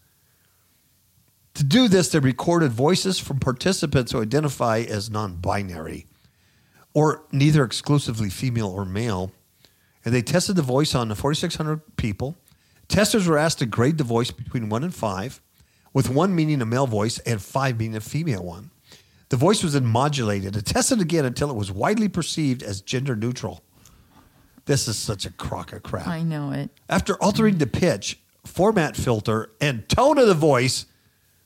To 1.55 1.63
do 1.63 1.88
this, 1.88 2.09
they 2.09 2.20
recorded 2.20 2.72
voices 2.72 3.20
from 3.20 3.39
participants 3.39 4.11
who 4.11 4.22
identify 4.22 4.80
as 4.80 5.09
non 5.09 5.36
binary 5.36 6.05
or 6.96 7.24
neither 7.32 7.64
exclusively 7.64 8.30
female 8.30 8.70
or 8.70 8.86
male. 8.86 9.32
And 10.04 10.14
they 10.16 10.24
tested 10.24 10.56
the 10.56 10.64
voice 10.64 10.96
on 10.96 11.14
4,600 11.14 11.98
people. 11.98 12.36
Testers 12.88 13.28
were 13.28 13.38
asked 13.38 13.60
to 13.60 13.66
grade 13.66 13.98
the 14.00 14.04
voice 14.04 14.32
between 14.32 14.70
one 14.70 14.84
and 14.84 14.96
five, 14.96 15.41
with 15.93 16.10
one 16.10 16.34
meaning 16.34 16.62
a 16.62 16.66
male 16.66 16.88
voice 16.88 17.20
and 17.20 17.41
five 17.41 17.78
meaning 17.78 17.98
a 17.98 18.02
female 18.02 18.43
one. 18.43 18.72
The 19.30 19.38
voice 19.38 19.62
was 19.62 19.74
then 19.74 19.86
modulated 19.86 20.56
and 20.56 20.66
tested 20.66 21.02
again 21.02 21.26
until 21.26 21.50
it 21.50 21.56
was 21.56 21.72
widely 21.72 22.08
perceived 22.08 22.64
as 22.64 22.82
gender 22.82 23.16
neutral. 23.16 23.62
This 24.66 24.88
is 24.88 24.98
such 24.98 25.26
a 25.26 25.32
crock 25.32 25.74
of 25.74 25.84
crap. 25.84 26.08
I 26.08 26.24
know 26.24 26.52
it. 26.52 26.70
After 26.88 27.16
altering 27.22 27.58
the 27.58 27.68
pitch, 27.68 28.20
format 28.46 28.96
filter, 28.96 29.52
and 29.60 29.88
tone 29.89 30.18
of 30.18 30.28
the 30.28 30.34
voice, 30.34 30.86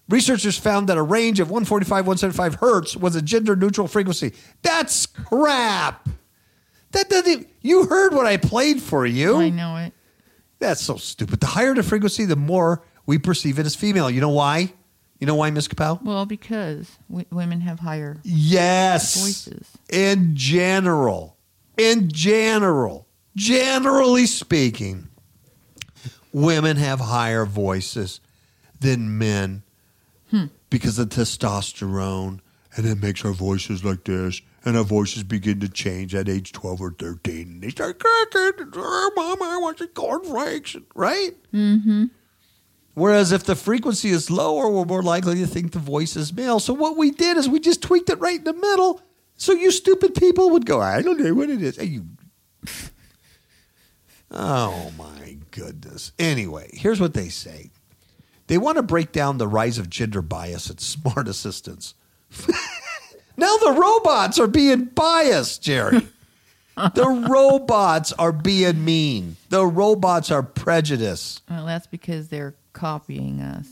researchers 0.10 0.58
found 0.58 0.90
that 0.90 0.98
a 0.98 1.02
range 1.02 1.40
of 1.40 1.50
145 1.50 2.06
175 2.08 2.56
hertz 2.56 2.96
was 2.98 3.16
a 3.16 3.22
gender 3.22 3.56
neutral 3.56 3.88
frequency. 3.88 4.34
That's 4.62 5.06
crap. 5.06 6.10
That 6.92 7.10
doesn't. 7.10 7.48
You 7.62 7.86
heard 7.86 8.14
what 8.14 8.26
I 8.26 8.38
played 8.38 8.82
for 8.82 9.06
you. 9.06 9.38
I 9.38 9.50
know 9.50 9.78
it. 9.78 9.94
That's 10.60 10.82
so 10.82 10.98
stupid. 10.98 11.40
The 11.40 11.48
higher 11.48 11.74
the 11.74 11.84
frequency, 11.84 12.26
the 12.26 12.36
more 12.36 12.84
we 13.06 13.18
perceive 13.18 13.60
it 13.60 13.66
as 13.66 13.76
female. 13.76 14.10
You 14.10 14.22
know 14.22 14.30
why? 14.30 14.74
You 15.20 15.28
know 15.28 15.36
why, 15.36 15.50
Miss 15.52 15.68
Capel? 15.68 16.00
Well, 16.04 16.26
because 16.26 16.98
w- 17.10 17.26
women 17.32 17.62
have 17.62 17.80
higher. 17.80 18.18
Yes. 18.24 19.22
Voices. 19.22 19.70
In 19.90 20.36
general. 20.36 21.38
In 21.78 22.10
general. 22.10 23.08
Generally 23.36 24.26
speaking, 24.26 25.08
women 26.34 26.78
have 26.78 27.00
higher 27.00 27.46
voices 27.46 28.20
than 28.80 29.18
men 29.18 29.64
because 30.70 31.00
of 31.00 31.10
testosterone. 31.10 32.40
And 32.76 32.86
it 32.86 33.02
makes 33.02 33.26
our 33.26 33.32
voices 33.32 33.84
like 33.84 34.04
this. 34.04 34.42
And 34.64 34.78
our 34.78 34.84
voices 34.84 35.24
begin 35.24 35.60
to 35.62 35.70
change 35.70 36.14
at 36.14 36.30
age 36.30 36.52
12 36.52 36.82
or 36.82 36.92
13. 36.92 37.42
And 37.42 37.64
they 37.64 37.70
start 37.70 38.00
cracking. 38.00 38.72
Oh, 38.76 39.12
Mama, 39.16 39.46
I 39.46 39.58
want 39.58 39.80
some 39.80 39.88
cornflakes. 39.88 40.76
Right? 40.94 41.32
Mm-hmm. 41.54 42.06
Whereas 42.94 43.32
if 43.32 43.46
the 43.46 43.56
frequency 43.56 44.10
is 44.10 44.30
lower, 44.30 44.70
we're 44.70 44.86
more 44.86 45.02
likely 45.02 45.36
to 45.36 45.48
think 45.48 45.72
the 45.72 45.80
voice 45.80 46.16
is 46.16 46.34
male. 46.34 46.60
So 46.60 46.74
what 46.74 46.98
we 46.98 47.12
did 47.12 47.38
is 47.38 47.48
we 47.48 47.60
just 47.60 47.82
tweaked 47.82 48.10
it 48.10 48.20
right 48.20 48.40
in 48.40 48.44
the 48.44 48.54
middle. 48.54 49.02
So 49.36 49.54
you 49.54 49.72
stupid 49.72 50.16
people 50.16 50.50
would 50.52 50.66
go, 50.66 50.82
I 50.82 51.02
don't 51.02 51.20
know 51.20 51.34
what 51.34 51.50
it 51.50 51.62
is. 51.62 51.78
Hey, 51.78 51.86
you. 51.86 52.06
Oh 54.32 54.92
my 54.96 55.38
goodness. 55.50 56.12
Anyway, 56.20 56.70
here's 56.74 57.02
what 57.02 57.16
they 57.16 57.30
say. 57.30 57.72
They 58.50 58.58
want 58.58 58.78
to 58.78 58.84
break 58.84 59.12
down 59.12 59.38
the 59.38 59.48
rise 59.48 59.78
of 59.78 59.92
gender 59.92 60.24
bias 60.24 60.72
in 60.72 60.80
smart 60.80 61.28
assistants. 61.28 61.94
now 63.38 63.56
the 63.58 63.76
robots 63.80 64.40
are 64.40 64.48
being 64.48 64.86
biased, 64.86 65.62
Jerry. 65.62 66.08
the 66.76 67.28
robots 67.30 68.12
are 68.14 68.32
being 68.32 68.84
mean. 68.84 69.38
The 69.50 69.68
robots 69.68 70.32
are 70.32 70.42
prejudiced. 70.42 71.44
Well, 71.48 71.68
that's 71.68 71.86
because 71.86 72.30
they're 72.30 72.56
copying 72.74 73.40
us. 73.40 73.68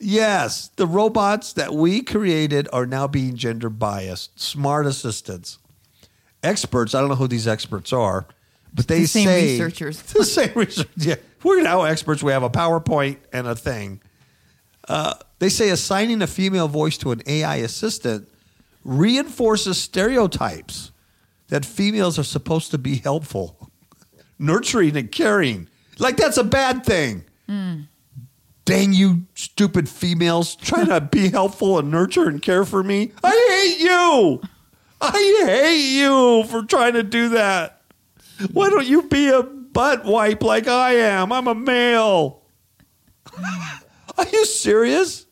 Yes, 0.00 0.70
the 0.74 0.88
robots 0.88 1.52
that 1.52 1.72
we 1.72 2.02
created 2.02 2.68
are 2.72 2.84
now 2.84 3.06
being 3.06 3.36
gender 3.36 3.70
biased. 3.70 4.40
Smart 4.40 4.86
assistants. 4.86 5.58
Experts, 6.42 6.96
I 6.96 7.00
don't 7.00 7.10
know 7.10 7.14
who 7.14 7.28
these 7.28 7.46
experts 7.46 7.92
are, 7.92 8.26
but 8.74 8.88
they 8.88 9.02
The 9.02 9.06
same 9.06 9.26
say 9.26 9.52
researchers. 9.52 10.02
the 10.14 10.24
same 10.24 10.50
research. 10.56 10.88
Yeah, 10.96 11.14
we're 11.44 11.62
now 11.62 11.82
experts. 11.82 12.24
We 12.24 12.32
have 12.32 12.42
a 12.42 12.50
PowerPoint 12.50 13.18
and 13.32 13.46
a 13.46 13.54
thing. 13.54 14.00
Uh, 14.88 15.14
they 15.38 15.48
say 15.48 15.70
assigning 15.70 16.22
a 16.22 16.26
female 16.26 16.68
voice 16.68 16.96
to 16.98 17.12
an 17.12 17.22
AI 17.26 17.56
assistant 17.56 18.28
reinforces 18.84 19.78
stereotypes 19.78 20.92
that 21.48 21.64
females 21.64 22.18
are 22.18 22.24
supposed 22.24 22.70
to 22.70 22.78
be 22.78 22.96
helpful, 22.96 23.70
nurturing, 24.38 24.96
and 24.96 25.10
caring. 25.10 25.68
Like 25.98 26.16
that's 26.16 26.36
a 26.36 26.44
bad 26.44 26.84
thing. 26.84 27.24
Dang 28.64 28.92
you, 28.92 29.22
stupid 29.34 29.88
females, 29.88 30.56
trying 30.56 30.86
to 30.86 31.00
be 31.00 31.28
helpful 31.30 31.78
and 31.78 31.90
nurture 31.90 32.28
and 32.28 32.42
care 32.42 32.64
for 32.64 32.82
me. 32.82 33.12
I 33.22 33.30
hate 33.30 33.80
you. 33.84 34.42
I 35.00 35.44
hate 35.46 35.96
you 35.96 36.44
for 36.44 36.64
trying 36.64 36.94
to 36.94 37.04
do 37.04 37.28
that. 37.30 37.82
Why 38.52 38.68
don't 38.70 38.86
you 38.86 39.02
be 39.02 39.28
a 39.28 39.42
butt 39.42 40.04
wipe 40.04 40.42
like 40.42 40.66
I 40.66 40.94
am? 40.94 41.32
I'm 41.32 41.46
a 41.46 41.54
male. 41.54 42.42
Are 44.18 44.26
you 44.32 44.44
serious? 44.46 45.26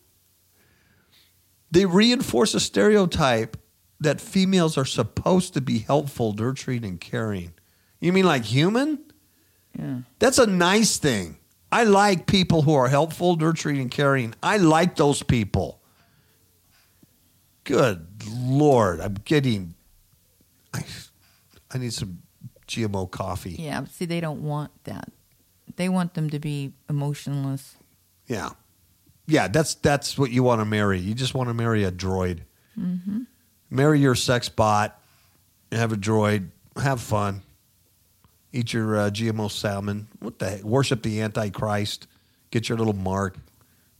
They 1.70 1.86
reinforce 1.86 2.54
a 2.54 2.60
stereotype 2.60 3.56
that 4.00 4.20
females 4.20 4.76
are 4.78 4.84
supposed 4.84 5.54
to 5.54 5.60
be 5.60 5.78
helpful, 5.78 6.32
nurturing, 6.32 6.84
and 6.84 7.00
caring. 7.00 7.54
You 8.00 8.12
mean 8.12 8.26
like 8.26 8.44
human? 8.44 8.98
Yeah. 9.78 9.98
That's 10.18 10.38
a 10.38 10.46
nice 10.46 10.98
thing. 10.98 11.38
I 11.72 11.84
like 11.84 12.26
people 12.26 12.62
who 12.62 12.74
are 12.74 12.88
helpful, 12.88 13.36
nurturing, 13.36 13.80
and 13.80 13.90
caring. 13.90 14.34
I 14.42 14.58
like 14.58 14.96
those 14.96 15.22
people. 15.22 15.80
Good 17.64 18.06
Lord, 18.30 19.00
I'm 19.00 19.14
getting. 19.24 19.74
I, 20.72 20.84
I 21.72 21.78
need 21.78 21.92
some 21.92 22.22
GMO 22.68 23.10
coffee. 23.10 23.56
Yeah, 23.58 23.84
see, 23.86 24.04
they 24.04 24.20
don't 24.20 24.42
want 24.42 24.70
that. 24.84 25.10
They 25.76 25.88
want 25.88 26.14
them 26.14 26.30
to 26.30 26.38
be 26.38 26.72
emotionless. 26.88 27.76
Yeah. 28.26 28.50
Yeah, 29.26 29.48
that's 29.48 29.74
that's 29.76 30.18
what 30.18 30.30
you 30.30 30.42
want 30.42 30.60
to 30.60 30.64
marry. 30.64 30.98
You 31.00 31.14
just 31.14 31.34
want 31.34 31.48
to 31.48 31.54
marry 31.54 31.84
a 31.84 31.90
droid. 31.92 32.40
Marry 33.70 34.00
your 34.00 34.14
sex 34.14 34.48
bot, 34.48 35.00
have 35.72 35.92
a 35.92 35.96
droid, 35.96 36.48
have 36.76 37.00
fun, 37.00 37.42
eat 38.52 38.72
your 38.72 38.96
uh, 38.96 39.10
GMO 39.10 39.50
salmon. 39.50 40.08
What 40.20 40.38
the 40.38 40.50
heck? 40.50 40.62
Worship 40.62 41.02
the 41.02 41.20
Antichrist, 41.22 42.06
get 42.50 42.68
your 42.68 42.78
little 42.78 42.92
mark, 42.94 43.36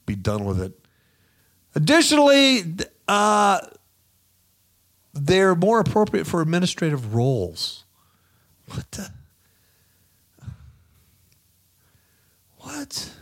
be 0.07 0.15
done 0.15 0.45
with 0.45 0.61
it. 0.61 0.79
Additionally, 1.75 2.63
uh, 3.09 3.61
they're 5.13 5.55
more 5.55 5.81
appropriate 5.81 6.27
for 6.27 6.41
administrative 6.41 7.15
roles. 7.15 7.85
What 8.69 8.91
the? 8.93 9.11
What? 12.59 13.13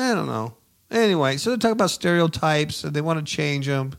I 0.00 0.14
don't 0.14 0.26
know. 0.26 0.54
Anyway, 0.90 1.36
so 1.36 1.50
they're 1.50 1.58
talking 1.58 1.72
about 1.72 1.90
stereotypes 1.90 2.84
and 2.84 2.94
they 2.94 3.00
want 3.00 3.24
to 3.24 3.24
change 3.24 3.66
them. 3.66 3.92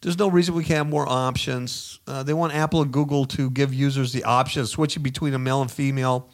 There's 0.00 0.16
no 0.16 0.28
reason 0.28 0.54
we 0.54 0.62
can't 0.62 0.78
have 0.78 0.88
more 0.88 1.08
options. 1.08 1.98
Uh, 2.06 2.22
they 2.22 2.32
want 2.32 2.54
Apple 2.54 2.82
and 2.82 2.92
Google 2.92 3.24
to 3.26 3.50
give 3.50 3.74
users 3.74 4.12
the 4.12 4.22
option 4.22 4.62
of 4.62 4.68
switching 4.68 5.02
between 5.02 5.34
a 5.34 5.38
male 5.38 5.60
and 5.60 5.70
female 5.70 6.30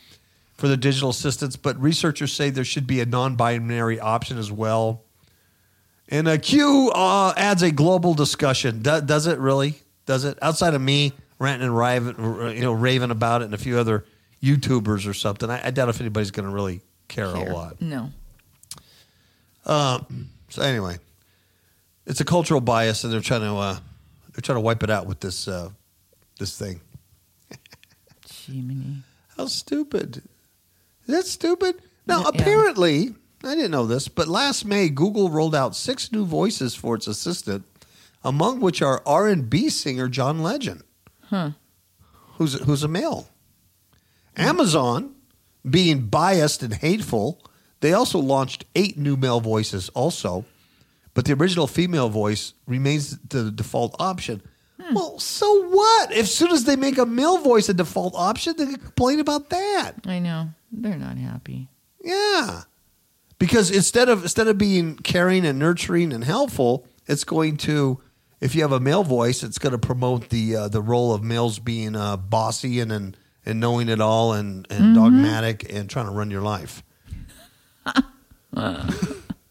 for 0.53 0.69
the 0.69 0.77
digital 0.77 1.09
assistants, 1.09 1.57
but 1.57 1.81
researchers 1.81 2.33
say 2.33 2.51
there 2.51 2.63
should 2.63 2.87
be 2.87 3.01
a 3.01 3.07
non 3.07 3.37
binary 3.37 3.99
option 3.99 4.37
as 4.39 4.53
well. 4.53 5.03
And 6.11 6.29
a 6.29 6.39
Q 6.39 6.93
uh, 6.95 7.33
adds 7.37 7.63
a 7.63 7.71
global 7.71 8.13
discussion. 8.13 8.83
Do, 8.83 9.01
does 9.01 9.27
it 9.27 9.39
really? 9.39 9.77
Does 10.05 10.25
it? 10.25 10.39
Outside 10.43 10.75
of 10.75 10.83
me 10.83 11.15
ranting 11.39 11.69
and 11.69 11.77
raving, 11.77 12.17
you 12.55 12.61
know, 12.61 12.73
raving 12.73 13.11
about 13.11 13.41
it, 13.41 13.47
and 13.47 13.55
a 13.55 13.59
few 13.59 13.79
other 13.79 14.05
YouTubers 14.43 15.09
or 15.09 15.15
something, 15.15 15.49
I, 15.49 15.69
I 15.69 15.71
doubt 15.71 15.89
if 15.89 16.01
anybody's 16.01 16.31
going 16.31 16.47
to 16.47 16.55
really 16.55 16.83
care, 17.09 17.33
Care. 17.33 17.51
a 17.51 17.55
lot. 17.55 17.81
No. 17.81 18.13
Um, 19.67 20.31
so 20.49 20.63
anyway, 20.63 20.99
it's 22.07 22.21
a 22.21 22.25
cultural 22.25 22.61
bias, 22.61 23.05
and 23.05 23.13
they're 23.13 23.21
trying 23.21 23.41
to 23.43 23.55
uh, 23.55 23.79
they're 24.33 24.43
trying 24.43 24.57
to 24.57 24.61
wipe 24.61 24.83
it 24.83 24.91
out 24.91 25.07
with 25.07 25.21
this 25.21 25.49
uh, 25.49 25.71
this 26.39 26.59
thing. 26.59 26.81
Jiminy. 28.29 29.03
How 29.37 29.47
stupid! 29.47 30.19
Is 31.07 31.15
that 31.15 31.27
stupid? 31.27 31.77
Now, 32.07 32.21
Yeah. 32.23 32.29
apparently, 32.35 33.15
I 33.43 33.55
didn't 33.55 33.71
know 33.71 33.87
this, 33.87 34.09
but 34.09 34.29
last 34.29 34.65
May, 34.65 34.89
Google 34.89 35.31
rolled 35.31 35.55
out 35.55 35.75
six 35.75 36.13
new 36.13 36.25
voices 36.25 36.75
for 36.75 36.95
its 36.95 37.07
assistant, 37.07 37.65
among 38.23 38.61
which 38.61 38.83
are 38.83 39.03
R 39.07 39.29
and 39.29 39.49
B 39.49 39.69
singer 39.71 40.09
John 40.09 40.43
Legend, 40.43 40.83
Huh. 41.25 41.51
who's 42.37 42.55
who's 42.65 42.83
a 42.83 42.89
male. 42.89 43.29
Amazon, 44.37 45.15
being 45.69 46.07
biased 46.07 46.63
and 46.63 46.75
hateful, 46.75 47.41
they 47.85 47.93
also 47.93 48.19
launched 48.19 48.65
eight 48.75 48.97
new 48.97 49.15
male 49.15 49.41
voices. 49.41 49.91
Also, 49.91 50.47
but 51.13 51.27
the 51.27 51.35
original 51.35 51.67
female 51.67 52.09
voice 52.09 52.55
remains 52.67 53.19
the 53.19 53.51
default 53.51 53.95
option. 53.99 54.41
Well, 54.95 55.19
so 55.19 55.69
what? 55.69 56.11
If 56.11 56.27
soon 56.27 56.51
as 56.51 56.65
they 56.65 56.77
make 56.77 56.97
a 56.97 57.05
male 57.05 57.37
voice 57.37 57.69
a 57.69 57.75
default 57.75 58.15
option, 58.15 58.55
they 58.57 58.65
complain 58.65 59.21
about 59.21 59.51
that. 59.51 59.97
I 60.07 60.19
know. 60.19 60.49
They're 60.73 60.97
not 60.97 61.19
happy. 61.19 61.69
Yeah. 62.03 62.63
Because 63.39 63.71
instead 63.71 64.09
of 64.09 64.23
instead 64.23 64.49
of 64.49 64.57
being 64.57 64.97
caring 64.97 65.45
and 65.45 65.59
nurturing 65.59 66.11
and 66.15 66.25
helpful, 66.25 66.87
it's 67.07 67.25
going 67.25 67.59
to 67.59 68.01
if 68.41 68.55
you 68.55 68.63
have 68.63 68.73
a 68.73 68.81
male 68.81 69.05
voice, 69.05 69.43
it's 69.43 69.59
going 69.59 69.73
to 69.73 69.79
promote 69.79 70.31
the 70.31 70.57
uh, 70.57 70.69
the 70.69 70.81
role 70.81 71.13
of 71.13 71.23
males 71.23 71.59
being 71.59 71.97
uh, 71.97 72.17
bossy 72.17 72.81
and, 72.81 72.91
and 72.91 73.15
and 73.45 73.61
knowing 73.61 73.91
it 73.91 74.01
all 74.01 74.33
and 74.33 74.67
and 74.71 74.95
dogmatic 74.95 75.71
and 75.71 75.91
trying 75.91 76.07
to 76.07 76.13
run 76.13 76.31
your 76.31 76.41
life. 76.41 76.83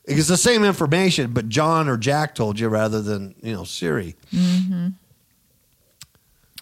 It's 0.05 0.27
the 0.27 0.37
same 0.37 0.63
information, 0.63 1.31
but 1.31 1.49
John 1.49 1.89
or 1.89 1.97
Jack 1.97 2.35
told 2.35 2.59
you 2.59 2.67
rather 2.69 3.01
than 3.01 3.35
you 3.41 3.53
know 3.53 3.63
Siri. 3.63 4.15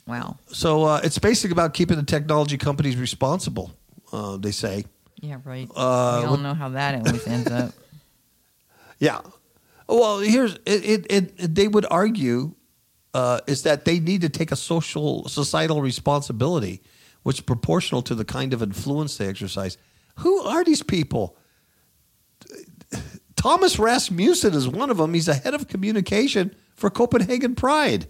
Wow. 0.07 0.37
So 0.47 0.83
uh, 0.83 1.01
it's 1.03 1.19
basically 1.19 1.53
about 1.53 1.73
keeping 1.73 1.97
the 1.97 2.03
technology 2.03 2.57
companies 2.57 2.97
responsible. 2.97 3.71
Uh, 4.11 4.37
they 4.37 4.51
say. 4.51 4.85
Yeah, 5.21 5.37
right. 5.45 5.69
Uh, 5.75 6.19
we 6.21 6.27
all 6.27 6.37
know 6.37 6.53
how 6.53 6.69
that 6.69 6.95
always 6.95 7.27
ends 7.27 7.49
up. 7.51 7.73
Yeah. 8.99 9.21
Well, 9.89 10.19
here's 10.19 10.53
it. 10.57 10.61
It, 10.67 11.05
it, 11.09 11.33
it 11.39 11.55
they 11.55 11.67
would 11.67 11.87
argue 11.89 12.53
uh, 13.15 13.39
is 13.47 13.63
that 13.63 13.83
they 13.83 13.99
need 13.99 14.21
to 14.21 14.29
take 14.29 14.51
a 14.51 14.55
social 14.55 15.27
societal 15.27 15.81
responsibility, 15.81 16.83
which 17.23 17.37
is 17.37 17.41
proportional 17.41 18.03
to 18.03 18.13
the 18.13 18.23
kind 18.23 18.53
of 18.53 18.61
influence 18.61 19.17
they 19.17 19.27
exercise. 19.27 19.79
Who 20.17 20.37
are 20.41 20.63
these 20.63 20.83
people? 20.83 21.35
Thomas 23.35 23.79
Rasmussen 23.79 24.53
is 24.53 24.67
one 24.67 24.89
of 24.89 24.97
them. 24.97 25.13
He's 25.13 25.27
a 25.27 25.33
head 25.33 25.53
of 25.53 25.67
communication 25.67 26.55
for 26.75 26.89
Copenhagen 26.89 27.55
Pride. 27.55 28.07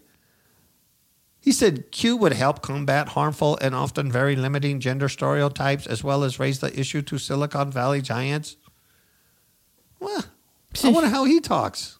He 1.39 1.51
said 1.51 1.91
Q 1.91 2.17
would 2.17 2.33
help 2.33 2.61
combat 2.61 3.09
harmful 3.09 3.57
and 3.61 3.73
often 3.73 4.11
very 4.11 4.35
limiting 4.35 4.79
gender 4.79 5.07
stereotypes 5.09 5.87
as 5.87 6.03
well 6.03 6.23
as 6.23 6.37
raise 6.39 6.59
the 6.59 6.77
issue 6.79 7.01
to 7.03 7.17
Silicon 7.17 7.71
Valley 7.71 8.01
giants. 8.01 8.57
Well, 9.99 10.25
I 10.83 10.89
wonder 10.89 11.09
how 11.09 11.23
he 11.25 11.39
talks. 11.39 11.97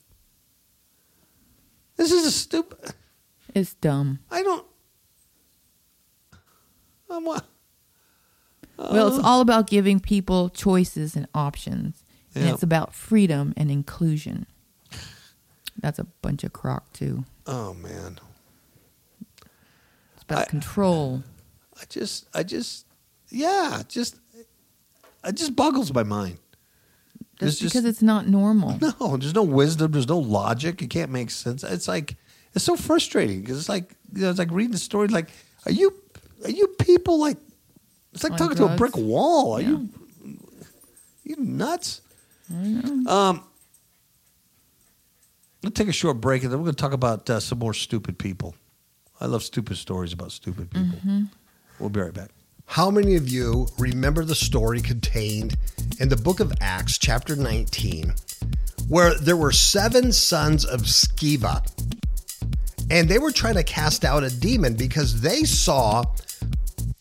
This 1.95 2.11
is 2.11 2.25
a 2.25 2.31
stupid. 2.31 2.93
It's 3.55 3.73
dumb. 3.75 4.19
I 4.29 4.43
don't. 4.43 4.65
I'm 7.09 7.25
wa- 7.25 7.41
Well, 8.77 9.07
Uh. 9.13 9.15
it's 9.15 9.23
all 9.25 9.41
about 9.41 9.67
giving 9.67 9.99
people 9.99 10.49
choices 10.49 11.15
and 11.15 11.27
options. 11.35 12.03
And 12.35 12.45
it's 12.47 12.63
about 12.63 12.93
freedom 12.93 13.53
and 13.57 13.69
inclusion. 13.69 14.45
That's 15.79 15.99
a 15.99 16.05
bunch 16.21 16.43
of 16.43 16.53
crock, 16.53 16.91
too. 16.93 17.25
Oh 17.47 17.73
man, 17.73 18.19
It's 20.15 20.23
about 20.23 20.39
I- 20.39 20.45
control. 20.45 21.23
I 21.81 21.85
just, 21.89 22.27
I 22.33 22.43
just, 22.43 22.85
yeah, 23.29 23.81
just, 23.87 24.17
it 25.25 25.35
just 25.35 25.55
boggles 25.55 25.91
my 25.93 26.03
mind. 26.03 26.37
Just- 27.39 27.61
because 27.63 27.85
it's 27.85 28.01
not 28.03 28.27
normal. 28.27 28.77
No, 28.99 29.17
there's 29.17 29.33
no 29.33 29.41
wisdom. 29.43 29.91
There's 29.93 30.07
no 30.07 30.19
logic. 30.19 30.81
It 30.81 30.89
can't 30.91 31.09
make 31.11 31.31
sense. 31.31 31.63
It's 31.63 31.87
like 31.87 32.15
it's 32.53 32.63
so 32.65 32.75
frustrating 32.75 33.41
because 33.41 33.57
it's 33.57 33.69
like 33.69 33.95
you 34.13 34.21
know, 34.21 34.29
it's 34.29 34.37
like 34.39 34.51
reading 34.51 34.73
the 34.73 34.77
story. 34.77 35.07
Like, 35.07 35.29
are 35.65 35.71
you 35.71 35.91
are 36.43 36.51
you 36.51 36.67
people 36.67 37.19
like? 37.19 37.37
It's 38.13 38.23
like 38.23 38.33
On 38.33 38.37
talking 38.37 38.57
to 38.57 38.65
a 38.71 38.75
brick 38.75 38.95
wall. 38.95 39.53
Are 39.53 39.61
Yeah. 39.61 39.69
you 39.69 39.89
you 41.23 41.35
nuts? 41.37 42.01
Um, 43.07 43.43
let's 45.63 45.75
take 45.75 45.87
a 45.87 45.93
short 45.93 46.19
break 46.21 46.43
and 46.43 46.51
then 46.51 46.59
we're 46.59 46.65
going 46.65 46.75
to 46.75 46.81
talk 46.81 46.93
about 46.93 47.29
uh, 47.29 47.39
some 47.39 47.59
more 47.59 47.73
stupid 47.73 48.17
people. 48.17 48.55
I 49.19 49.25
love 49.25 49.43
stupid 49.43 49.77
stories 49.77 50.13
about 50.13 50.31
stupid 50.31 50.71
people. 50.71 50.97
We'll 51.79 51.89
be 51.89 51.99
right 51.99 52.13
back. 52.13 52.29
How 52.65 52.89
many 52.89 53.15
of 53.15 53.27
you 53.27 53.67
remember 53.77 54.23
the 54.23 54.35
story 54.35 54.81
contained 54.81 55.57
in 55.99 56.09
the 56.09 56.15
book 56.17 56.39
of 56.39 56.53
Acts, 56.61 56.97
chapter 56.97 57.35
19, 57.35 58.13
where 58.87 59.13
there 59.15 59.35
were 59.35 59.51
seven 59.51 60.11
sons 60.11 60.65
of 60.65 60.81
Sceva 60.81 61.61
and 62.89 63.07
they 63.07 63.19
were 63.19 63.31
trying 63.31 63.55
to 63.55 63.63
cast 63.63 64.03
out 64.03 64.23
a 64.23 64.29
demon 64.39 64.75
because 64.75 65.21
they 65.21 65.43
saw 65.43 66.03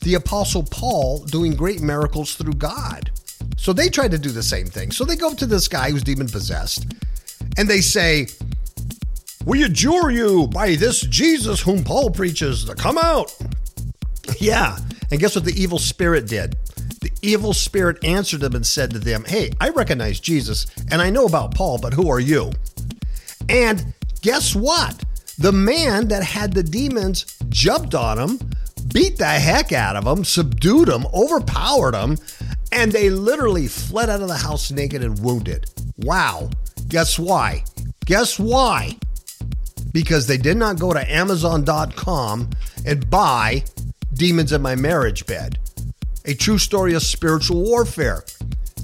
the 0.02 0.14
apostle 0.14 0.62
Paul 0.62 1.24
doing 1.24 1.54
great 1.54 1.80
miracles 1.82 2.34
through 2.36 2.54
God. 2.54 3.10
So 3.70 3.74
they 3.74 3.88
try 3.88 4.08
to 4.08 4.18
do 4.18 4.30
the 4.30 4.42
same 4.42 4.66
thing. 4.66 4.90
So 4.90 5.04
they 5.04 5.14
go 5.14 5.30
up 5.30 5.36
to 5.36 5.46
this 5.46 5.68
guy 5.68 5.92
who's 5.92 6.02
demon 6.02 6.26
possessed 6.26 6.92
and 7.56 7.68
they 7.68 7.80
say, 7.80 8.26
We 9.44 9.62
adjure 9.62 10.10
you 10.10 10.48
by 10.48 10.74
this 10.74 11.02
Jesus 11.02 11.60
whom 11.60 11.84
Paul 11.84 12.10
preaches 12.10 12.64
to 12.64 12.74
come 12.74 12.98
out. 12.98 13.32
Yeah. 14.40 14.76
And 15.10 15.20
guess 15.20 15.36
what 15.36 15.44
the 15.44 15.54
evil 15.54 15.78
spirit 15.78 16.26
did? 16.26 16.56
The 17.00 17.12
evil 17.22 17.52
spirit 17.52 18.04
answered 18.04 18.40
them 18.40 18.56
and 18.56 18.66
said 18.66 18.90
to 18.90 18.98
them, 18.98 19.24
Hey, 19.24 19.52
I 19.60 19.68
recognize 19.68 20.18
Jesus 20.18 20.66
and 20.90 21.00
I 21.00 21.10
know 21.10 21.26
about 21.26 21.54
Paul, 21.54 21.78
but 21.78 21.92
who 21.92 22.10
are 22.10 22.18
you? 22.18 22.50
And 23.48 23.94
guess 24.20 24.56
what? 24.56 25.00
The 25.38 25.52
man 25.52 26.08
that 26.08 26.24
had 26.24 26.54
the 26.54 26.64
demons 26.64 27.36
jumped 27.50 27.94
on 27.94 28.18
him, 28.18 28.40
beat 28.92 29.16
the 29.16 29.26
heck 29.26 29.72
out 29.72 29.94
of 29.94 30.06
him, 30.06 30.24
subdued 30.24 30.88
him, 30.88 31.06
overpowered 31.14 31.94
him, 31.94 32.18
and 32.72 32.92
they 32.92 33.10
literally 33.10 33.66
fled 33.66 34.10
out 34.10 34.20
of 34.20 34.28
the 34.28 34.36
house 34.36 34.70
naked 34.70 35.02
and 35.02 35.18
wounded. 35.22 35.70
Wow. 35.98 36.50
Guess 36.88 37.18
why? 37.18 37.64
Guess 38.04 38.38
why? 38.38 38.96
Because 39.92 40.26
they 40.26 40.36
did 40.36 40.56
not 40.56 40.78
go 40.78 40.92
to 40.92 41.12
Amazon.com 41.12 42.50
and 42.86 43.10
buy 43.10 43.64
Demons 44.14 44.52
in 44.52 44.62
My 44.62 44.74
Marriage 44.74 45.26
Bed, 45.26 45.58
a 46.24 46.34
true 46.34 46.58
story 46.58 46.94
of 46.94 47.02
spiritual 47.02 47.62
warfare. 47.62 48.24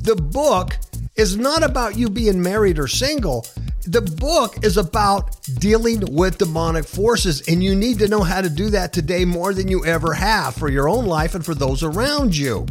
The 0.03 0.17
book 0.17 0.77
is 1.17 1.37
not 1.37 1.63
about 1.63 1.97
you 1.97 2.09
being 2.09 2.43
married 2.43 2.79
or 2.79 2.89
single. 2.89 3.47
The 3.87 4.03
book 4.03 4.65
is 4.65 4.77
about 4.77 5.41
dealing 5.59 6.03
with 6.13 6.39
demonic 6.39 6.85
forces, 6.85 7.43
and 7.49 7.63
you 7.63 7.75
need 7.75 7.99
to 8.01 8.09
know 8.09 8.23
how 8.23 8.41
to 8.41 8.51
do 8.51 8.71
that 8.71 8.93
today 8.93 9.25
more 9.25 9.55
than 9.55 9.69
you 9.69 9.85
ever 9.85 10.13
have 10.13 10.55
for 10.55 10.69
your 10.69 10.89
own 10.89 11.07
life 11.07 11.35
and 11.35 11.45
for 11.45 11.55
those 11.55 11.83
around 11.83 12.37
you. 12.37 12.67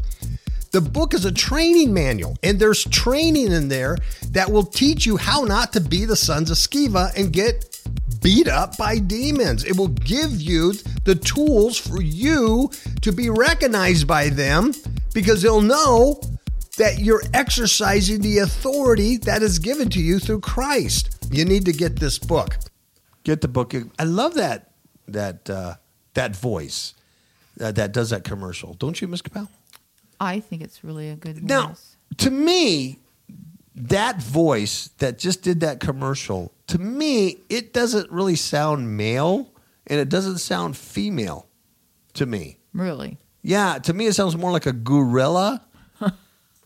The 0.76 0.82
book 0.82 1.14
is 1.14 1.24
a 1.24 1.32
training 1.32 1.94
manual, 1.94 2.36
and 2.44 2.60
there's 2.60 2.84
training 2.84 3.54
in 3.54 3.70
there 3.70 3.98
that 4.32 4.52
will 4.52 4.66
teach 4.66 5.06
you 5.06 5.16
how 5.16 5.46
not 5.46 5.72
to 5.72 5.80
be 5.80 6.04
the 6.04 6.18
sons 6.18 6.52
of 6.52 6.58
Sceva 6.58 7.16
and 7.16 7.32
get 7.32 7.80
beat 8.22 8.50
up 8.50 8.76
by 8.76 8.98
demons. 8.98 9.64
It 9.64 9.78
will 9.78 9.88
give 9.88 10.34
you 10.34 10.74
the 11.06 11.16
tools 11.16 11.78
for 11.78 12.02
you 12.02 12.72
to 13.04 13.14
be 13.14 13.30
recognized 13.30 14.06
by 14.06 14.28
them 14.28 14.74
because 15.14 15.42
they'll 15.42 15.62
know 15.62 16.20
that 16.76 17.00
you're 17.00 17.24
exercising 17.34 18.20
the 18.20 18.40
authority 18.40 19.16
that 19.16 19.44
is 19.44 19.60
given 19.60 19.90
to 19.92 20.02
you 20.02 20.20
through 20.20 20.42
Christ. 20.42 21.26
You 21.32 21.46
need 21.46 21.64
to 21.68 21.72
get 21.72 22.02
this 22.02 22.20
book. 22.20 22.58
Get 23.24 23.40
the 23.40 23.48
book. 23.48 23.74
I 23.98 24.04
love 24.04 24.34
that 24.34 24.72
that 25.08 25.50
uh, 25.50 25.76
that 26.16 26.36
voice 26.36 26.96
uh, 27.62 27.72
that 27.72 27.94
does 27.94 28.10
that 28.10 28.26
commercial. 28.26 28.74
Don't 28.74 29.00
you, 29.00 29.08
Miss 29.08 29.22
Capel? 29.22 29.48
I 30.20 30.40
think 30.40 30.62
it's 30.62 30.84
really 30.84 31.10
a 31.10 31.16
good 31.16 31.44
Now, 31.44 31.68
voice. 31.70 31.98
to 32.18 32.32
me, 32.32 33.00
that 33.76 34.22
voice 34.22 34.90
that 35.00 35.18
just 35.20 35.42
did 35.42 35.60
that 35.62 35.80
commercial, 35.80 36.52
to 36.68 36.78
me, 36.78 37.38
it 37.50 37.74
doesn't 37.74 38.10
really 38.12 38.36
sound 38.36 38.96
male 38.98 39.52
and 39.88 40.00
it 40.00 40.10
doesn't 40.10 40.38
sound 40.40 40.78
female 40.78 41.48
to 42.14 42.26
me. 42.26 42.58
Really? 42.74 43.18
Yeah, 43.42 43.78
to 43.80 43.94
me, 43.94 44.08
it 44.08 44.14
sounds 44.14 44.36
more 44.36 44.52
like 44.52 44.66
a 44.66 44.74
gorilla. 44.74 45.62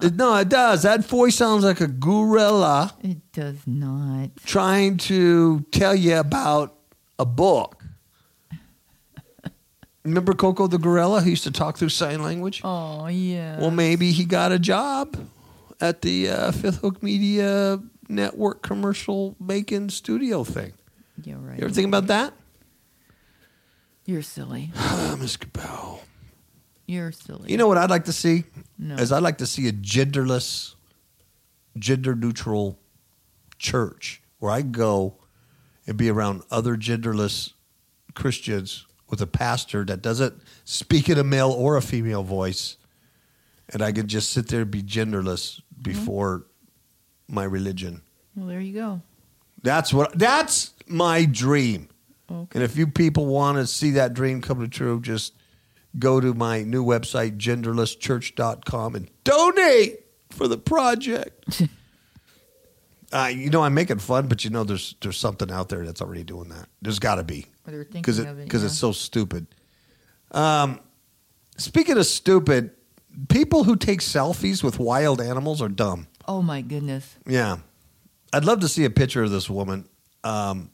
It- 0.01 0.15
no, 0.15 0.33
it 0.37 0.47
does. 0.47 0.83
That 0.83 1.03
voice 1.05 1.35
sounds 1.35 1.65
like 1.65 1.81
a 1.81 1.87
gorilla 1.87 2.95
It 3.03 3.33
does 3.33 3.57
not. 3.67 4.29
trying 4.45 4.95
to 5.09 5.59
tell 5.71 5.93
you 5.93 6.15
about 6.17 6.73
a 7.19 7.25
book. 7.25 7.78
Remember 10.03 10.33
Koko 10.33 10.67
the 10.67 10.77
gorilla 10.77 11.21
who 11.21 11.29
used 11.31 11.43
to 11.43 11.51
talk 11.51 11.77
through 11.77 11.89
sign 11.89 12.23
language? 12.23 12.61
Oh 12.63 13.07
yeah. 13.07 13.59
Well, 13.59 13.71
maybe 13.71 14.11
he 14.11 14.25
got 14.25 14.51
a 14.51 14.59
job 14.59 15.17
at 15.81 16.01
the 16.01 16.29
uh, 16.29 16.51
Fifth 16.51 16.77
Hook 16.81 17.03
Media 17.03 17.79
Network 18.07 18.61
commercial 18.61 19.35
making 19.39 19.89
studio 19.89 20.43
thing. 20.43 20.73
yeah, 21.23 21.35
right. 21.39 21.59
You 21.59 21.65
ever 21.65 21.73
think 21.73 21.87
about 21.87 22.07
that? 22.07 22.33
You're 24.05 24.23
silly. 24.23 24.71
Miss 25.19 25.37
Cabell. 25.37 26.01
You're 26.87 27.11
silly. 27.11 27.51
You 27.51 27.57
know 27.57 27.67
what 27.67 27.77
I'd 27.77 27.91
like 27.91 28.05
to 28.05 28.13
see? 28.13 28.45
No. 28.79 28.95
Is 28.95 29.11
I'd 29.11 29.21
like 29.21 29.37
to 29.39 29.45
see 29.45 29.67
a 29.67 29.71
genderless, 29.71 30.73
gender 31.77 32.15
neutral 32.15 32.79
church 33.59 34.23
where 34.39 34.51
I 34.51 34.63
go 34.63 35.17
and 35.85 35.97
be 35.97 36.09
around 36.09 36.41
other 36.49 36.75
genderless 36.75 37.53
Christians 38.15 38.87
with 39.09 39.21
a 39.21 39.27
pastor 39.27 39.83
that 39.85 40.01
doesn't 40.01 40.41
speak 40.65 41.09
in 41.09 41.17
a 41.17 41.23
male 41.23 41.51
or 41.51 41.77
a 41.77 41.81
female 41.81 42.23
voice, 42.23 42.77
and 43.69 43.81
I 43.81 43.91
can 43.91 44.07
just 44.07 44.31
sit 44.31 44.47
there 44.47 44.61
and 44.61 44.71
be 44.71 44.83
genderless 44.83 45.61
mm-hmm. 45.61 45.81
before 45.83 46.45
my 47.27 47.43
religion. 47.43 48.01
Well, 48.35 48.47
there 48.47 48.61
you 48.61 48.73
go. 48.73 49.01
That's 49.61 49.93
what. 49.93 50.17
That's 50.17 50.73
my 50.87 51.25
dream. 51.25 51.89
Okay. 52.31 52.47
And 52.53 52.63
if 52.63 52.77
you 52.77 52.87
people 52.87 53.25
want 53.25 53.57
to 53.57 53.67
see 53.67 53.91
that 53.91 54.13
dream 54.13 54.41
come 54.41 54.61
to 54.61 54.67
true, 54.67 55.01
just 55.01 55.33
go 55.97 56.19
to 56.19 56.33
my 56.33 56.63
new 56.63 56.85
website, 56.85 57.37
genderlesschurch.com, 57.37 58.95
and 58.95 59.09
donate 59.23 60.05
for 60.29 60.47
the 60.47 60.57
project. 60.57 61.63
uh, 63.11 63.31
you 63.33 63.49
know, 63.49 63.63
I'm 63.63 63.73
making 63.73 63.99
fun, 63.99 64.27
but 64.27 64.43
you 64.43 64.51
know, 64.51 64.63
there's 64.63 64.95
there's 65.01 65.17
something 65.17 65.51
out 65.51 65.69
there 65.69 65.85
that's 65.85 66.01
already 66.01 66.23
doing 66.23 66.49
that. 66.49 66.69
There's 66.81 66.99
got 66.99 67.15
to 67.15 67.23
be 67.23 67.47
because 67.65 68.19
it, 68.19 68.27
of 68.27 68.39
it, 68.39 68.43
because 68.43 68.61
yeah. 68.61 68.67
it's 68.67 68.77
so 68.77 68.91
stupid. 68.91 69.47
Um, 70.31 70.79
speaking 71.57 71.97
of 71.97 72.05
stupid, 72.05 72.71
people 73.29 73.63
who 73.63 73.75
take 73.75 74.01
selfies 74.01 74.63
with 74.63 74.79
wild 74.79 75.21
animals 75.21 75.61
are 75.61 75.69
dumb. 75.69 76.07
Oh 76.27 76.41
my 76.41 76.61
goodness. 76.61 77.17
Yeah, 77.25 77.57
I'd 78.31 78.45
love 78.45 78.59
to 78.59 78.67
see 78.67 78.85
a 78.85 78.91
picture 78.91 79.23
of 79.23 79.31
this 79.31 79.49
woman. 79.49 79.87
Um, 80.23 80.69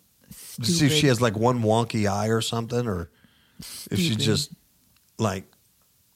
to 0.62 0.66
see 0.66 0.88
if 0.88 0.92
she 0.92 1.08
has 1.08 1.22
like 1.22 1.38
one 1.38 1.62
wonky 1.62 2.10
eye 2.12 2.28
or 2.28 2.42
something, 2.42 2.88
or 2.88 3.10
if 3.60 3.98
she's 3.98 4.18
just 4.18 4.52
like, 5.18 5.46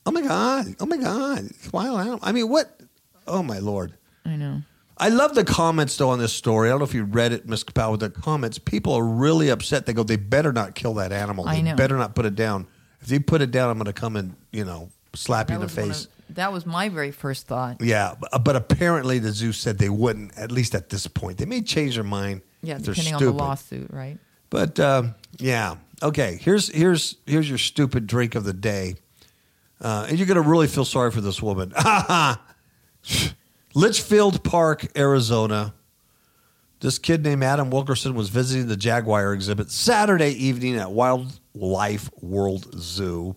oh 0.05 0.11
my 0.11 0.21
god, 0.21 0.75
oh 0.79 0.85
my 0.85 0.97
god, 0.97 1.49
wild 1.71 1.99
animal. 1.99 2.19
I 2.21 2.33
mean, 2.33 2.49
what? 2.49 2.77
Oh 3.25 3.43
my 3.43 3.59
lord. 3.59 3.93
I 4.25 4.35
know. 4.35 4.63
I 4.99 5.09
love 5.09 5.33
the 5.35 5.45
comments 5.45 5.95
though 5.97 6.09
on 6.09 6.19
this 6.19 6.33
story. 6.33 6.67
I 6.67 6.71
don't 6.71 6.79
know 6.79 6.85
if 6.85 6.93
you 6.93 7.03
read 7.05 7.31
it, 7.31 7.47
Miss 7.47 7.63
Kapow, 7.63 7.91
with 7.91 8.01
the 8.01 8.09
comments. 8.09 8.59
People 8.59 8.93
are 8.93 9.03
really 9.05 9.49
upset. 9.49 9.85
They 9.85 9.93
go, 9.93 10.03
they 10.03 10.17
better 10.17 10.51
not 10.51 10.75
kill 10.75 10.95
that 10.95 11.11
animal. 11.11 11.47
I 11.47 11.55
They 11.55 11.61
know. 11.61 11.75
better 11.75 11.95
not 11.97 12.15
put 12.15 12.25
it 12.25 12.35
down. 12.35 12.67
If 13.01 13.07
they 13.07 13.19
put 13.19 13.41
it 13.41 13.51
down, 13.51 13.69
I'm 13.69 13.77
going 13.77 13.85
to 13.85 13.93
come 13.93 14.15
and 14.17 14.35
you 14.51 14.65
know 14.65 14.89
slap 15.13 15.49
you 15.49 15.55
in 15.55 15.61
the 15.61 15.67
was 15.67 15.77
one 15.77 15.87
face. 15.87 16.05
of- 16.05 16.11
that 16.35 16.53
was 16.53 16.63
my 16.63 16.89
very 16.89 17.09
first 17.11 17.47
thought. 17.47 17.77
Yeah, 17.81 18.13
but, 18.19 18.43
but 18.43 18.55
apparently 18.55 19.17
the 19.17 19.31
zoo 19.31 19.51
said 19.51 19.79
they 19.79 19.89
wouldn't. 19.89 20.37
At 20.37 20.51
least 20.51 20.75
at 20.75 20.89
this 20.89 21.07
point, 21.07 21.39
they 21.39 21.45
may 21.45 21.61
change 21.61 21.95
their 21.95 22.03
mind. 22.03 22.41
Yeah, 22.61 22.75
if 22.75 22.83
they're 22.83 22.93
depending 22.93 23.15
on 23.15 23.19
stupid. 23.21 23.33
the 23.33 23.37
lawsuit, 23.43 23.91
right? 23.91 24.19
But 24.51 24.79
um, 24.79 25.15
yeah, 25.39 25.77
okay. 26.03 26.37
Here's 26.39 26.67
here's 26.67 27.15
here's 27.25 27.49
your 27.49 27.57
stupid 27.57 28.05
drink 28.05 28.35
of 28.35 28.43
the 28.43 28.53
day, 28.53 28.97
uh, 29.81 30.05
and 30.07 30.19
you're 30.19 30.27
gonna 30.27 30.41
really 30.41 30.67
feel 30.67 30.85
sorry 30.85 31.09
for 31.09 31.21
this 31.21 31.41
woman. 31.41 31.73
Litchfield 33.75 34.43
Park, 34.43 34.87
Arizona. 34.97 35.73
This 36.79 36.97
kid 36.97 37.23
named 37.23 37.43
Adam 37.43 37.69
Wilkerson 37.69 38.15
was 38.15 38.29
visiting 38.29 38.67
the 38.67 38.77
Jaguar 38.77 39.33
exhibit 39.33 39.69
Saturday 39.69 40.31
evening 40.31 40.77
at 40.77 40.91
Wildlife 40.91 42.09
World 42.21 42.73
Zoo, 42.79 43.35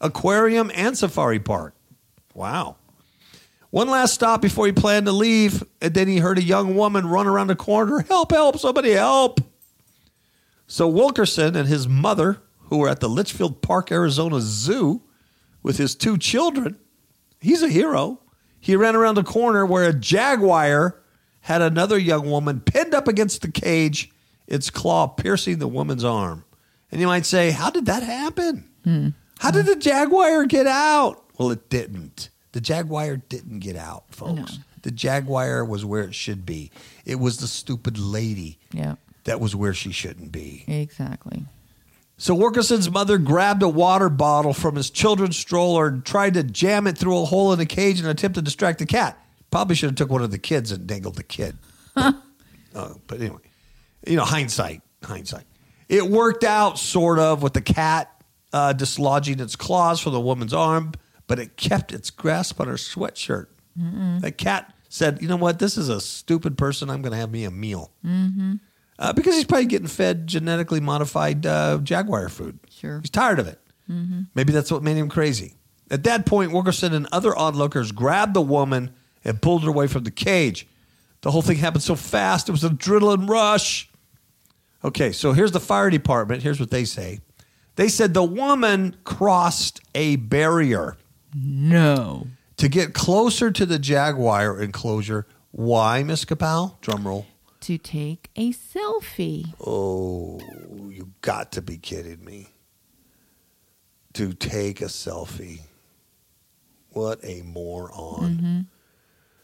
Aquarium, 0.00 0.70
and 0.74 0.96
Safari 0.96 1.40
Park. 1.40 1.74
Wow. 2.34 2.76
One 3.70 3.88
last 3.88 4.14
stop 4.14 4.42
before 4.42 4.66
he 4.66 4.72
planned 4.72 5.06
to 5.06 5.12
leave, 5.12 5.64
and 5.80 5.94
then 5.94 6.06
he 6.06 6.18
heard 6.18 6.38
a 6.38 6.42
young 6.42 6.76
woman 6.76 7.06
run 7.06 7.26
around 7.26 7.46
the 7.46 7.56
corner. 7.56 8.02
Help, 8.02 8.30
help, 8.30 8.58
somebody 8.58 8.92
help. 8.92 9.40
So 10.66 10.86
Wilkerson 10.86 11.56
and 11.56 11.66
his 11.66 11.88
mother, 11.88 12.40
who 12.68 12.78
were 12.78 12.88
at 12.88 13.00
the 13.00 13.08
Litchfield 13.08 13.62
Park, 13.62 13.90
Arizona 13.90 14.40
Zoo 14.40 15.02
with 15.62 15.78
his 15.78 15.94
two 15.94 16.18
children, 16.18 16.78
he's 17.40 17.62
a 17.62 17.68
hero. 17.68 18.20
He 18.62 18.76
ran 18.76 18.94
around 18.94 19.16
the 19.16 19.24
corner 19.24 19.66
where 19.66 19.88
a 19.88 19.92
jaguar 19.92 20.96
had 21.40 21.60
another 21.60 21.98
young 21.98 22.30
woman 22.30 22.60
pinned 22.60 22.94
up 22.94 23.08
against 23.08 23.42
the 23.42 23.50
cage, 23.50 24.08
its 24.46 24.70
claw 24.70 25.08
piercing 25.08 25.58
the 25.58 25.66
woman's 25.66 26.04
arm. 26.04 26.44
And 26.92 27.00
you 27.00 27.08
might 27.08 27.26
say, 27.26 27.50
How 27.50 27.70
did 27.70 27.86
that 27.86 28.04
happen? 28.04 28.68
Hmm. 28.84 29.08
How 29.40 29.50
did 29.50 29.66
the 29.66 29.74
jaguar 29.74 30.44
get 30.46 30.68
out? 30.68 31.24
Well, 31.36 31.50
it 31.50 31.68
didn't. 31.68 32.28
The 32.52 32.60
jaguar 32.60 33.16
didn't 33.16 33.58
get 33.58 33.74
out, 33.74 34.04
folks. 34.10 34.52
No. 34.58 34.62
The 34.82 34.92
jaguar 34.92 35.64
was 35.64 35.84
where 35.84 36.04
it 36.04 36.14
should 36.14 36.46
be. 36.46 36.70
It 37.04 37.16
was 37.18 37.38
the 37.38 37.48
stupid 37.48 37.98
lady 37.98 38.58
Yeah, 38.72 38.94
that 39.24 39.40
was 39.40 39.56
where 39.56 39.74
she 39.74 39.90
shouldn't 39.90 40.30
be. 40.30 40.64
exactly. 40.68 41.44
So 42.22 42.36
Wilkerson's 42.36 42.88
mother 42.88 43.18
grabbed 43.18 43.64
a 43.64 43.68
water 43.68 44.08
bottle 44.08 44.52
from 44.52 44.76
his 44.76 44.90
children's 44.90 45.36
stroller 45.36 45.88
and 45.88 46.04
tried 46.04 46.34
to 46.34 46.44
jam 46.44 46.86
it 46.86 46.96
through 46.96 47.20
a 47.20 47.24
hole 47.24 47.52
in 47.52 47.58
the 47.58 47.66
cage 47.66 47.98
in 47.98 48.04
an 48.04 48.12
attempt 48.12 48.36
to 48.36 48.42
distract 48.42 48.78
the 48.78 48.86
cat. 48.86 49.18
Probably 49.50 49.74
should 49.74 49.88
have 49.88 49.96
took 49.96 50.08
one 50.08 50.22
of 50.22 50.30
the 50.30 50.38
kids 50.38 50.70
and 50.70 50.86
dangled 50.86 51.16
the 51.16 51.24
kid. 51.24 51.56
Uh, 52.74 52.94
but 53.06 53.20
anyway, 53.20 53.40
you 54.06 54.16
know, 54.16 54.24
hindsight, 54.24 54.80
hindsight. 55.04 55.44
It 55.90 56.06
worked 56.08 56.42
out 56.42 56.78
sort 56.78 57.18
of 57.18 57.42
with 57.42 57.52
the 57.52 57.60
cat 57.60 58.24
uh, 58.50 58.72
dislodging 58.72 59.40
its 59.40 59.56
claws 59.56 60.00
from 60.00 60.14
the 60.14 60.20
woman's 60.20 60.54
arm, 60.54 60.92
but 61.26 61.38
it 61.38 61.58
kept 61.58 61.92
its 61.92 62.08
grasp 62.08 62.62
on 62.62 62.68
her 62.68 62.76
sweatshirt. 62.76 63.48
The 64.20 64.32
cat 64.32 64.72
said, 64.88 65.20
"You 65.20 65.28
know 65.28 65.36
what? 65.36 65.58
This 65.58 65.76
is 65.76 65.90
a 65.90 66.00
stupid 66.00 66.56
person. 66.56 66.88
I'm 66.88 67.02
going 67.02 67.12
to 67.12 67.18
have 67.18 67.30
me 67.30 67.44
a 67.44 67.50
meal." 67.50 67.90
Uh, 68.98 69.12
because 69.12 69.34
he's 69.34 69.44
probably 69.44 69.66
getting 69.66 69.86
fed 69.88 70.26
genetically 70.26 70.80
modified 70.80 71.44
uh, 71.46 71.78
jaguar 71.82 72.28
food. 72.28 72.58
Sure. 72.70 73.00
He's 73.00 73.10
tired 73.10 73.38
of 73.38 73.46
it. 73.48 73.58
Maybe 74.34 74.54
that's 74.54 74.72
what 74.72 74.82
made 74.82 74.96
him 74.96 75.10
crazy. 75.10 75.56
At 75.90 76.04
that 76.04 76.24
point, 76.24 76.52
Wilkerson 76.52 76.94
and 76.94 77.06
other 77.12 77.36
onlookers 77.36 77.92
grabbed 77.92 78.32
the 78.32 78.40
woman 78.40 78.94
and 79.22 79.42
pulled 79.42 79.64
her 79.64 79.68
away 79.68 79.86
from 79.86 80.04
the 80.04 80.10
cage. 80.10 80.66
The 81.20 81.30
whole 81.30 81.42
thing 81.42 81.58
happened 81.58 81.82
so 81.82 81.94
fast, 81.94 82.48
it 82.48 82.52
was 82.52 82.64
an 82.64 82.78
adrenaline 82.78 83.28
rush. 83.28 83.90
Okay, 84.82 85.12
so 85.12 85.32
here's 85.34 85.52
the 85.52 85.60
fire 85.60 85.90
department. 85.90 86.42
Here's 86.42 86.58
what 86.58 86.70
they 86.70 86.84
say. 86.86 87.20
They 87.76 87.88
said 87.88 88.14
the 88.14 88.22
woman 88.24 88.96
crossed 89.04 89.80
a 89.94 90.16
barrier 90.16 90.96
No. 91.34 92.28
to 92.56 92.68
get 92.68 92.94
closer 92.94 93.50
to 93.50 93.66
the 93.66 93.78
jaguar 93.78 94.58
enclosure. 94.60 95.26
Why, 95.50 96.02
Miss 96.02 96.24
Kapow? 96.24 96.80
Drum 96.80 97.06
roll. 97.06 97.26
To 97.62 97.78
take 97.78 98.28
a 98.34 98.52
selfie. 98.52 99.54
Oh, 99.64 100.40
you 100.90 101.12
got 101.20 101.52
to 101.52 101.62
be 101.62 101.76
kidding 101.76 102.24
me. 102.24 102.48
To 104.14 104.32
take 104.32 104.80
a 104.80 104.86
selfie. 104.86 105.60
What 106.90 107.20
a 107.22 107.42
moron. 107.42 108.36
Mm-hmm. 108.36 108.60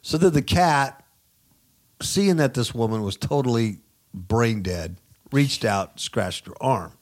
So 0.02 0.18
then 0.18 0.32
the 0.32 0.42
cat, 0.42 1.04
seeing 2.02 2.38
that 2.38 2.54
this 2.54 2.74
woman 2.74 3.02
was 3.02 3.16
totally 3.16 3.78
brain 4.12 4.62
dead, 4.62 4.96
reached 5.30 5.64
out, 5.64 6.00
scratched 6.00 6.46
her 6.48 6.60
arm. 6.60 6.92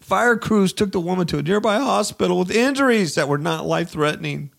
Fire 0.00 0.36
crews 0.36 0.72
took 0.72 0.90
the 0.90 1.00
woman 1.00 1.28
to 1.28 1.38
a 1.38 1.42
nearby 1.42 1.78
hospital 1.78 2.40
with 2.40 2.50
injuries 2.50 3.14
that 3.14 3.28
were 3.28 3.38
not 3.38 3.66
life 3.66 3.90
threatening. 3.90 4.50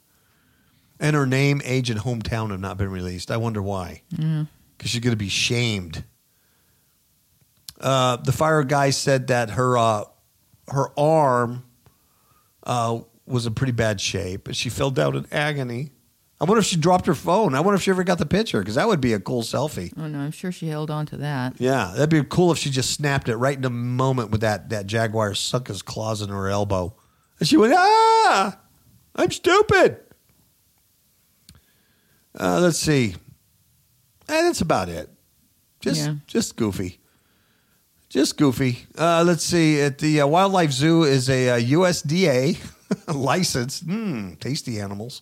And 1.01 1.17
her 1.17 1.25
name, 1.25 1.61
age, 1.65 1.89
and 1.89 1.99
hometown 1.99 2.51
have 2.51 2.61
not 2.61 2.77
been 2.77 2.91
released. 2.91 3.29
I 3.29 3.37
wonder 3.37 3.61
why. 3.61 4.03
Mm-hmm. 4.13 4.43
Because 4.81 4.89
she's 4.89 5.01
going 5.01 5.11
to 5.11 5.15
be 5.15 5.29
shamed. 5.29 6.03
Uh, 7.79 8.15
the 8.15 8.31
fire 8.31 8.63
guy 8.63 8.89
said 8.89 9.27
that 9.27 9.51
her 9.51 9.77
uh, 9.77 10.05
her 10.69 10.87
arm 10.99 11.63
uh, 12.63 13.01
was 13.27 13.45
in 13.45 13.53
pretty 13.53 13.73
bad 13.73 14.01
shape, 14.01 14.47
and 14.47 14.57
she 14.57 14.69
fell 14.69 14.89
down 14.89 15.15
in 15.15 15.27
agony. 15.31 15.91
I 16.39 16.45
wonder 16.45 16.61
if 16.61 16.65
she 16.65 16.77
dropped 16.77 17.05
her 17.05 17.13
phone. 17.13 17.53
I 17.53 17.59
wonder 17.59 17.75
if 17.75 17.83
she 17.83 17.91
ever 17.91 18.03
got 18.03 18.17
the 18.17 18.25
picture 18.25 18.57
because 18.57 18.73
that 18.73 18.87
would 18.87 19.01
be 19.01 19.13
a 19.13 19.19
cool 19.19 19.43
selfie. 19.43 19.93
Oh 19.95 20.07
no, 20.07 20.17
I'm 20.17 20.31
sure 20.31 20.51
she 20.51 20.69
held 20.69 20.89
on 20.89 21.05
to 21.05 21.17
that. 21.17 21.61
Yeah, 21.61 21.91
that'd 21.93 22.09
be 22.09 22.23
cool 22.27 22.51
if 22.51 22.57
she 22.57 22.71
just 22.71 22.89
snapped 22.89 23.29
it 23.29 23.35
right 23.35 23.55
in 23.55 23.61
the 23.61 23.69
moment 23.69 24.31
with 24.31 24.41
that 24.41 24.69
that 24.71 24.87
jaguar 24.87 25.35
sunk 25.35 25.67
his 25.67 25.83
claws 25.83 26.23
in 26.23 26.29
her 26.29 26.49
elbow, 26.49 26.95
and 27.37 27.47
she 27.47 27.55
went, 27.55 27.75
"Ah, 27.77 28.57
I'm 29.15 29.29
stupid." 29.29 29.99
Uh, 32.33 32.61
let's 32.61 32.79
see. 32.79 33.13
And 34.31 34.47
that's 34.47 34.61
about 34.61 34.89
it. 34.89 35.09
Just 35.81 35.99
Yeah. 36.05 36.15
just 36.27 36.55
goofy. 36.55 36.99
Just 38.09 38.37
goofy. 38.37 38.85
Uh, 38.97 39.23
let's 39.25 39.43
see. 39.43 39.79
At 39.81 39.99
the 39.99 40.21
uh, 40.21 40.27
Wildlife 40.27 40.71
Zoo 40.71 41.03
is 41.03 41.29
a, 41.29 41.49
uh 41.49 41.59
USDA 41.59 42.57
licensed, 43.13 43.87
mm, 43.87 44.39
tasty 44.39 44.79
animals, 44.79 45.21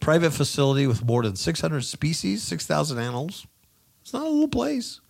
private 0.00 0.30
facility 0.32 0.86
with 0.86 1.04
more 1.04 1.22
than 1.22 1.36
600 1.36 1.82
species, 1.84 2.42
6,000 2.42 2.98
animals. 2.98 3.46
It's 4.02 4.12
not 4.12 4.22
a 4.26 4.28
little 4.30 4.48
place. 4.48 5.00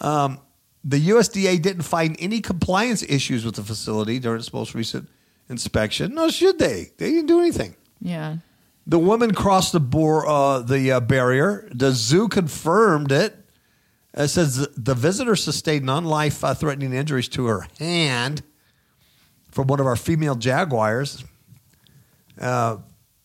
Um, 0.00 0.38
the 0.84 1.08
USDA 1.10 1.60
didn't 1.60 1.82
find 1.82 2.16
any 2.20 2.40
compliance 2.40 3.02
issues 3.02 3.44
with 3.44 3.56
the 3.56 3.62
facility 3.64 4.18
during 4.20 4.38
its 4.40 4.52
most 4.52 4.74
recent 4.74 5.08
inspection. 5.48 6.14
No, 6.14 6.28
should 6.30 6.58
they? 6.58 6.90
They 6.98 7.10
didn't 7.10 7.26
do 7.26 7.40
anything. 7.40 7.74
Yeah. 8.00 8.36
The 8.88 8.98
woman 8.98 9.34
crossed 9.34 9.72
the 9.72 9.80
bor- 9.80 10.26
uh, 10.26 10.60
the 10.60 10.92
uh, 10.92 11.00
barrier. 11.00 11.68
The 11.72 11.92
zoo 11.92 12.26
confirmed 12.26 13.12
it. 13.12 13.36
It 14.14 14.28
says 14.28 14.66
the 14.74 14.94
visitor 14.94 15.36
sustained 15.36 15.84
non-life 15.84 16.42
uh, 16.42 16.54
threatening 16.54 16.94
injuries 16.94 17.28
to 17.28 17.46
her 17.46 17.66
hand 17.78 18.42
from 19.50 19.66
one 19.66 19.78
of 19.78 19.86
our 19.86 19.94
female 19.94 20.34
jaguars. 20.34 21.22
Uh, 22.40 22.78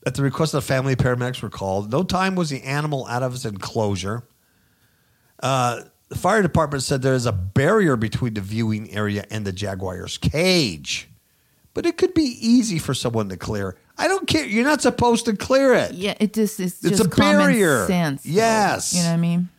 at 0.05 0.15
the 0.15 0.21
request 0.21 0.53
of 0.53 0.61
the 0.63 0.67
family, 0.67 0.97
paramedics 0.97 1.41
were 1.41 1.49
called. 1.49 1.91
No 1.91 2.03
time 2.03 2.35
was 2.35 2.49
the 2.49 2.61
animal 2.63 3.07
out 3.07 3.23
of 3.23 3.33
its 3.33 3.45
enclosure. 3.45 4.23
Uh, 5.41 5.83
the 6.09 6.17
fire 6.17 6.41
department 6.41 6.83
said 6.83 7.01
there 7.01 7.13
is 7.13 7.25
a 7.25 7.31
barrier 7.31 7.95
between 7.95 8.33
the 8.33 8.41
viewing 8.41 8.93
area 8.93 9.25
and 9.31 9.45
the 9.45 9.53
jaguar's 9.53 10.17
cage, 10.17 11.09
but 11.73 11.85
it 11.85 11.97
could 11.97 12.13
be 12.13 12.37
easy 12.39 12.79
for 12.79 12.93
someone 12.93 13.29
to 13.29 13.37
clear. 13.37 13.77
I 13.97 14.07
don't 14.07 14.27
care. 14.27 14.45
You're 14.45 14.65
not 14.65 14.81
supposed 14.81 15.25
to 15.25 15.35
clear 15.35 15.73
it. 15.73 15.93
Yeah, 15.93 16.15
it 16.19 16.33
just 16.33 16.59
it's, 16.59 16.83
It's 16.83 16.97
just 16.97 17.05
a 17.05 17.09
common 17.09 17.37
barrier. 17.37 17.85
sense. 17.85 18.23
though. 18.23 18.31
Yes. 18.31 18.93
You 18.93 19.03
know 19.03 19.09
what 19.09 19.13
I 19.13 19.17
mean? 19.17 19.49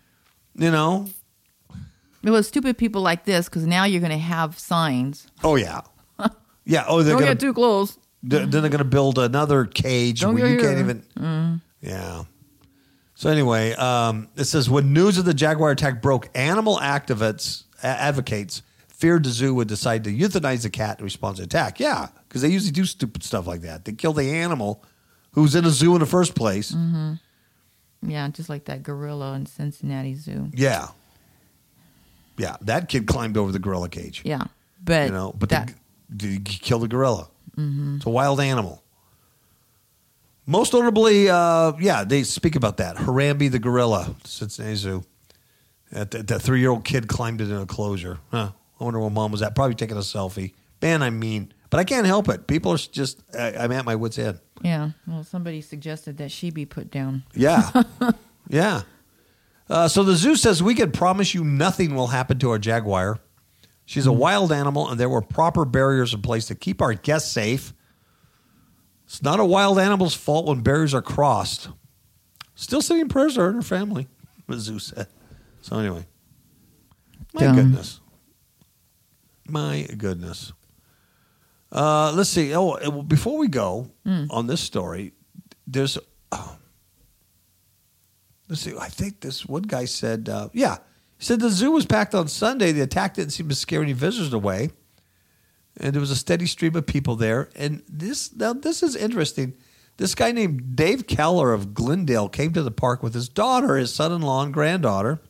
You 0.56 0.70
know? 0.70 1.06
It 2.22 2.30
was 2.30 2.48
stupid 2.48 2.78
people 2.78 3.02
like 3.02 3.24
this 3.24 3.48
because 3.48 3.66
now 3.66 3.84
you're 3.84 4.00
going 4.00 4.10
to 4.12 4.18
have 4.18 4.58
signs. 4.58 5.26
Oh 5.42 5.56
yeah, 5.56 5.82
yeah. 6.64 6.84
Oh, 6.88 7.02
they're 7.02 7.12
Don't 7.12 7.20
gonna 7.20 7.32
get 7.34 7.40
too 7.40 7.52
close. 7.52 7.98
Then 8.22 8.48
they're 8.50 8.62
going 8.62 8.78
to 8.78 8.84
build 8.84 9.18
another 9.18 9.66
cage 9.66 10.22
Don't 10.22 10.34
where 10.34 10.48
you 10.48 10.58
can't 10.58 10.78
even. 10.78 11.60
Yeah. 11.82 12.24
So 13.14 13.28
anyway, 13.30 13.72
um, 13.74 14.28
it 14.36 14.44
says 14.44 14.70
when 14.70 14.92
news 14.94 15.18
of 15.18 15.26
the 15.26 15.34
jaguar 15.34 15.70
attack 15.70 16.00
broke, 16.00 16.30
animal 16.34 16.78
activists 16.78 17.64
advocates 17.82 18.62
feared 18.88 19.24
the 19.24 19.30
zoo 19.30 19.54
would 19.54 19.68
decide 19.68 20.04
to 20.04 20.10
euthanize 20.10 20.62
the 20.62 20.70
cat 20.70 20.98
in 20.98 21.04
response 21.04 21.36
to 21.36 21.42
the 21.42 21.46
attack. 21.46 21.78
Yeah, 21.78 22.08
because 22.34 22.42
they 22.42 22.48
usually 22.48 22.72
do 22.72 22.84
stupid 22.84 23.22
stuff 23.22 23.46
like 23.46 23.60
that. 23.60 23.84
They 23.84 23.92
kill 23.92 24.12
the 24.12 24.28
animal 24.28 24.82
who's 25.34 25.54
in 25.54 25.64
a 25.64 25.70
zoo 25.70 25.94
in 25.94 26.00
the 26.00 26.06
first 26.06 26.34
place. 26.34 26.72
Mm. 26.72 27.20
Yeah, 28.02 28.26
just 28.26 28.48
like 28.48 28.64
that 28.64 28.82
gorilla 28.82 29.34
in 29.34 29.46
Cincinnati 29.46 30.16
Zoo. 30.16 30.48
Yeah. 30.52 30.88
Yeah, 32.36 32.56
that 32.62 32.88
kid 32.88 33.06
climbed 33.06 33.36
over 33.36 33.52
the 33.52 33.60
gorilla 33.60 33.88
cage. 33.88 34.22
Yeah, 34.24 34.42
but 34.82 35.06
you 35.06 35.12
know, 35.12 35.32
but 35.38 35.50
that, 35.50 35.72
the, 36.10 36.26
he 36.26 36.40
kill 36.40 36.80
the 36.80 36.88
gorilla? 36.88 37.28
It's 37.56 38.04
a 38.04 38.10
wild 38.10 38.40
animal. 38.40 38.82
Most 40.44 40.72
notably, 40.72 41.30
uh, 41.30 41.74
yeah, 41.78 42.02
they 42.02 42.24
speak 42.24 42.56
about 42.56 42.78
that. 42.78 42.96
Harambe 42.96 43.48
the 43.48 43.60
gorilla, 43.60 44.12
Cincinnati 44.24 44.74
Zoo. 44.74 45.04
That, 45.92 46.10
that, 46.10 46.26
that 46.26 46.42
three 46.42 46.58
year 46.58 46.70
old 46.70 46.84
kid 46.84 47.06
climbed 47.06 47.40
it 47.40 47.48
in 47.48 47.58
a 47.58 47.66
closure. 47.66 48.18
Huh. 48.32 48.50
I 48.80 48.84
wonder 48.84 48.98
what 48.98 49.12
mom 49.12 49.30
was 49.30 49.40
at. 49.40 49.54
Probably 49.54 49.76
taking 49.76 49.96
a 49.96 50.00
selfie. 50.00 50.54
Man, 50.82 51.00
I 51.00 51.10
mean, 51.10 51.53
but 51.74 51.80
I 51.80 51.84
can't 51.84 52.06
help 52.06 52.28
it. 52.28 52.46
People 52.46 52.70
are 52.70 52.76
just, 52.78 53.20
I, 53.36 53.52
I'm 53.56 53.72
at 53.72 53.84
my 53.84 53.96
wits' 53.96 54.16
end. 54.16 54.38
yeah. 54.62 54.90
Well, 55.08 55.24
somebody 55.24 55.60
suggested 55.60 56.18
that 56.18 56.30
she 56.30 56.50
be 56.50 56.64
put 56.66 56.88
down. 56.88 57.24
Yeah. 57.34 57.68
yeah. 58.48 58.82
Uh, 59.68 59.88
so 59.88 60.04
the 60.04 60.14
zoo 60.14 60.36
says 60.36 60.62
we 60.62 60.76
can 60.76 60.92
promise 60.92 61.34
you 61.34 61.42
nothing 61.42 61.96
will 61.96 62.06
happen 62.06 62.38
to 62.38 62.50
our 62.50 62.60
jaguar. 62.60 63.18
She's 63.86 64.06
a 64.06 64.12
wild 64.12 64.52
animal, 64.52 64.88
and 64.88 65.00
there 65.00 65.08
were 65.08 65.20
proper 65.20 65.64
barriers 65.64 66.14
in 66.14 66.22
place 66.22 66.46
to 66.46 66.54
keep 66.54 66.80
our 66.80 66.94
guests 66.94 67.32
safe. 67.32 67.74
It's 69.06 69.20
not 69.20 69.40
a 69.40 69.44
wild 69.44 69.80
animal's 69.80 70.14
fault 70.14 70.46
when 70.46 70.60
barriers 70.60 70.94
are 70.94 71.02
crossed. 71.02 71.70
Still 72.54 72.82
sending 72.82 73.08
prayers 73.08 73.34
to 73.34 73.40
her 73.40 73.46
and 73.48 73.56
her 73.56 73.62
family, 73.62 74.06
the 74.46 74.60
zoo 74.60 74.78
said. 74.78 75.08
So 75.60 75.76
anyway, 75.76 76.06
my 77.32 77.40
Dumb. 77.40 77.56
goodness, 77.56 78.00
my 79.48 79.88
goodness. 79.98 80.52
Uh, 81.74 82.12
let's 82.12 82.30
see. 82.30 82.54
Oh, 82.54 82.70
uh, 82.72 83.02
before 83.02 83.36
we 83.36 83.48
go 83.48 83.90
on 84.30 84.46
this 84.46 84.60
story, 84.60 85.12
there's 85.66 85.98
oh, 86.30 86.56
let's 88.48 88.62
see. 88.62 88.74
I 88.78 88.88
think 88.88 89.20
this 89.20 89.44
one 89.44 89.62
guy 89.62 89.84
said, 89.84 90.28
uh, 90.28 90.50
yeah, 90.52 90.76
he 91.18 91.24
said 91.24 91.40
the 91.40 91.50
zoo 91.50 91.72
was 91.72 91.84
packed 91.84 92.14
on 92.14 92.28
Sunday. 92.28 92.70
The 92.70 92.82
attack 92.82 93.14
didn't 93.14 93.32
seem 93.32 93.48
to 93.48 93.54
scare 93.56 93.82
any 93.82 93.92
visitors 93.92 94.32
away, 94.32 94.70
and 95.76 95.92
there 95.92 96.00
was 96.00 96.12
a 96.12 96.16
steady 96.16 96.46
stream 96.46 96.76
of 96.76 96.86
people 96.86 97.16
there. 97.16 97.50
And 97.56 97.82
this 97.88 98.34
now 98.34 98.52
this 98.52 98.82
is 98.84 98.94
interesting. 98.94 99.54
This 99.96 100.14
guy 100.14 100.32
named 100.32 100.76
Dave 100.76 101.06
Keller 101.06 101.52
of 101.52 101.74
Glendale 101.74 102.28
came 102.28 102.52
to 102.52 102.62
the 102.62 102.70
park 102.70 103.02
with 103.02 103.14
his 103.14 103.28
daughter, 103.28 103.76
his 103.76 103.92
son-in-law, 103.94 104.44
and 104.44 104.54
granddaughter. 104.54 105.20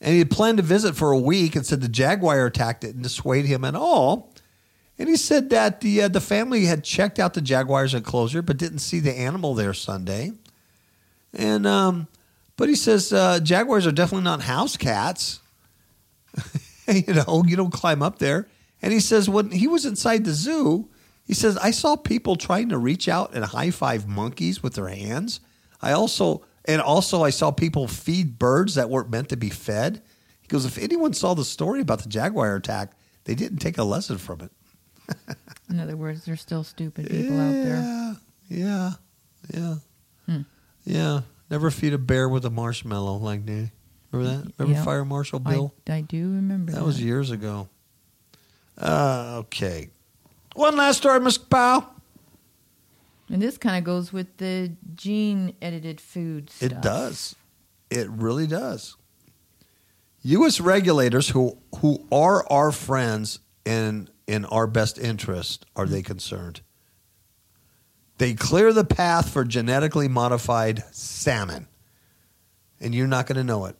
And 0.00 0.12
he 0.12 0.18
had 0.18 0.30
planned 0.30 0.58
to 0.58 0.62
visit 0.62 0.94
for 0.94 1.10
a 1.10 1.18
week 1.18 1.56
and 1.56 1.66
said 1.66 1.80
the 1.80 1.88
jaguar 1.88 2.46
attack 2.46 2.80
didn't 2.80 3.02
dissuade 3.02 3.46
him 3.46 3.64
at 3.64 3.74
all. 3.74 4.32
And 4.98 5.08
he 5.08 5.16
said 5.16 5.50
that 5.50 5.80
the 5.80 6.02
uh, 6.02 6.08
the 6.08 6.20
family 6.20 6.64
had 6.64 6.82
checked 6.82 7.18
out 7.18 7.34
the 7.34 7.40
jaguar's 7.40 7.94
enclosure 7.94 8.42
but 8.42 8.56
didn't 8.56 8.80
see 8.80 8.98
the 8.98 9.16
animal 9.16 9.54
there 9.54 9.74
Sunday. 9.74 10.32
And 11.32 11.66
um, 11.66 12.08
but 12.56 12.68
he 12.68 12.74
says 12.74 13.12
uh, 13.12 13.38
jaguars 13.40 13.86
are 13.86 13.92
definitely 13.92 14.24
not 14.24 14.42
house 14.42 14.76
cats. 14.76 15.40
you 16.88 17.14
know, 17.14 17.44
you 17.46 17.56
don't 17.56 17.72
climb 17.72 18.02
up 18.02 18.18
there. 18.18 18.48
And 18.82 18.92
he 18.92 19.00
says 19.00 19.28
when 19.28 19.50
he 19.50 19.68
was 19.68 19.86
inside 19.86 20.24
the 20.24 20.32
zoo, 20.32 20.88
he 21.24 21.34
says 21.34 21.56
I 21.58 21.70
saw 21.70 21.94
people 21.94 22.34
trying 22.34 22.70
to 22.70 22.78
reach 22.78 23.08
out 23.08 23.34
and 23.34 23.44
high 23.44 23.70
five 23.70 24.08
monkeys 24.08 24.62
with 24.62 24.74
their 24.74 24.88
hands. 24.88 25.40
I 25.80 25.92
also 25.92 26.44
and 26.64 26.82
also 26.82 27.22
I 27.22 27.30
saw 27.30 27.52
people 27.52 27.86
feed 27.86 28.38
birds 28.38 28.74
that 28.74 28.90
weren't 28.90 29.10
meant 29.10 29.28
to 29.28 29.36
be 29.36 29.50
fed. 29.50 30.02
He 30.40 30.48
goes, 30.48 30.64
if 30.64 30.78
anyone 30.78 31.12
saw 31.12 31.34
the 31.34 31.44
story 31.44 31.80
about 31.80 32.02
the 32.02 32.08
jaguar 32.08 32.56
attack, 32.56 32.92
they 33.24 33.34
didn't 33.34 33.58
take 33.58 33.78
a 33.78 33.84
lesson 33.84 34.18
from 34.18 34.40
it. 34.40 34.50
In 35.70 35.80
other 35.80 35.96
words, 35.96 36.24
there's 36.24 36.40
still 36.40 36.64
stupid 36.64 37.08
people 37.10 37.38
out 37.40 37.52
there. 37.52 38.16
Yeah, 38.48 38.90
yeah, 39.54 39.74
yeah, 40.26 40.38
yeah. 40.84 41.20
Never 41.50 41.70
feed 41.70 41.92
a 41.92 41.98
bear 41.98 42.28
with 42.28 42.44
a 42.44 42.50
marshmallow 42.50 43.16
like 43.16 43.46
that. 43.46 43.70
Remember 44.12 44.36
that? 44.36 44.52
Remember 44.58 44.78
Yeah. 44.78 44.84
Fire 44.84 45.04
Marshal 45.04 45.42
I, 45.44 45.50
Bill? 45.50 45.74
I 45.88 46.00
do 46.00 46.22
remember 46.22 46.72
that. 46.72 46.78
that 46.78 46.84
was 46.84 47.00
years 47.00 47.30
ago. 47.30 47.68
Uh, 48.76 49.36
okay. 49.40 49.90
One 50.54 50.76
last 50.76 50.98
story, 50.98 51.20
Miss 51.20 51.38
Powell. 51.38 51.86
And 53.30 53.42
this 53.42 53.58
kind 53.58 53.76
of 53.76 53.84
goes 53.84 54.12
with 54.12 54.38
the 54.38 54.72
gene 54.94 55.54
edited 55.60 56.00
food 56.00 56.48
stuff. 56.50 56.72
It 56.72 56.80
does. 56.80 57.36
It 57.90 58.08
really 58.08 58.46
does. 58.46 58.96
U.S. 60.22 60.60
regulators 60.60 61.28
who 61.28 61.58
who 61.80 62.06
are 62.10 62.46
our 62.50 62.72
friends 62.72 63.40
and 63.64 64.10
in 64.28 64.44
our 64.44 64.68
best 64.68 64.98
interest 64.98 65.66
are 65.74 65.86
they 65.86 66.02
concerned? 66.02 66.60
They 68.18 68.34
clear 68.34 68.72
the 68.72 68.84
path 68.84 69.30
for 69.30 69.44
genetically 69.44 70.06
modified 70.06 70.84
salmon, 70.92 71.66
and 72.80 72.94
you're 72.94 73.06
not 73.06 73.26
going 73.26 73.38
to 73.38 73.44
know 73.44 73.64
it 73.64 73.76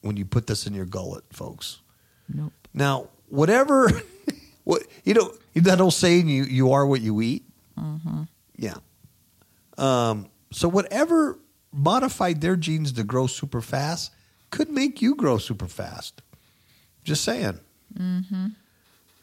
when 0.00 0.16
you 0.16 0.24
put 0.24 0.46
this 0.46 0.66
in 0.66 0.74
your 0.74 0.86
gullet, 0.86 1.24
folks. 1.32 1.80
Nope. 2.32 2.52
Now, 2.74 3.08
whatever, 3.28 3.90
what 4.64 4.82
you 5.04 5.14
know, 5.14 5.32
that 5.54 5.80
old 5.80 5.94
saying, 5.94 6.28
"You 6.28 6.44
you 6.44 6.72
are 6.72 6.86
what 6.86 7.00
you 7.00 7.20
eat." 7.20 7.44
Yeah. 8.56 8.76
Um, 9.78 10.28
so 10.50 10.68
whatever 10.68 11.38
modified 11.72 12.40
their 12.40 12.56
genes 12.56 12.92
to 12.92 13.04
grow 13.04 13.26
super 13.26 13.60
fast 13.60 14.12
could 14.50 14.70
make 14.70 15.00
you 15.00 15.14
grow 15.14 15.38
super 15.38 15.66
fast. 15.66 16.22
Just 17.04 17.24
saying. 17.24 17.58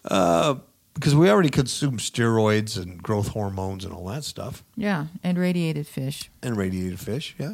Uh, 0.05 0.55
because 0.99 1.15
we 1.15 1.29
already 1.29 1.49
consume 1.49 1.97
steroids 1.97 2.75
and 2.81 3.01
growth 3.01 3.29
hormones 3.29 3.85
and 3.85 3.93
all 3.93 4.05
that 4.07 4.25
stuff, 4.25 4.65
Yeah, 4.75 5.07
and 5.23 5.37
radiated 5.37 5.87
fish. 5.87 6.29
and 6.43 6.57
radiated 6.57 6.99
fish. 6.99 7.35
Yeah. 7.39 7.53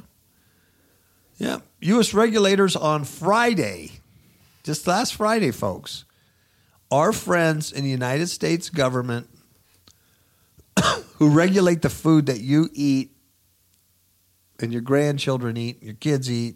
Yeah. 1.38 1.60
U.S. 1.82 2.14
regulators 2.16 2.76
on 2.76 3.04
Friday, 3.04 3.92
just 4.64 4.88
last 4.88 5.14
Friday, 5.14 5.52
folks, 5.52 6.06
our 6.90 7.12
friends 7.14 7.72
in 7.72 7.84
the 7.84 7.90
United 7.90 8.28
States 8.28 8.70
government 8.72 9.28
who 11.18 11.30
regulate 11.30 11.84
the 11.84 11.90
food 11.92 12.26
that 12.26 12.40
you 12.40 12.70
eat 12.74 13.12
and 14.60 14.72
your 14.72 14.82
grandchildren 14.82 15.56
eat, 15.56 15.84
your 15.84 15.94
kids 15.94 16.32
eat, 16.32 16.56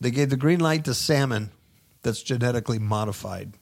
they 0.00 0.12
gave 0.12 0.30
the 0.30 0.36
green 0.36 0.60
light 0.60 0.84
to 0.84 0.94
salmon 0.94 1.50
that's 2.02 2.22
genetically 2.22 2.78
modified. 2.78 3.54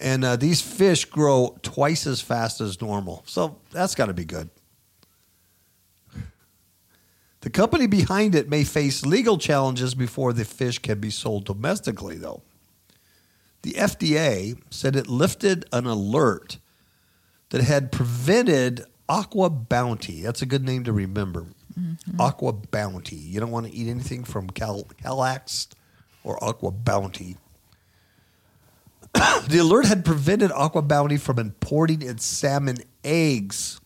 And 0.00 0.24
uh, 0.24 0.36
these 0.36 0.60
fish 0.60 1.04
grow 1.04 1.58
twice 1.62 2.06
as 2.06 2.20
fast 2.20 2.60
as 2.60 2.80
normal. 2.80 3.24
So 3.26 3.58
that's 3.72 3.94
got 3.94 4.06
to 4.06 4.14
be 4.14 4.24
good. 4.24 4.48
The 7.40 7.50
company 7.50 7.86
behind 7.86 8.34
it 8.34 8.48
may 8.48 8.64
face 8.64 9.06
legal 9.06 9.38
challenges 9.38 9.94
before 9.94 10.32
the 10.32 10.44
fish 10.44 10.78
can 10.80 11.00
be 11.00 11.10
sold 11.10 11.44
domestically, 11.44 12.16
though. 12.16 12.42
The 13.62 13.72
FDA 13.72 14.60
said 14.70 14.96
it 14.96 15.08
lifted 15.08 15.64
an 15.72 15.86
alert 15.86 16.58
that 17.50 17.62
had 17.62 17.90
prevented 17.92 18.84
AquaBounty. 19.08 20.22
That's 20.22 20.42
a 20.42 20.46
good 20.46 20.64
name 20.64 20.84
to 20.84 20.92
remember. 20.92 21.46
AquaBounty. 22.16 23.18
You 23.30 23.38
don't 23.40 23.50
want 23.52 23.66
to 23.66 23.72
eat 23.72 23.88
anything 23.88 24.24
from 24.24 24.50
Cal- 24.50 24.88
Calyxt 25.02 25.68
or 26.24 26.38
AquaBounty. 26.38 27.36
the 29.48 29.58
alert 29.58 29.86
had 29.86 30.04
prevented 30.04 30.50
AquaBounty 30.50 31.18
from 31.18 31.38
importing 31.38 32.02
its 32.02 32.24
salmon 32.24 32.78
eggs 33.04 33.80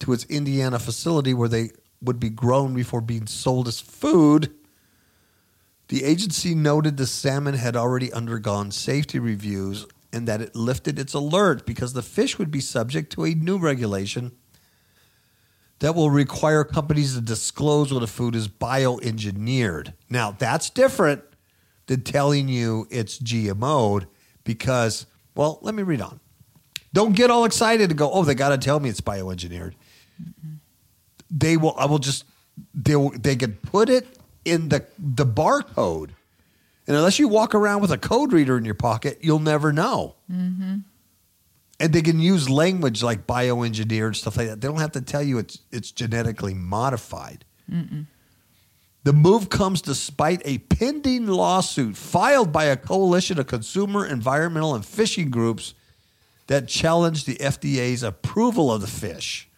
to 0.00 0.12
its 0.12 0.24
Indiana 0.24 0.78
facility 0.78 1.32
where 1.32 1.48
they 1.48 1.70
would 2.02 2.20
be 2.20 2.28
grown 2.28 2.74
before 2.74 3.00
being 3.00 3.26
sold 3.26 3.66
as 3.66 3.80
food. 3.80 4.52
The 5.88 6.04
agency 6.04 6.54
noted 6.54 6.96
the 6.96 7.06
salmon 7.06 7.54
had 7.54 7.76
already 7.76 8.12
undergone 8.12 8.70
safety 8.70 9.18
reviews 9.18 9.86
and 10.12 10.28
that 10.28 10.40
it 10.40 10.54
lifted 10.54 10.98
its 10.98 11.14
alert 11.14 11.66
because 11.66 11.92
the 11.92 12.02
fish 12.02 12.38
would 12.38 12.50
be 12.50 12.60
subject 12.60 13.12
to 13.12 13.24
a 13.24 13.34
new 13.34 13.58
regulation 13.58 14.32
that 15.80 15.94
will 15.94 16.10
require 16.10 16.64
companies 16.64 17.14
to 17.14 17.20
disclose 17.20 17.92
when 17.92 18.02
a 18.02 18.06
food 18.06 18.34
is 18.34 18.48
bioengineered. 18.48 19.92
Now, 20.08 20.30
that's 20.30 20.70
different 20.70 21.22
than 21.86 22.02
telling 22.02 22.48
you 22.48 22.86
it's 22.90 23.18
GMO'd 23.18 24.06
because, 24.44 25.06
well, 25.34 25.58
let 25.62 25.74
me 25.74 25.82
read 25.82 26.00
on. 26.00 26.20
Don't 26.92 27.14
get 27.14 27.30
all 27.30 27.44
excited 27.44 27.90
and 27.90 27.98
go, 27.98 28.10
oh, 28.10 28.22
they 28.22 28.34
got 28.34 28.50
to 28.50 28.58
tell 28.58 28.78
me 28.78 28.88
it's 28.88 29.00
bioengineered. 29.00 29.74
They 31.30 31.56
will, 31.56 31.74
I 31.76 31.86
will 31.86 31.98
just, 31.98 32.24
they, 32.72 32.94
will, 32.94 33.10
they 33.10 33.34
can 33.36 33.54
put 33.54 33.88
it 33.88 34.06
in 34.44 34.68
the, 34.68 34.84
the 34.98 35.26
barcode. 35.26 36.10
And 36.86 36.96
unless 36.96 37.18
you 37.18 37.28
walk 37.28 37.54
around 37.54 37.80
with 37.80 37.90
a 37.90 37.98
code 37.98 38.32
reader 38.32 38.56
in 38.56 38.64
your 38.64 38.74
pocket, 38.74 39.18
you'll 39.22 39.38
never 39.40 39.72
know. 39.72 40.16
Mm-hmm. 40.30 40.76
And 41.80 41.92
they 41.92 42.02
can 42.02 42.20
use 42.20 42.48
language 42.48 43.02
like 43.02 43.26
bioengineered 43.26 44.14
stuff 44.14 44.36
like 44.36 44.48
that. 44.48 44.60
They 44.60 44.68
don't 44.68 44.80
have 44.80 44.92
to 44.92 45.00
tell 45.00 45.22
you 45.22 45.38
it's 45.38 45.58
it's 45.72 45.90
genetically 45.90 46.54
modified. 46.54 47.44
The 49.04 49.12
move 49.12 49.50
comes 49.50 49.82
despite 49.82 50.40
a 50.46 50.58
pending 50.58 51.26
lawsuit 51.26 51.94
filed 51.96 52.52
by 52.52 52.64
a 52.64 52.76
coalition 52.76 53.38
of 53.38 53.46
consumer, 53.46 54.06
environmental, 54.06 54.74
and 54.74 54.84
fishing 54.84 55.30
groups 55.30 55.74
that 56.46 56.68
challenged 56.68 57.26
the 57.26 57.36
FDA's 57.36 58.02
approval 58.02 58.72
of 58.72 58.80
the 58.80 58.86
fish. 58.86 59.48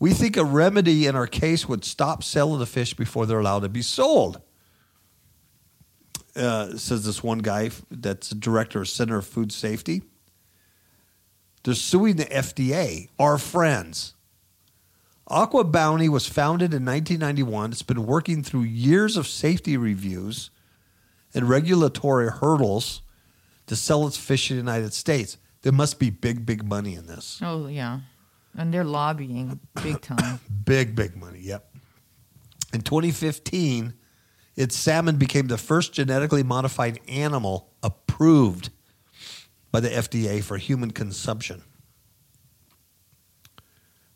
We 0.00 0.12
think 0.12 0.36
a 0.36 0.44
remedy 0.44 1.06
in 1.06 1.14
our 1.14 1.28
case 1.28 1.68
would 1.68 1.84
stop 1.84 2.24
selling 2.24 2.58
the 2.58 2.66
fish 2.66 2.94
before 2.94 3.24
they're 3.24 3.38
allowed 3.38 3.60
to 3.60 3.68
be 3.68 3.82
sold. 3.82 4.40
Uh, 6.34 6.76
says 6.76 7.04
this 7.04 7.22
one 7.22 7.38
guy 7.38 7.70
that's 7.88 8.30
director 8.30 8.80
of 8.80 8.88
Center 8.88 9.18
of 9.18 9.26
Food 9.26 9.52
Safety. 9.52 10.02
They're 11.62 11.74
suing 11.74 12.16
the 12.16 12.24
FDA, 12.24 13.08
our 13.18 13.38
friends. 13.38 14.14
AquaBounty 15.28 16.08
was 16.08 16.26
founded 16.26 16.74
in 16.74 16.84
1991. 16.84 17.72
It's 17.72 17.82
been 17.82 18.06
working 18.06 18.42
through 18.42 18.62
years 18.62 19.16
of 19.16 19.26
safety 19.26 19.76
reviews 19.76 20.50
and 21.32 21.48
regulatory 21.48 22.30
hurdles 22.30 23.02
to 23.66 23.74
sell 23.74 24.06
its 24.06 24.16
fish 24.16 24.50
in 24.50 24.56
the 24.56 24.62
United 24.62 24.92
States. 24.92 25.38
There 25.62 25.72
must 25.72 25.98
be 25.98 26.10
big, 26.10 26.44
big 26.44 26.64
money 26.64 26.94
in 26.94 27.06
this. 27.06 27.40
Oh 27.42 27.68
yeah, 27.68 28.00
and 28.56 28.72
they're 28.72 28.84
lobbying 28.84 29.60
big 29.82 30.00
time. 30.02 30.40
Big, 30.64 30.94
big 30.94 31.14
money. 31.16 31.40
Yep. 31.40 31.74
In 32.72 32.80
2015, 32.80 33.92
its 34.56 34.76
salmon 34.76 35.16
became 35.16 35.48
the 35.48 35.58
first 35.58 35.92
genetically 35.92 36.42
modified 36.42 37.00
animal 37.06 37.70
approved 37.82 38.70
by 39.70 39.80
the 39.80 39.90
FDA 39.90 40.42
for 40.42 40.56
human 40.56 40.90
consumption. 40.90 41.62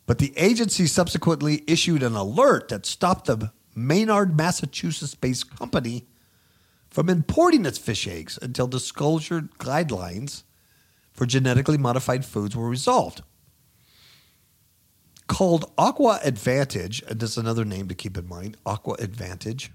But 0.09 0.17
the 0.17 0.33
agency 0.37 0.87
subsequently 0.87 1.63
issued 1.67 2.01
an 2.01 2.15
alert 2.15 2.69
that 2.69 2.87
stopped 2.87 3.27
the 3.27 3.51
Maynard, 3.75 4.35
Massachusetts 4.35 5.13
based 5.13 5.55
company 5.55 6.07
from 6.89 7.09
importing 7.09 7.63
its 7.63 7.77
fish 7.77 8.07
eggs 8.07 8.39
until 8.41 8.65
disclosure 8.65 9.49
guidelines 9.59 10.41
for 11.13 11.27
genetically 11.27 11.77
modified 11.77 12.25
foods 12.25 12.55
were 12.55 12.67
resolved 12.67 13.21
called 15.27 15.71
AquAdvantage. 15.77 17.07
And 17.07 17.19
that's 17.19 17.37
another 17.37 17.63
name 17.63 17.87
to 17.87 17.93
keep 17.93 18.17
in 18.17 18.27
mind 18.27 18.57
AquAdvantage. 18.65 19.69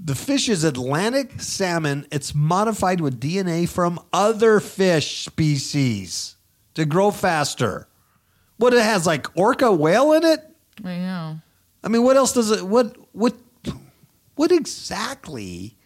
The 0.00 0.16
fish 0.16 0.48
is 0.48 0.64
Atlantic 0.64 1.40
salmon. 1.40 2.08
It's 2.10 2.34
modified 2.34 3.00
with 3.00 3.20
DNA 3.20 3.68
from 3.68 4.00
other 4.12 4.58
fish 4.58 5.24
species 5.26 6.34
to 6.74 6.84
grow 6.84 7.12
faster. 7.12 7.86
What 8.60 8.74
it 8.74 8.82
has 8.82 9.06
like 9.06 9.26
orca 9.38 9.72
whale 9.72 10.12
in 10.12 10.22
it? 10.22 10.40
I 10.84 10.98
know. 10.98 11.40
I 11.82 11.88
mean, 11.88 12.02
what 12.02 12.18
else 12.18 12.34
does 12.34 12.50
it? 12.50 12.62
What 12.62 12.94
what 13.12 13.34
what 14.34 14.52
exactly? 14.52 15.78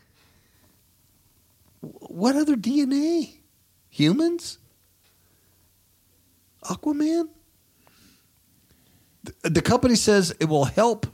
What 1.81 2.35
other 2.35 2.57
DNA? 2.57 3.35
Humans? 3.91 4.59
Aquaman? 6.65 7.29
The, 9.23 9.51
the 9.51 9.63
company 9.63 9.95
says 9.95 10.35
it 10.41 10.47
will 10.47 10.65
help 10.65 11.07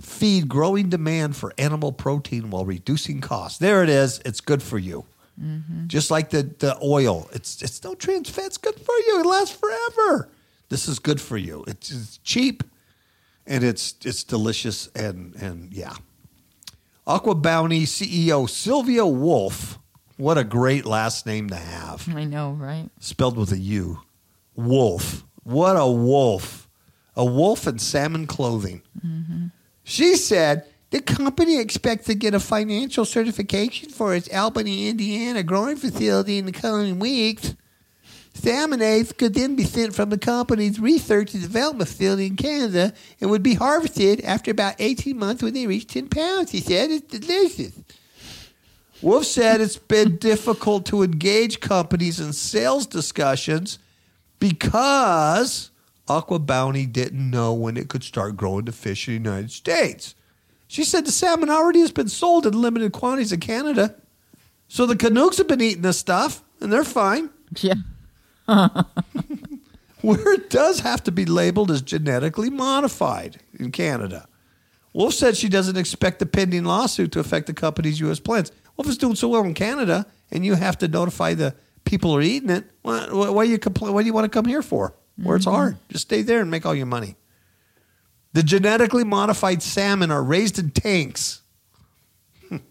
feed 0.00 0.48
growing 0.48 0.88
demand 0.88 1.36
for 1.36 1.52
animal 1.58 1.92
protein 1.92 2.48
while 2.48 2.64
reducing 2.64 3.20
costs. 3.20 3.58
There 3.58 3.82
it 3.82 3.90
is. 3.90 4.22
It's 4.24 4.40
good 4.40 4.62
for 4.62 4.78
you. 4.78 5.04
Mm-hmm. 5.38 5.88
Just 5.88 6.10
like 6.10 6.30
the, 6.30 6.44
the 6.44 6.78
oil. 6.82 7.28
It's 7.34 7.60
it's 7.60 7.84
no 7.84 7.94
trans 7.94 8.30
fat. 8.30 8.46
It's 8.46 8.56
good 8.56 8.76
for 8.76 8.94
you. 9.06 9.20
It 9.20 9.26
lasts 9.26 9.54
forever. 9.54 10.30
This 10.72 10.88
is 10.88 10.98
good 10.98 11.20
for 11.20 11.36
you. 11.36 11.64
It's, 11.66 11.90
it's 11.90 12.16
cheap 12.24 12.64
and 13.46 13.62
it's 13.62 13.94
it's 14.06 14.24
delicious 14.24 14.88
and 14.94 15.34
and 15.34 15.70
yeah. 15.70 15.92
AquaBounty 17.06 17.82
CEO 17.82 18.48
Sylvia 18.48 19.06
Wolf. 19.06 19.78
What 20.16 20.38
a 20.38 20.44
great 20.44 20.86
last 20.86 21.26
name 21.26 21.50
to 21.50 21.56
have. 21.56 22.08
I 22.16 22.24
know, 22.24 22.52
right? 22.52 22.88
Spelled 23.00 23.36
with 23.36 23.52
a 23.52 23.58
U. 23.58 24.00
Wolf. 24.56 25.24
What 25.42 25.76
a 25.76 25.86
wolf. 25.86 26.70
A 27.16 27.24
wolf 27.26 27.66
in 27.66 27.78
salmon 27.78 28.26
clothing. 28.26 28.80
Mm-hmm. 29.06 29.48
She 29.84 30.16
said 30.16 30.64
the 30.88 31.02
company 31.02 31.58
expects 31.58 32.06
to 32.06 32.14
get 32.14 32.32
a 32.32 32.40
financial 32.40 33.04
certification 33.04 33.90
for 33.90 34.14
its 34.14 34.32
Albany, 34.32 34.88
Indiana 34.88 35.42
growing 35.42 35.76
facility 35.76 36.38
in 36.38 36.46
the 36.46 36.52
coming 36.52 36.98
weeks. 36.98 37.56
Salmon 38.34 38.80
eggs 38.80 39.12
could 39.12 39.34
then 39.34 39.56
be 39.56 39.64
sent 39.64 39.94
from 39.94 40.10
the 40.10 40.18
company's 40.18 40.80
research 40.80 41.34
and 41.34 41.42
development 41.42 41.88
facility 41.88 42.26
in 42.26 42.36
Canada 42.36 42.92
and 43.20 43.30
would 43.30 43.42
be 43.42 43.54
harvested 43.54 44.20
after 44.22 44.50
about 44.50 44.74
18 44.78 45.18
months 45.18 45.42
when 45.42 45.54
they 45.54 45.66
reach 45.66 45.86
10 45.86 46.08
pounds. 46.08 46.50
He 46.50 46.60
said 46.60 46.90
it's 46.90 47.18
delicious. 47.18 47.78
Wolf 49.02 49.26
said 49.26 49.60
it's 49.60 49.76
been 49.76 50.16
difficult 50.16 50.86
to 50.86 51.02
engage 51.02 51.60
companies 51.60 52.20
in 52.20 52.32
sales 52.32 52.86
discussions 52.86 53.78
because 54.38 55.70
AquaBounty 56.08 56.90
didn't 56.90 57.30
know 57.30 57.52
when 57.52 57.76
it 57.76 57.88
could 57.88 58.04
start 58.04 58.36
growing 58.36 58.64
the 58.64 58.72
fish 58.72 59.08
in 59.08 59.22
the 59.22 59.30
United 59.30 59.50
States. 59.50 60.14
She 60.68 60.84
said 60.84 61.04
the 61.04 61.12
salmon 61.12 61.50
already 61.50 61.80
has 61.80 61.92
been 61.92 62.08
sold 62.08 62.46
in 62.46 62.60
limited 62.60 62.92
quantities 62.92 63.32
in 63.32 63.40
Canada. 63.40 63.94
So 64.68 64.86
the 64.86 64.96
Canucks 64.96 65.38
have 65.38 65.48
been 65.48 65.60
eating 65.60 65.82
this 65.82 65.98
stuff 65.98 66.42
and 66.60 66.72
they're 66.72 66.84
fine. 66.84 67.30
Yeah. 67.60 67.74
Where 70.00 70.32
it 70.32 70.50
does 70.50 70.80
have 70.80 71.02
to 71.04 71.12
be 71.12 71.24
labeled 71.24 71.70
as 71.70 71.82
genetically 71.82 72.50
modified 72.50 73.40
in 73.58 73.70
Canada. 73.70 74.26
Wolf 74.92 75.14
said 75.14 75.36
she 75.36 75.48
doesn't 75.48 75.76
expect 75.76 76.18
the 76.18 76.26
pending 76.26 76.64
lawsuit 76.64 77.12
to 77.12 77.20
affect 77.20 77.46
the 77.46 77.54
company's 77.54 78.00
U.S. 78.00 78.20
plans. 78.20 78.52
Wolf 78.76 78.88
is 78.88 78.98
doing 78.98 79.14
so 79.14 79.28
well 79.28 79.44
in 79.44 79.54
Canada 79.54 80.06
and 80.30 80.44
you 80.44 80.54
have 80.54 80.78
to 80.78 80.88
notify 80.88 81.34
the 81.34 81.54
people 81.84 82.12
who 82.12 82.18
are 82.18 82.22
eating 82.22 82.50
it, 82.50 82.64
why, 82.82 83.06
why 83.10 83.44
you 83.44 83.58
complain? 83.58 83.92
What 83.92 84.02
do 84.02 84.06
you 84.06 84.12
want 84.12 84.24
to 84.24 84.30
come 84.30 84.46
here 84.46 84.62
for? 84.62 84.94
Where 85.16 85.36
it's 85.36 85.46
mm-hmm. 85.46 85.54
hard, 85.54 85.76
just 85.88 86.06
stay 86.06 86.22
there 86.22 86.40
and 86.40 86.50
make 86.50 86.64
all 86.64 86.74
your 86.74 86.86
money. 86.86 87.16
The 88.32 88.42
genetically 88.42 89.04
modified 89.04 89.62
salmon 89.62 90.10
are 90.10 90.22
raised 90.22 90.58
in 90.58 90.70
tanks, 90.70 91.42
and 92.50 92.62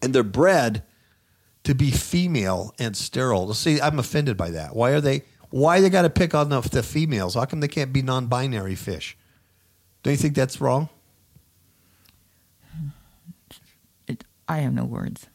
they're 0.00 0.22
bred 0.22 0.84
to 1.64 1.74
be 1.74 1.90
female 1.90 2.74
and 2.78 2.96
sterile. 2.96 3.52
See, 3.54 3.80
I'm 3.80 3.98
offended 3.98 4.36
by 4.36 4.50
that. 4.50 4.74
Why 4.74 4.90
are 4.90 5.00
they? 5.00 5.22
Why 5.50 5.80
they 5.80 5.90
got 5.90 6.02
to 6.02 6.10
pick 6.10 6.34
on 6.34 6.48
the, 6.48 6.60
the 6.60 6.82
females? 6.82 7.34
How 7.34 7.44
come 7.44 7.60
they 7.60 7.68
can't 7.68 7.92
be 7.92 8.00
non-binary 8.00 8.74
fish? 8.74 9.16
Don't 10.02 10.12
you 10.12 10.16
think 10.16 10.34
that's 10.34 10.60
wrong? 10.60 10.88
It, 14.06 14.24
I 14.48 14.58
have 14.58 14.72
no 14.72 14.84
words. 14.84 15.26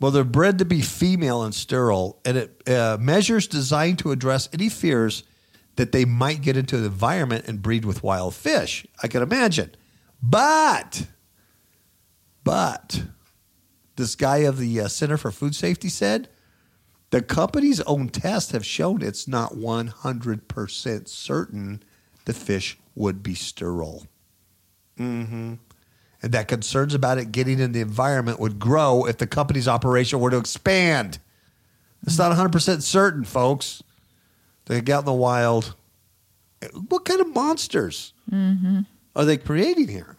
Well, 0.00 0.10
they're 0.10 0.24
bred 0.24 0.58
to 0.58 0.64
be 0.64 0.80
female 0.80 1.44
and 1.44 1.54
sterile, 1.54 2.18
and 2.24 2.36
it 2.36 2.68
uh, 2.68 2.96
measures 2.98 3.46
designed 3.46 4.00
to 4.00 4.10
address 4.10 4.48
any 4.52 4.68
fears 4.68 5.22
that 5.76 5.92
they 5.92 6.04
might 6.04 6.42
get 6.42 6.56
into 6.56 6.78
the 6.78 6.86
environment 6.86 7.46
and 7.46 7.62
breed 7.62 7.84
with 7.84 8.02
wild 8.02 8.34
fish. 8.34 8.84
I 9.02 9.06
can 9.06 9.22
imagine. 9.22 9.74
But, 10.20 11.06
but, 12.42 13.04
this 13.96 14.14
guy 14.14 14.38
of 14.38 14.58
the 14.58 14.80
uh, 14.80 14.88
Center 14.88 15.16
for 15.16 15.30
Food 15.30 15.54
Safety 15.54 15.88
said 15.88 16.28
the 17.10 17.22
company's 17.22 17.80
own 17.82 18.08
tests 18.08 18.52
have 18.52 18.64
shown 18.64 19.02
it's 19.02 19.28
not 19.28 19.52
100% 19.54 21.08
certain 21.08 21.82
the 22.24 22.32
fish 22.32 22.78
would 22.94 23.22
be 23.22 23.34
sterile. 23.34 24.06
Mm-hmm. 24.98 25.54
And 26.22 26.32
that 26.32 26.48
concerns 26.48 26.94
about 26.94 27.18
it 27.18 27.32
getting 27.32 27.58
in 27.58 27.72
the 27.72 27.80
environment 27.80 28.38
would 28.38 28.58
grow 28.58 29.06
if 29.06 29.18
the 29.18 29.26
company's 29.26 29.68
operation 29.68 30.20
were 30.20 30.30
to 30.30 30.38
expand. 30.38 31.18
It's 32.06 32.18
not 32.18 32.36
100% 32.36 32.82
certain, 32.82 33.24
folks. 33.24 33.82
They 34.66 34.80
get 34.80 34.94
out 34.94 34.98
in 35.00 35.06
the 35.06 35.12
wild. 35.12 35.74
What 36.88 37.04
kind 37.04 37.20
of 37.20 37.34
monsters 37.34 38.12
are 39.16 39.24
they 39.24 39.36
creating 39.36 39.88
here? 39.88 40.16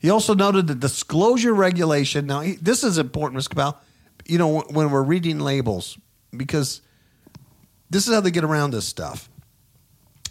He 0.00 0.08
also 0.10 0.34
noted 0.34 0.66
the 0.66 0.74
disclosure 0.74 1.52
regulation. 1.52 2.26
Now, 2.26 2.40
he, 2.40 2.56
this 2.56 2.82
is 2.82 2.98
important, 2.98 3.36
Ms. 3.36 3.48
Cabal. 3.48 3.80
You 4.26 4.38
know, 4.38 4.60
when 4.70 4.90
we're 4.90 5.02
reading 5.02 5.38
labels, 5.40 5.98
because 6.34 6.80
this 7.90 8.08
is 8.08 8.14
how 8.14 8.20
they 8.20 8.30
get 8.30 8.44
around 8.44 8.72
this 8.72 8.86
stuff. 8.86 9.28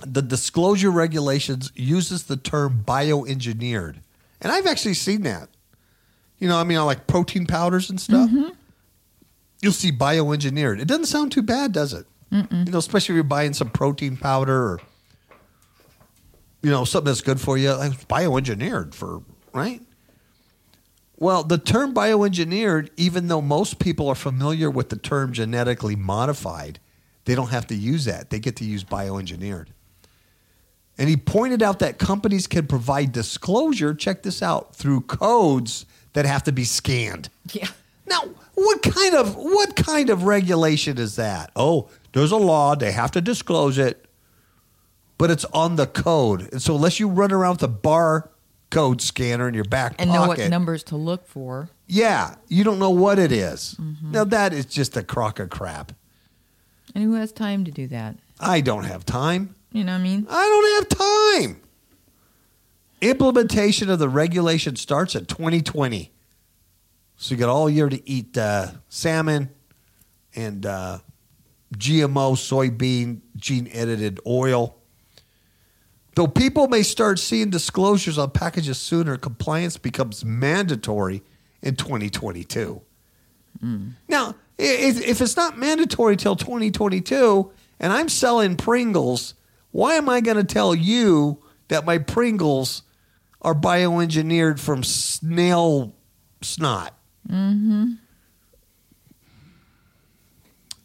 The 0.05 0.21
disclosure 0.21 0.91
regulations 0.91 1.71
uses 1.75 2.23
the 2.23 2.37
term 2.37 2.83
bioengineered, 2.87 3.97
and 4.41 4.51
I've 4.51 4.65
actually 4.65 4.93
seen 4.93 5.23
that. 5.23 5.49
You 6.37 6.47
know, 6.47 6.57
I 6.57 6.63
mean, 6.63 6.77
I 6.77 6.81
like 6.83 7.05
protein 7.05 7.45
powders 7.45 7.89
and 7.89 7.99
stuff. 7.99 8.29
Mm-hmm. 8.29 8.49
You'll 9.61 9.73
see 9.73 9.91
bioengineered. 9.91 10.79
It 10.79 10.87
doesn't 10.87 11.07
sound 11.07 11.33
too 11.33 11.41
bad, 11.41 11.73
does 11.73 11.91
it? 11.91 12.05
You 12.65 12.71
know, 12.71 12.77
especially 12.77 13.13
if 13.13 13.17
you're 13.17 13.23
buying 13.23 13.53
some 13.53 13.69
protein 13.71 14.15
powder 14.15 14.55
or 14.55 14.81
you 16.61 16.69
know 16.69 16.85
something 16.85 17.05
that's 17.05 17.21
good 17.21 17.41
for 17.41 17.57
you. 17.57 17.73
Like 17.73 18.07
bioengineered 18.07 18.93
for 18.93 19.21
right. 19.53 19.81
Well, 21.17 21.43
the 21.43 21.57
term 21.57 21.93
bioengineered, 21.93 22.89
even 22.95 23.27
though 23.27 23.41
most 23.41 23.79
people 23.79 24.07
are 24.07 24.15
familiar 24.15 24.69
with 24.71 24.89
the 24.89 24.95
term 24.95 25.33
genetically 25.33 25.95
modified, 25.95 26.79
they 27.25 27.35
don't 27.35 27.49
have 27.49 27.67
to 27.67 27.75
use 27.75 28.05
that. 28.05 28.29
They 28.29 28.39
get 28.39 28.55
to 28.57 28.65
use 28.65 28.83
bioengineered. 28.83 29.67
And 30.97 31.09
he 31.09 31.17
pointed 31.17 31.61
out 31.61 31.79
that 31.79 31.97
companies 31.97 32.47
can 32.47 32.67
provide 32.67 33.11
disclosure, 33.11 33.93
check 33.93 34.23
this 34.23 34.41
out, 34.41 34.75
through 34.75 35.01
codes 35.01 35.85
that 36.13 36.25
have 36.25 36.43
to 36.43 36.51
be 36.51 36.63
scanned. 36.63 37.29
Yeah. 37.51 37.67
Now, 38.05 38.21
what 38.55 38.81
kind 38.81 39.15
of 39.15 39.35
what 39.35 39.75
kind 39.75 40.09
of 40.09 40.23
regulation 40.23 40.97
is 40.97 41.15
that? 41.17 41.51
Oh, 41.55 41.89
there's 42.13 42.31
a 42.31 42.37
law, 42.37 42.75
they 42.75 42.91
have 42.91 43.11
to 43.11 43.21
disclose 43.21 43.77
it, 43.77 44.05
but 45.17 45.29
it's 45.29 45.45
on 45.45 45.75
the 45.75 45.85
code. 45.87 46.51
And 46.51 46.61
so 46.61 46.75
unless 46.75 46.99
you 46.99 47.07
run 47.07 47.31
around 47.31 47.55
with 47.55 47.63
a 47.63 47.67
bar 47.67 48.29
code 48.69 49.01
scanner 49.01 49.47
in 49.47 49.53
your 49.53 49.63
back 49.63 49.95
And 49.97 50.11
know 50.11 50.27
what 50.27 50.39
numbers 50.49 50.83
to 50.85 50.95
look 50.95 51.27
for. 51.27 51.69
yeah, 51.87 52.35
you 52.47 52.63
don't 52.63 52.79
know 52.79 52.91
what 52.91 53.17
it 53.19 53.31
is. 53.31 53.75
Mm-hmm. 53.79 54.11
Now 54.11 54.23
that 54.25 54.53
is 54.53 54.65
just 54.65 54.95
a 54.95 55.03
crock 55.03 55.39
of 55.39 55.49
crap. 55.49 55.91
And 56.93 57.03
who 57.03 57.13
has 57.13 57.31
time 57.31 57.65
to 57.65 57.71
do 57.71 57.87
that? 57.87 58.15
I 58.39 58.61
don't 58.61 58.83
have 58.85 59.05
time. 59.05 59.55
You 59.71 59.83
know 59.83 59.93
what 59.93 59.99
I 59.99 60.03
mean? 60.03 60.27
I 60.29 60.43
don't 60.87 60.97
have 60.97 61.51
time. 61.51 61.61
Implementation 63.01 63.89
of 63.89 63.99
the 63.99 64.09
regulation 64.09 64.75
starts 64.75 65.15
in 65.15 65.25
2020. 65.25 66.11
So 67.17 67.33
you 67.33 67.39
got 67.39 67.49
all 67.49 67.69
year 67.69 67.87
to 67.89 68.09
eat 68.09 68.37
uh, 68.37 68.71
salmon 68.89 69.49
and 70.35 70.65
uh, 70.65 70.99
GMO 71.75 72.33
soybean 72.35 73.21
gene 73.35 73.69
edited 73.71 74.19
oil. 74.25 74.75
Though 76.19 76.27
people 76.27 76.67
may 76.67 76.83
start 76.83 77.17
seeing 77.17 77.49
disclosures 77.49 78.17
on 78.17 78.31
packages 78.31 78.77
sooner, 78.77 79.15
compliance 79.15 79.77
becomes 79.77 80.25
mandatory 80.25 81.23
in 81.61 81.77
2022. 81.77 82.81
Hmm. 83.61 83.87
Now, 84.09 84.35
if, 84.57 84.99
if 84.99 85.21
it's 85.21 85.37
not 85.37 85.57
mandatory 85.57 86.17
till 86.17 86.35
2022 86.35 87.53
and 87.79 87.93
I'm 87.93 88.09
selling 88.09 88.57
Pringles, 88.57 89.35
why 89.71 89.93
am 89.93 90.09
I 90.09 90.19
going 90.19 90.35
to 90.35 90.43
tell 90.43 90.75
you 90.75 91.41
that 91.69 91.85
my 91.85 91.99
Pringles 91.99 92.83
are 93.41 93.55
bioengineered 93.55 94.59
from 94.59 94.83
snail 94.83 95.95
snot? 96.41 96.95
Mm-hmm. 97.29 97.93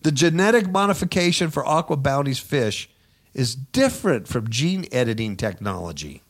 The 0.02 0.12
genetic 0.12 0.70
modification 0.70 1.50
for 1.50 1.64
AquaBounty's 1.64 2.38
fish 2.38 2.88
is 3.34 3.54
different 3.54 4.28
from 4.28 4.48
gene 4.48 4.86
editing 4.92 5.36
technology, 5.36 6.22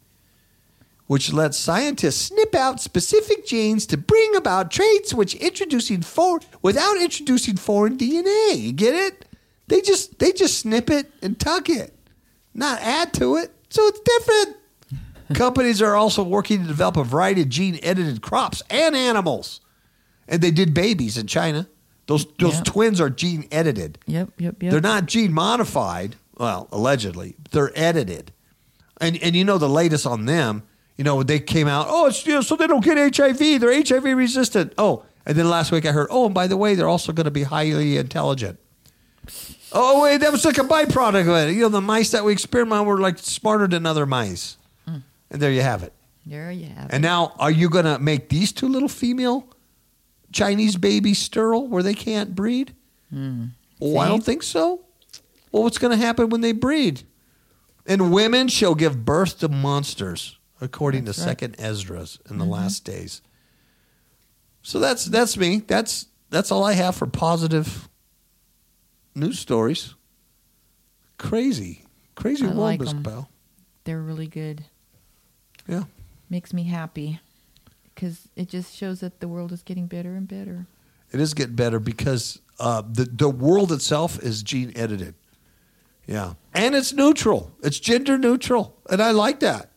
which 1.06 1.32
lets 1.32 1.58
scientists 1.58 2.16
snip 2.20 2.54
out 2.54 2.80
specific 2.80 3.46
genes 3.46 3.86
to 3.86 3.96
bring 3.96 4.34
about 4.36 4.70
traits 4.70 5.12
which 5.12 5.34
introducing 5.34 6.00
for 6.02 6.40
without 6.62 6.96
introducing 7.00 7.56
foreign 7.56 7.96
DNA. 7.98 8.56
You 8.58 8.72
get 8.72 8.94
it? 8.94 9.26
They 9.68 9.80
just 9.80 10.18
they 10.18 10.32
just 10.32 10.58
snip 10.58 10.90
it 10.90 11.10
and 11.22 11.38
tuck 11.38 11.68
it, 11.68 11.94
not 12.54 12.80
add 12.80 13.12
to 13.14 13.36
it. 13.36 13.52
So 13.70 13.82
it's 13.86 14.00
different. 14.00 14.56
Companies 15.34 15.80
are 15.82 15.94
also 15.96 16.22
working 16.22 16.60
to 16.62 16.66
develop 16.68 16.96
a 16.96 17.04
variety 17.04 17.42
of 17.42 17.48
gene 17.48 17.78
edited 17.82 18.20
crops 18.22 18.62
and 18.70 18.94
animals. 18.94 19.60
And 20.28 20.40
they 20.42 20.50
did 20.50 20.72
babies 20.74 21.18
in 21.18 21.26
China. 21.26 21.68
Those 22.06 22.26
those 22.38 22.56
Yeah. 22.56 22.62
twins 22.64 23.00
are 23.00 23.10
gene 23.10 23.46
edited. 23.50 23.98
Yep, 24.06 24.32
yep, 24.38 24.62
yep. 24.62 24.70
They're 24.72 24.80
not 24.80 25.06
gene 25.06 25.32
modified. 25.32 26.16
Well, 26.38 26.68
allegedly, 26.72 27.36
they're 27.50 27.72
edited. 27.74 28.32
And 29.00 29.16
and 29.22 29.34
you 29.34 29.44
know 29.44 29.58
the 29.58 29.68
latest 29.68 30.06
on 30.06 30.26
them. 30.26 30.62
You 30.96 31.04
know 31.04 31.22
they 31.22 31.40
came 31.40 31.66
out. 31.66 31.86
Oh, 31.88 32.06
it's 32.06 32.26
you 32.26 32.34
know, 32.34 32.40
so 32.40 32.56
they 32.56 32.66
don't 32.66 32.84
get 32.84 33.16
HIV. 33.16 33.60
They're 33.60 33.82
HIV 33.82 34.04
resistant. 34.16 34.72
Oh, 34.78 35.04
and 35.26 35.36
then 35.36 35.48
last 35.48 35.72
week 35.72 35.86
I 35.86 35.92
heard. 35.92 36.08
Oh, 36.10 36.26
and 36.26 36.34
by 36.34 36.46
the 36.46 36.56
way, 36.56 36.74
they're 36.74 36.88
also 36.88 37.12
going 37.12 37.24
to 37.24 37.30
be 37.30 37.42
highly 37.42 37.96
intelligent. 37.96 38.58
Oh 39.72 40.02
wait, 40.02 40.18
that 40.18 40.30
was 40.30 40.44
like 40.44 40.58
a 40.58 40.62
byproduct 40.62 41.22
of 41.22 41.48
it. 41.48 41.54
You 41.54 41.62
know 41.62 41.68
the 41.68 41.80
mice 41.80 42.10
that 42.12 42.24
we 42.24 42.32
experiment 42.32 42.80
on 42.80 42.86
were 42.86 42.98
like 42.98 43.18
smarter 43.18 43.66
than 43.66 43.86
other 43.86 44.06
mice. 44.06 44.56
Mm. 44.88 45.02
And 45.30 45.42
there 45.42 45.50
you 45.50 45.62
have 45.62 45.82
it. 45.82 45.92
There 46.26 46.50
you 46.52 46.66
have 46.66 46.86
it. 46.86 46.94
And 46.94 47.02
now, 47.02 47.34
are 47.38 47.50
you 47.50 47.68
going 47.68 47.84
to 47.84 47.98
make 47.98 48.28
these 48.28 48.52
two 48.52 48.68
little 48.68 48.88
female 48.88 49.48
Chinese 50.32 50.76
babies 50.76 51.18
sterile 51.18 51.66
where 51.66 51.82
they 51.82 51.94
can't 51.94 52.34
breed? 52.34 52.74
Well, 53.12 53.98
I 53.98 54.04
See? 54.04 54.10
don't 54.10 54.24
think 54.24 54.42
so. 54.42 54.80
Well, 55.54 55.62
what's 55.62 55.78
going 55.78 55.96
to 55.96 56.04
happen 56.04 56.30
when 56.30 56.40
they 56.40 56.50
breed? 56.50 57.02
And 57.86 58.12
women 58.12 58.48
shall 58.48 58.74
give 58.74 59.04
birth 59.04 59.38
to 59.38 59.48
monsters, 59.48 60.36
according 60.60 61.04
That's 61.04 61.18
to 61.18 61.26
right. 61.26 61.38
Mm-hmm. 61.38 61.54
Second 61.54 61.60
Esdras 61.60 62.18
in 62.28 62.38
the 62.38 62.44
last 62.44 62.84
days. 62.84 63.22
So 64.62 64.80
that's 64.80 65.04
that's 65.04 65.36
me. 65.36 65.58
That's 65.58 66.06
that's 66.28 66.50
all 66.50 66.64
I 66.64 66.72
have 66.72 66.96
for 66.96 67.06
positive 67.06 67.88
news 69.14 69.38
stories. 69.38 69.94
Crazy, 71.18 71.84
crazy 72.16 72.46
I 72.46 72.48
world, 72.48 72.58
like 72.58 72.80
Miss. 72.80 72.92
Bell. 72.92 73.30
They're 73.84 74.02
really 74.02 74.26
good. 74.26 74.64
Yeah. 75.68 75.84
Makes 76.28 76.52
me 76.52 76.64
happy 76.64 77.20
because 77.94 78.26
it 78.34 78.48
just 78.48 78.74
shows 78.74 78.98
that 79.00 79.20
the 79.20 79.28
world 79.28 79.52
is 79.52 79.62
getting 79.62 79.86
better 79.86 80.16
and 80.16 80.26
better. 80.26 80.66
It 81.12 81.20
is 81.20 81.32
getting 81.32 81.54
better 81.54 81.78
because 81.78 82.40
uh, 82.58 82.82
the 82.90 83.04
the 83.04 83.30
world 83.30 83.70
itself 83.70 84.20
is 84.20 84.42
gene 84.42 84.72
edited. 84.74 85.14
Yeah, 86.06 86.34
and 86.52 86.74
it's 86.74 86.92
neutral. 86.92 87.52
It's 87.62 87.78
gender 87.78 88.18
neutral, 88.18 88.76
and 88.90 89.02
I 89.02 89.12
like 89.12 89.40
that. 89.40 89.70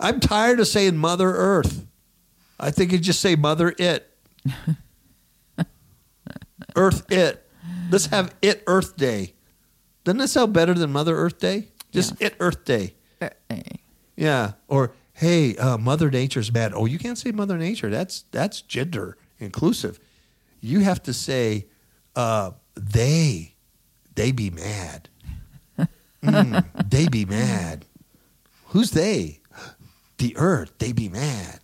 I'm 0.00 0.20
tired 0.20 0.60
of 0.60 0.66
saying 0.66 0.96
Mother 0.96 1.30
Earth. 1.34 1.86
I 2.58 2.70
think 2.70 2.92
you 2.92 2.98
just 2.98 3.20
say 3.20 3.36
Mother 3.36 3.74
It. 3.78 4.10
Earth 6.76 7.10
It. 7.10 7.46
Let's 7.90 8.06
have 8.06 8.34
It 8.42 8.62
Earth 8.66 8.96
Day. 8.96 9.34
Doesn't 10.04 10.18
that 10.18 10.28
sound 10.28 10.52
better 10.52 10.74
than 10.74 10.92
Mother 10.92 11.16
Earth 11.16 11.38
Day? 11.38 11.68
Just 11.92 12.20
It 12.20 12.34
Earth 12.40 12.64
Day. 12.64 12.94
Uh. 13.20 13.28
Yeah. 14.16 14.52
Or 14.68 14.94
hey, 15.12 15.56
uh, 15.56 15.78
Mother 15.78 16.10
Nature's 16.10 16.50
bad. 16.50 16.72
Oh, 16.74 16.86
you 16.86 16.98
can't 16.98 17.18
say 17.18 17.30
Mother 17.30 17.56
Nature. 17.56 17.90
That's 17.90 18.22
that's 18.30 18.60
gender 18.62 19.16
inclusive. 19.38 19.98
You 20.60 20.80
have 20.80 21.02
to 21.04 21.12
say 21.12 21.66
uh, 22.16 22.52
they 22.74 23.54
they 24.14 24.32
be 24.32 24.50
mad. 24.50 25.08
Mm, 26.24 26.90
they 26.90 27.08
be 27.08 27.24
mad. 27.24 27.84
Who's 28.68 28.90
they? 28.92 29.40
The 30.18 30.36
earth. 30.36 30.72
They 30.78 30.92
be 30.92 31.08
mad. 31.08 31.60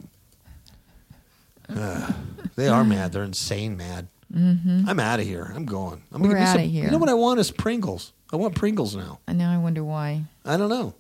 Ugh, 1.75 2.15
they 2.57 2.69
are 2.69 2.85
mad. 2.85 3.13
They're 3.13 3.23
insane 3.25 3.77
mad. 3.77 4.09
I'm 4.35 5.01
out 5.01 5.19
of 5.19 5.27
here. 5.27 5.51
I'm 5.55 5.65
going. 5.65 6.03
I'm 6.13 6.23
We're 6.23 6.37
outta 6.37 6.61
some- 6.61 6.69
here. 6.69 6.85
You 6.85 6.91
know 6.91 6.99
what 6.99 7.09
I 7.09 7.15
want 7.15 7.41
is 7.41 7.51
Pringles. 7.51 8.13
I 8.33 8.37
want 8.37 8.55
Pringles 8.55 8.95
now. 8.95 9.19
And 9.27 9.39
now 9.39 9.53
I 9.53 9.57
wonder 9.59 9.83
why. 9.83 10.23
I 10.45 10.57
don't 10.57 10.69
know. 10.69 10.95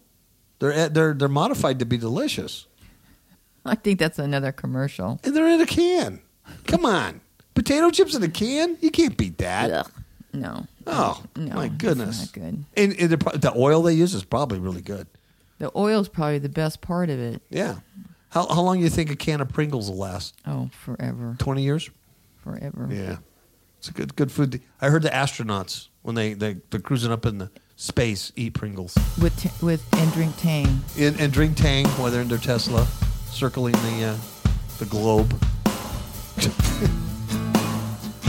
They're 0.58 0.88
they're 0.88 1.14
they're 1.14 1.28
modified 1.28 1.78
to 1.78 1.84
be 1.86 1.96
delicious. 1.96 2.66
I 3.64 3.76
think 3.76 3.98
that's 4.00 4.18
another 4.18 4.50
commercial. 4.52 5.20
And 5.22 5.36
they're 5.36 5.48
in 5.48 5.60
a 5.60 5.66
can. 5.66 6.20
Come 6.66 6.84
on. 6.84 7.20
Potato 7.54 7.90
chips 7.90 8.14
in 8.14 8.22
a 8.22 8.28
can? 8.28 8.76
You 8.80 8.90
can't 8.90 9.16
beat 9.16 9.38
that. 9.38 9.70
Ugh. 9.70 9.90
No. 10.32 10.66
Oh, 10.86 11.22
No, 11.36 11.54
my 11.56 11.64
it's 11.66 11.74
goodness. 11.76 12.20
not 12.20 12.32
good. 12.32 12.64
And, 12.76 12.92
and 13.00 13.10
the, 13.10 13.16
the 13.38 13.52
oil 13.56 13.82
they 13.82 13.94
use 13.94 14.14
is 14.14 14.24
probably 14.24 14.58
really 14.58 14.82
good. 14.82 15.06
The 15.58 15.70
oil's 15.76 16.08
probably 16.08 16.38
the 16.38 16.48
best 16.48 16.80
part 16.80 17.10
of 17.10 17.18
it. 17.18 17.42
Yeah. 17.50 17.76
How, 18.30 18.46
how 18.46 18.62
long 18.62 18.78
do 18.78 18.84
you 18.84 18.90
think 18.90 19.10
a 19.10 19.16
can 19.16 19.40
of 19.40 19.48
Pringles 19.48 19.90
will 19.90 19.98
last? 19.98 20.36
Oh, 20.46 20.70
forever, 20.84 21.36
20 21.38 21.62
years? 21.62 21.90
forever. 22.44 22.88
Yeah. 22.90 23.16
It's 23.78 23.88
a 23.88 23.92
good 23.92 24.14
good 24.16 24.30
food. 24.30 24.60
I 24.80 24.88
heard 24.88 25.02
the 25.02 25.10
astronauts, 25.10 25.88
when 26.02 26.14
they, 26.14 26.34
they, 26.34 26.56
they're 26.70 26.80
cruising 26.80 27.12
up 27.12 27.26
in 27.26 27.38
the 27.38 27.50
space, 27.76 28.32
eat 28.36 28.54
Pringles. 28.54 28.96
With 29.20 29.36
t- 29.38 29.50
with 29.64 29.82
and 29.96 30.12
drink 30.12 30.36
Tang. 30.38 30.80
And, 30.98 31.18
and 31.20 31.32
drink 31.32 31.56
Tang 31.56 31.86
while 31.88 32.10
they're 32.10 32.22
in 32.22 32.28
their 32.28 32.38
Tesla, 32.38 32.86
circling 33.30 33.72
the, 33.72 34.04
uh, 34.04 34.16
the 34.78 34.84
globe. 34.86 35.32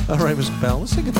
All 0.10 0.18
right, 0.18 0.36
Mr. 0.36 0.60
Powell, 0.60 0.82
let's 0.82 0.94
take 0.96 1.08
a 1.08 1.12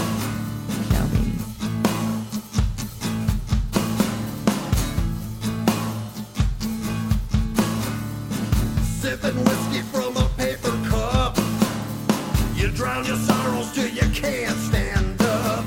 Sipping 9.12 9.44
whiskey 9.44 9.82
from 9.92 10.16
a 10.16 10.26
paper 10.38 10.72
cup. 10.90 11.38
You 12.56 12.72
drown 12.72 13.04
your 13.04 13.18
sorrows 13.18 13.70
till 13.74 13.90
you 13.90 14.10
can't 14.14 14.58
stand 14.58 15.22
up. 15.22 15.66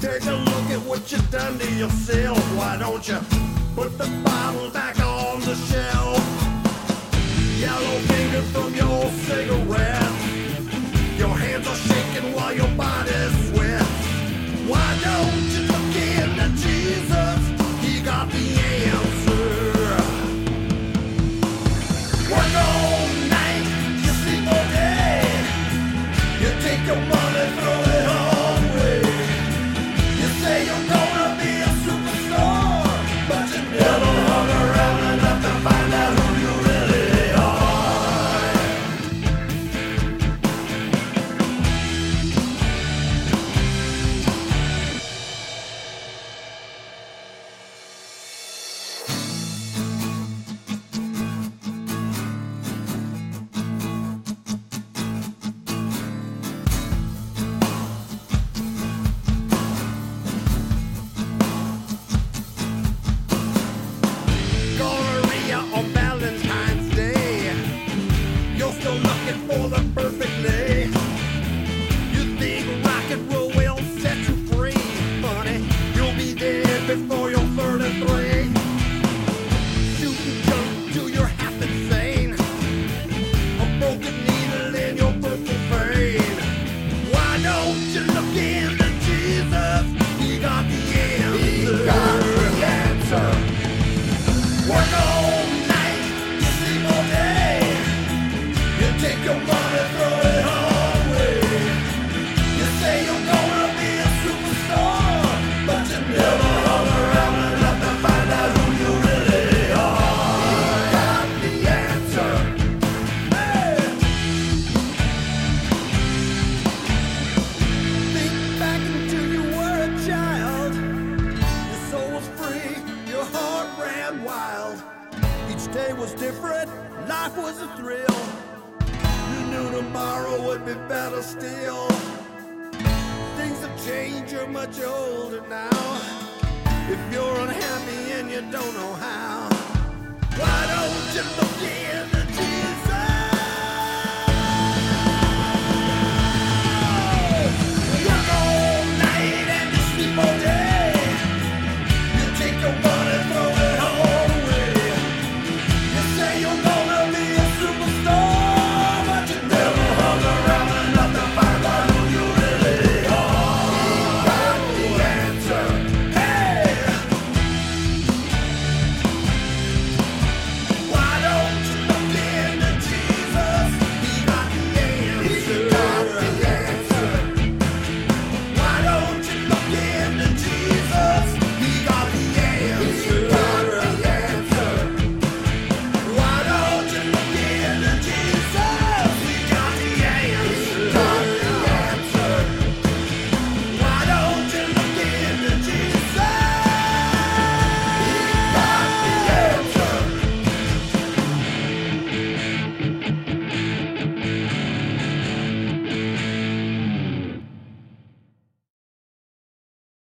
Take 0.00 0.24
a 0.24 0.32
look 0.32 0.70
at 0.70 0.80
what 0.80 1.12
you've 1.12 1.30
done 1.30 1.58
to 1.58 1.70
yourself. 1.74 2.38
Why 2.56 2.78
don't 2.78 3.06
you 3.06 3.18
put 3.76 3.98
the 3.98 4.08
bottle 4.24 4.70
back 4.70 4.98
on 4.98 5.40
the 5.40 5.54
shelf? 5.56 6.24
Yellow 7.58 7.98
finger 8.08 8.40
from 8.54 8.74
your 8.74 9.10
cigarette. 9.28 10.10
Your 11.18 11.36
hands 11.36 11.68
are 11.68 11.76
shaking 11.76 12.32
while 12.32 12.54
your 12.54 12.72
body 12.78 13.10